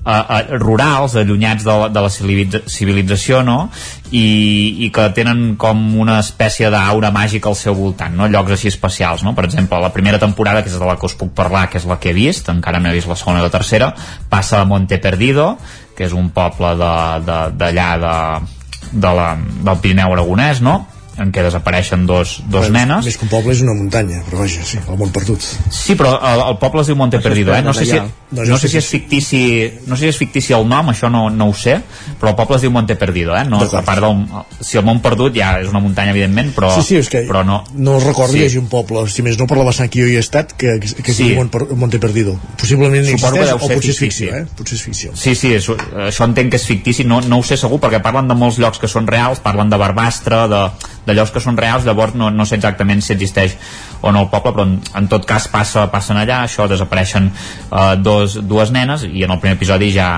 [0.05, 3.59] a, a, rurals, allunyats de la, de la civilització no?
[4.11, 8.29] I, i que tenen com una espècie d'aura màgica al seu voltant no?
[8.31, 9.35] llocs així especials no?
[9.37, 11.87] per exemple, la primera temporada, que és de la que us puc parlar que és
[11.89, 13.93] la que he vist, encara no he vist la segona i la tercera,
[14.31, 15.53] passa a Monte Perdido
[15.97, 20.81] que és un poble d'allà de, de, de, de la, del Pirineu Aragonès no?
[21.19, 24.43] En què desapareixen dos, dos Bé, nenes més que un poble és una muntanya però
[24.45, 27.63] vaja, sí, el món perdut sí, però el, el poble es diu Monte Perdido eh?
[27.67, 29.43] no sé, si, no, no sé si és fictici
[29.91, 31.79] no sé si és fictici el nom, això no, no ho sé
[32.21, 33.45] però el poble es diu Monte Perdido eh?
[33.49, 34.23] no, a part del,
[34.61, 37.43] si el món perdut ja és una muntanya evidentment però, sí, sí, és que però
[37.47, 38.61] no, no recordo sí.
[38.61, 40.93] un poble si més no per la vessant que jo hi he estat que, que,
[41.03, 41.33] que sí.
[41.37, 44.45] Monte, Monte Perdido possiblement existeix o potser és ficció eh?
[44.57, 45.67] potser és ficció sí, sí, és,
[46.07, 48.81] això entenc que és fictici no, no ho sé segur perquè parlen de molts llocs
[48.81, 50.65] que són reals parlen de Barbastre, de
[51.07, 53.57] llocs que són reals, llavors no, no sé exactament si existeix
[54.01, 57.95] o no el poble, però en, en tot cas passa, passen allà, això desapareixen eh,
[58.01, 60.11] dos, dues nenes i en el primer episodi ja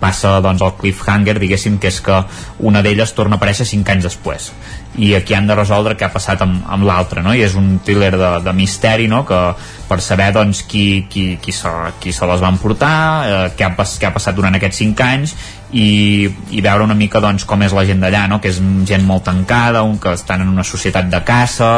[0.00, 2.22] passa doncs el cliffhanger, diguéssim, que és que
[2.66, 4.50] una d'elles torna a aparèixer 5 anys després
[4.96, 7.34] i aquí han de resoldre què ha passat amb, amb l'altre, no?
[7.36, 9.22] I és un thriller de, de misteri, no?
[9.28, 9.40] Que
[9.86, 12.94] per saber doncs qui, qui, qui, se, qui se les va emportar,
[13.26, 15.36] eh, què, ha, què ha passat durant aquests 5 anys
[15.72, 18.40] i, i veure una mica doncs, com és la gent d'allà, no?
[18.42, 21.70] que és gent molt tancada, un que estan en una societat de caça,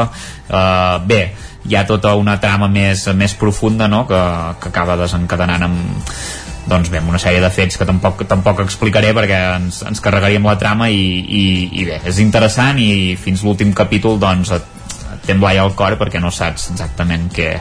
[0.48, 1.22] eh, bé,
[1.68, 4.04] hi ha tota una trama més, més profunda no?
[4.08, 4.20] que,
[4.60, 6.04] que acaba desencadenant amb,
[6.68, 10.46] doncs bé, amb una sèrie de fets que tampoc, tampoc explicaré perquè ens, ens carregaríem
[10.46, 11.44] la trama i, i,
[11.80, 14.74] i bé, és interessant i fins l'últim capítol doncs et,
[15.14, 17.54] et té al cor perquè no saps exactament què,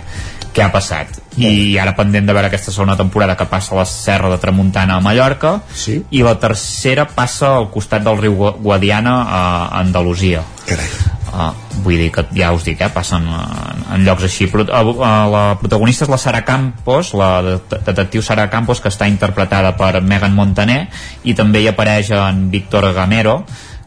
[0.57, 3.85] què ha passat i ara pendent de veure aquesta segona temporada que passa a la
[3.85, 5.99] Serra de Tramuntana a Mallorca sí.
[6.09, 9.43] i la tercera passa al costat del riu Guadiana a
[9.83, 10.89] Andalusia Carai.
[11.27, 11.51] Uh,
[11.83, 15.07] vull dir que ja us dic, eh, passen en, en llocs així Pro, uh, uh,
[15.29, 19.99] la protagonista és la Sara Campos la de, detectiu Sara Campos que està interpretada per
[20.01, 20.87] Megan Montaner
[21.27, 23.43] i també hi apareix en Víctor Gamero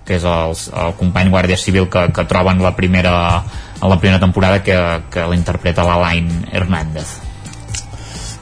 [0.07, 3.43] que és el, el company guàrdia civil que, que troben la primera,
[3.81, 4.77] a la primera temporada que,
[5.11, 7.19] que l'interpreta l'Alain Hernández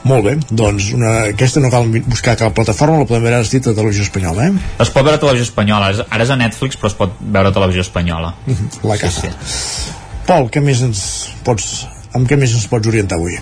[0.08, 4.06] molt bé, doncs una, aquesta no cal buscar cap plataforma, la podem veure a Televisió
[4.06, 4.66] Espanyola, eh?
[4.80, 7.56] Es pot veure a Televisió Espanyola, ara és a Netflix però es pot veure a
[7.56, 8.32] Televisió Espanyola.
[8.88, 9.28] La casa.
[9.28, 9.96] Sí, sí.
[10.28, 11.02] Pol, què més ens
[11.44, 11.86] pots,
[12.16, 13.36] amb què més ens pots orientar avui?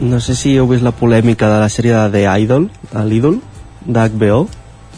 [0.00, 2.70] No sé si heu vist la polèmica de la sèrie de The Idol,
[3.08, 3.40] l'Idol,
[3.86, 4.40] d'HBO,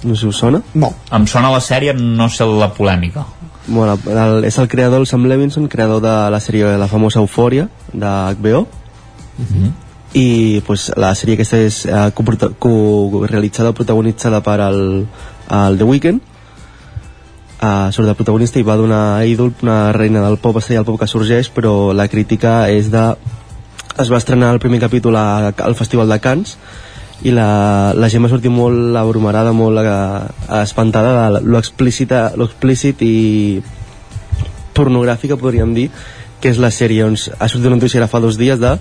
[0.02, 0.62] no sé si us sona.
[0.74, 0.92] No.
[1.14, 3.24] Em sona la sèrie, no sé la polèmica.
[3.66, 7.68] Bueno, el, és el creador, el Sam Levinson, creador de la sèrie la famosa Euphoria,
[7.92, 8.66] de HBO.
[9.38, 9.72] Uh -huh
[10.12, 15.06] i pues, la sèrie aquesta és eh, co-realitzada protagonitzada per el,
[15.48, 16.20] el The Weeknd
[17.62, 21.00] uh, surt de protagonista i va donar ídol una reina del pop, estrella del pop
[21.00, 23.12] que sorgeix però la crítica és de
[24.02, 26.56] es va estrenar el primer capítol a, al Festival de Cannes
[27.22, 30.26] i la, la gent va sortir molt abrumarada, molt uh,
[30.62, 33.62] espantada de lo explícit, lo explícit i
[34.74, 35.88] pornogràfica podríem dir
[36.42, 37.04] que és la sèrie.
[37.06, 38.74] On ha sortit una notícia fa dos dies de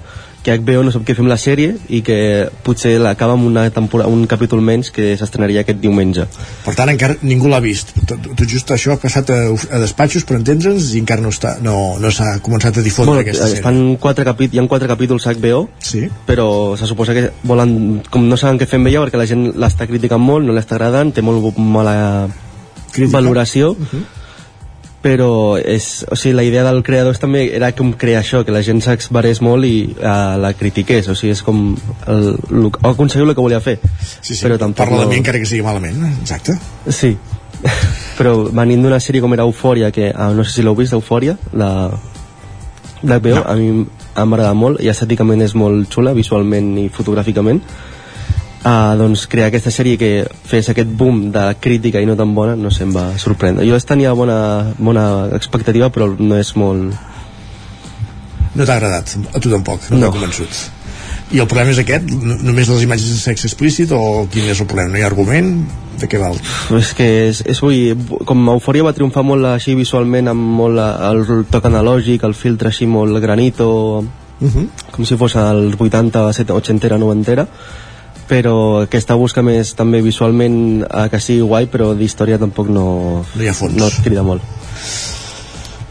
[0.44, 2.18] que HBO no sap què fer amb la sèrie i que
[2.66, 6.26] potser l'acaba amb una temporada, un capítol menys que s'estrenaria aquest diumenge.
[6.66, 7.94] Per tant, encara ningú l'ha vist.
[8.10, 11.56] Tot, tot just això ha passat a, a despatxos, per entendre'ns, i encara no està
[11.62, 13.62] no, no s'ha començat a difondre bueno, aquesta sèrie.
[13.62, 16.08] Estan quatre capítols, hi ha quatre capítols a HBO, sí.
[16.28, 16.48] però
[16.80, 19.90] se suposa que volen, com no saben què fer amb ella perquè la gent l'està
[19.90, 21.94] criticant molt, no l'està agradant, té molt mala
[22.92, 23.14] Crítica.
[23.20, 24.21] valoració, uh -huh
[25.02, 28.62] però és, o sigui, la idea del creador també era com crear això, que la
[28.66, 31.64] gent s'exbarés molt i uh, la critiqués, o sigui, és com
[32.06, 33.80] el, el, aconseguir el que volia fer.
[34.22, 35.08] Sí, sí, però tampoc parla no...
[35.08, 36.58] de mi encara que sigui malament exacte.
[36.88, 37.16] Sí,
[38.20, 41.38] però venint d'una sèrie com era Eufòria que uh, no sé si l'heu vist, Eufòria
[41.58, 41.72] la
[43.02, 43.46] d'HBO, no.
[43.50, 43.72] a mi
[44.30, 47.64] m'agrada molt i estèticament és molt xula visualment i fotogràficament
[48.64, 50.12] uh, doncs, crear aquesta sèrie que
[50.48, 53.66] fes aquest boom de crítica i no tan bona, no sé, em va sorprendre.
[53.68, 55.06] Jo tenia bona, bona
[55.38, 57.10] expectativa, però no és molt...
[58.52, 59.16] No t'ha agradat?
[59.32, 59.88] A tu tampoc?
[59.90, 60.08] No, no.
[60.08, 60.64] t'ha convençut?
[61.32, 62.10] I el problema és aquest?
[62.12, 64.92] Només les imatges de sexe explícit o quin és el problema?
[64.92, 65.54] No hi ha argument?
[66.02, 66.36] De què val?
[66.76, 67.94] És que és, és vull,
[68.28, 72.90] com Eufòria va triomfar molt així visualment amb molt el toc analògic, el filtre així
[72.90, 73.70] molt granito,
[74.02, 74.52] uh mhm.
[74.52, 74.92] -huh.
[74.92, 77.48] com si fos als 80, 80, 90
[78.32, 78.56] però
[78.86, 80.56] aquesta busca més també visualment
[80.86, 82.86] eh, que sigui guai però d'història tampoc no,
[83.28, 83.76] no, hi ha fons.
[83.76, 84.46] no et crida molt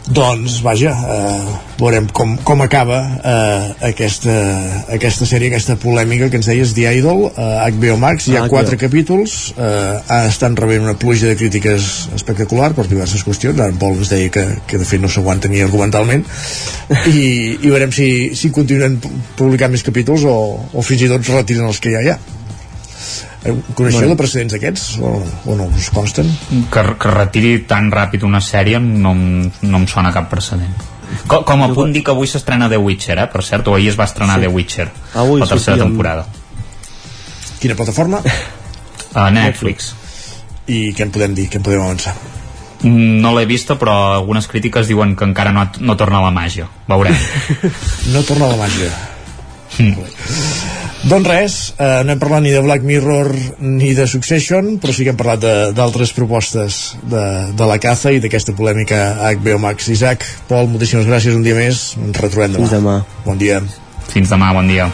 [0.09, 4.33] doncs vaja eh, veurem com, com acaba eh, aquesta,
[4.97, 8.31] aquesta sèrie, aquesta polèmica que ens deies The Idol, eh, HBO Max.
[8.31, 13.25] Hi ha ah, quatre capítols eh, estan rebent una pluja de crítiques espectacular per diverses
[13.27, 16.27] qüestions, ara en Pol ens deia que, que de fet no s'aguanta ni argumentalment.
[17.13, 17.23] I,
[17.61, 18.99] i veurem si, si continuen
[19.39, 20.37] publicant més capítols o,
[20.73, 22.21] o fins i tot retiren els que ja hi ha
[23.43, 24.15] coneixeu bueno.
[24.15, 25.13] de precedents aquests o,
[25.49, 26.29] o no us consten?
[26.73, 30.75] Que, que retiri tan ràpid una sèrie no, no em sona cap precedent
[31.27, 33.91] com, com a punt dir que avui s'estrena The Witcher eh, per cert, o ahir
[33.95, 34.47] es va estrenar sí.
[34.47, 34.91] The Witcher
[35.25, 36.27] avui la tercera sí, temporada
[37.61, 38.25] quina plataforma?
[39.11, 39.89] Uh, Netflix
[40.71, 42.13] i què en podem dir, què en podem avançar?
[42.87, 46.69] No l'he vista, però algunes crítiques diuen que encara no, no torna la màgia.
[46.89, 47.17] Veurem.
[48.15, 48.93] no torna la màgia.
[49.83, 50.80] Mm.
[51.01, 53.33] Doncs res, eh, no hem parlat ni de Black Mirror
[53.65, 57.25] ni de Succession, però sí que hem parlat d'altres propostes de,
[57.57, 59.89] de la caza i d'aquesta polèmica HBO Max.
[59.89, 61.95] Isaac, Pol, moltíssimes gràcies un dia més.
[61.97, 62.67] Ens retrobem demà.
[62.67, 62.99] Fins demà.
[63.25, 63.63] Bon dia.
[64.13, 64.91] Fins demà, bon dia.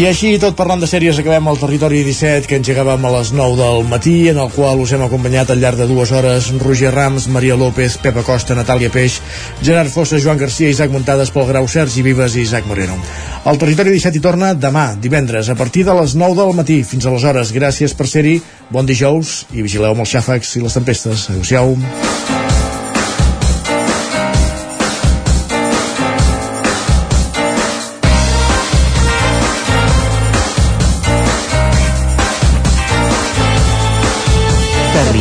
[0.00, 3.58] I així, tot parlant de sèries, acabem el Territori 17, que engegàvem a les 9
[3.58, 7.26] del matí, en el qual us hem acompanyat al llarg de dues hores Roger Rams,
[7.28, 9.18] Maria López, Pepa Costa, Natàlia Peix,
[9.60, 12.96] Gerard Fossa, Joan Garcia, Isaac Muntades, Pol Grau, Sergi Vives i Isaac Moreno.
[13.44, 16.80] El Territori 17 hi torna demà, divendres, a partir de les 9 del matí.
[16.80, 18.38] Fins aleshores, gràcies per ser-hi,
[18.72, 21.28] bon dijous i vigileu amb els xàfecs i les tempestes.
[21.28, 21.76] Adéu-siau.